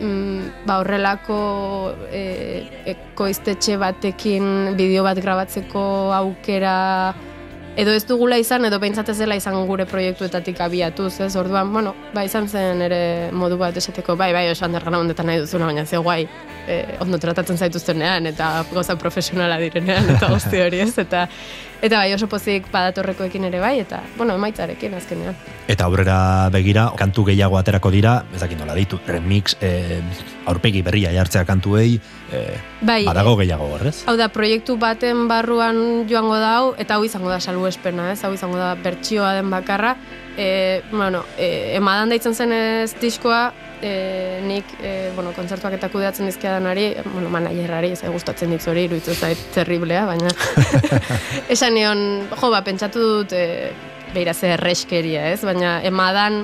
[0.01, 1.39] mm, ba horrelako
[2.11, 6.75] e, ekoiztetxe batekin bideo bat grabatzeko aukera
[7.79, 11.31] edo ez dugula izan, edo behintzat ez dela izan gure proiektuetatik abiatuz, ez?
[11.39, 13.01] Orduan, bueno, ba, izan zen ere
[13.31, 16.25] modu bat esateko, bai, bai, oso handergana hondetan nahi duzuna, baina ze guai,
[16.69, 21.25] e, ondo tratatzen zaituztenean, eta gauza profesionala direnean, eta guzti hori ez, eta
[21.81, 25.37] eta bai, oso pozik badatorrekoekin ere bai, eta, bueno, emaitzarekin azkenean.
[25.71, 26.17] Eta aurrera
[26.51, 30.01] begira, kantu gehiago aterako dira, ez dakit nola ditu, remix, eh,
[30.51, 31.99] aurpegi berria jartzea kantuei,
[32.33, 34.03] eh, Bai, badago gehiago horrez?
[34.07, 38.23] Hau da, proiektu baten barruan joango da hau, eta hau izango da salbuespena, ez?
[38.23, 39.95] Hau izango da bertsioa den bakarra.
[40.37, 46.29] E, bueno, e, emadan deitzen zen ez diskoa, e, nik e, bueno, kontzertuak eta kudeatzen
[46.29, 50.31] dizkiadanari, bueno, managerari, ez gustatzen ditz hori, iruditzen zait terriblea, baina
[51.55, 53.71] esan nion, jo, ba, pentsatu dut, e,
[54.13, 55.43] beira ze erreskeria, ez?
[55.45, 56.43] Baina emadan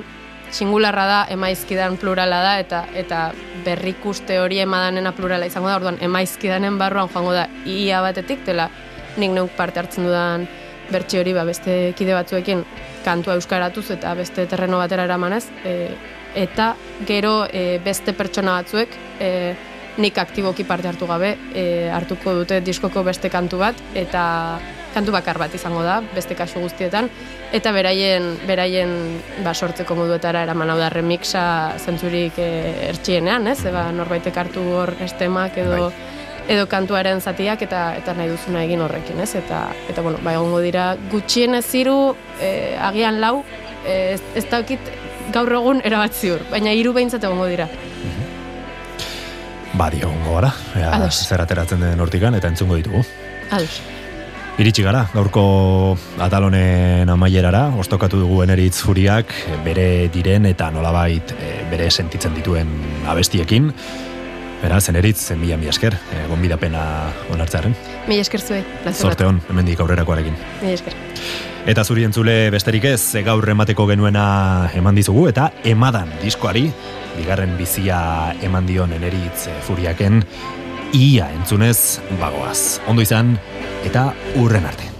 [0.50, 3.22] singularra da, emaizkidan plurala da, eta eta
[3.64, 8.68] berrikuste hori emadanena plurala izango da, orduan emaizkidanen barruan joango da ia batetik, dela
[9.16, 10.46] nik neuk parte hartzen dudan
[10.90, 12.62] bertsi hori ba, beste kide batzuekin
[13.04, 15.90] kantua euskaratuz eta beste terreno batera eramanez, e,
[16.36, 16.74] eta
[17.08, 19.30] gero e, beste pertsona batzuek e,
[19.96, 24.24] nik aktiboki parte hartu gabe e, hartuko dute diskoko beste kantu bat eta
[24.96, 27.08] kantu bakar bat izango da beste kasu guztietan
[27.56, 28.92] eta beraien beraien
[29.44, 31.46] ba, sortzeko moduetara eraman hau da remixa
[31.78, 32.50] zentzurik e,
[32.90, 33.62] ertxienean, ez?
[33.68, 35.90] Eba, norbaitek hartu hor estemak edo
[36.46, 39.32] edo kantuaren zatiak eta eta nahi duzuna egin horrekin, ez?
[39.40, 42.50] Eta eta bueno, ba egongo dira gutxienez hiru e,
[42.90, 43.40] agian lau
[43.84, 44.92] e, ez, ez dakit
[45.34, 47.68] gaur egun erabat ziur, baina hiru behintzat egongo dira.
[49.76, 53.02] Ba, diongo gara, ea, zer ateratzen den hortikan eta entzungo ditugu.
[53.52, 53.82] Ados.
[54.56, 55.42] Iritsi gara, gaurko
[56.24, 62.70] atalonen amaierara, ostokatu dugu eneritz furiak, e, bere diren eta nolabait e, bere sentitzen dituen
[63.12, 63.68] abestiekin.
[64.62, 66.86] Beraz, eneritz, mila mi esker, e, gonbidapena
[67.34, 67.76] onartzearen.
[68.08, 69.02] Mi esker zuei, plazer bat.
[69.10, 70.40] Zorte hon, hemendik aurrerakoarekin.
[70.62, 70.96] Mi esker.
[71.66, 74.26] Eta zuri entzule besterik ez, gaur emateko genuena
[74.78, 76.68] eman dizugu, eta emadan diskoari,
[77.16, 77.98] bigarren bizia
[78.46, 80.22] eman dion eneritz furiaken,
[80.94, 82.78] ia entzunez bagoaz.
[82.86, 83.34] Ondo izan,
[83.82, 84.95] eta urren arte.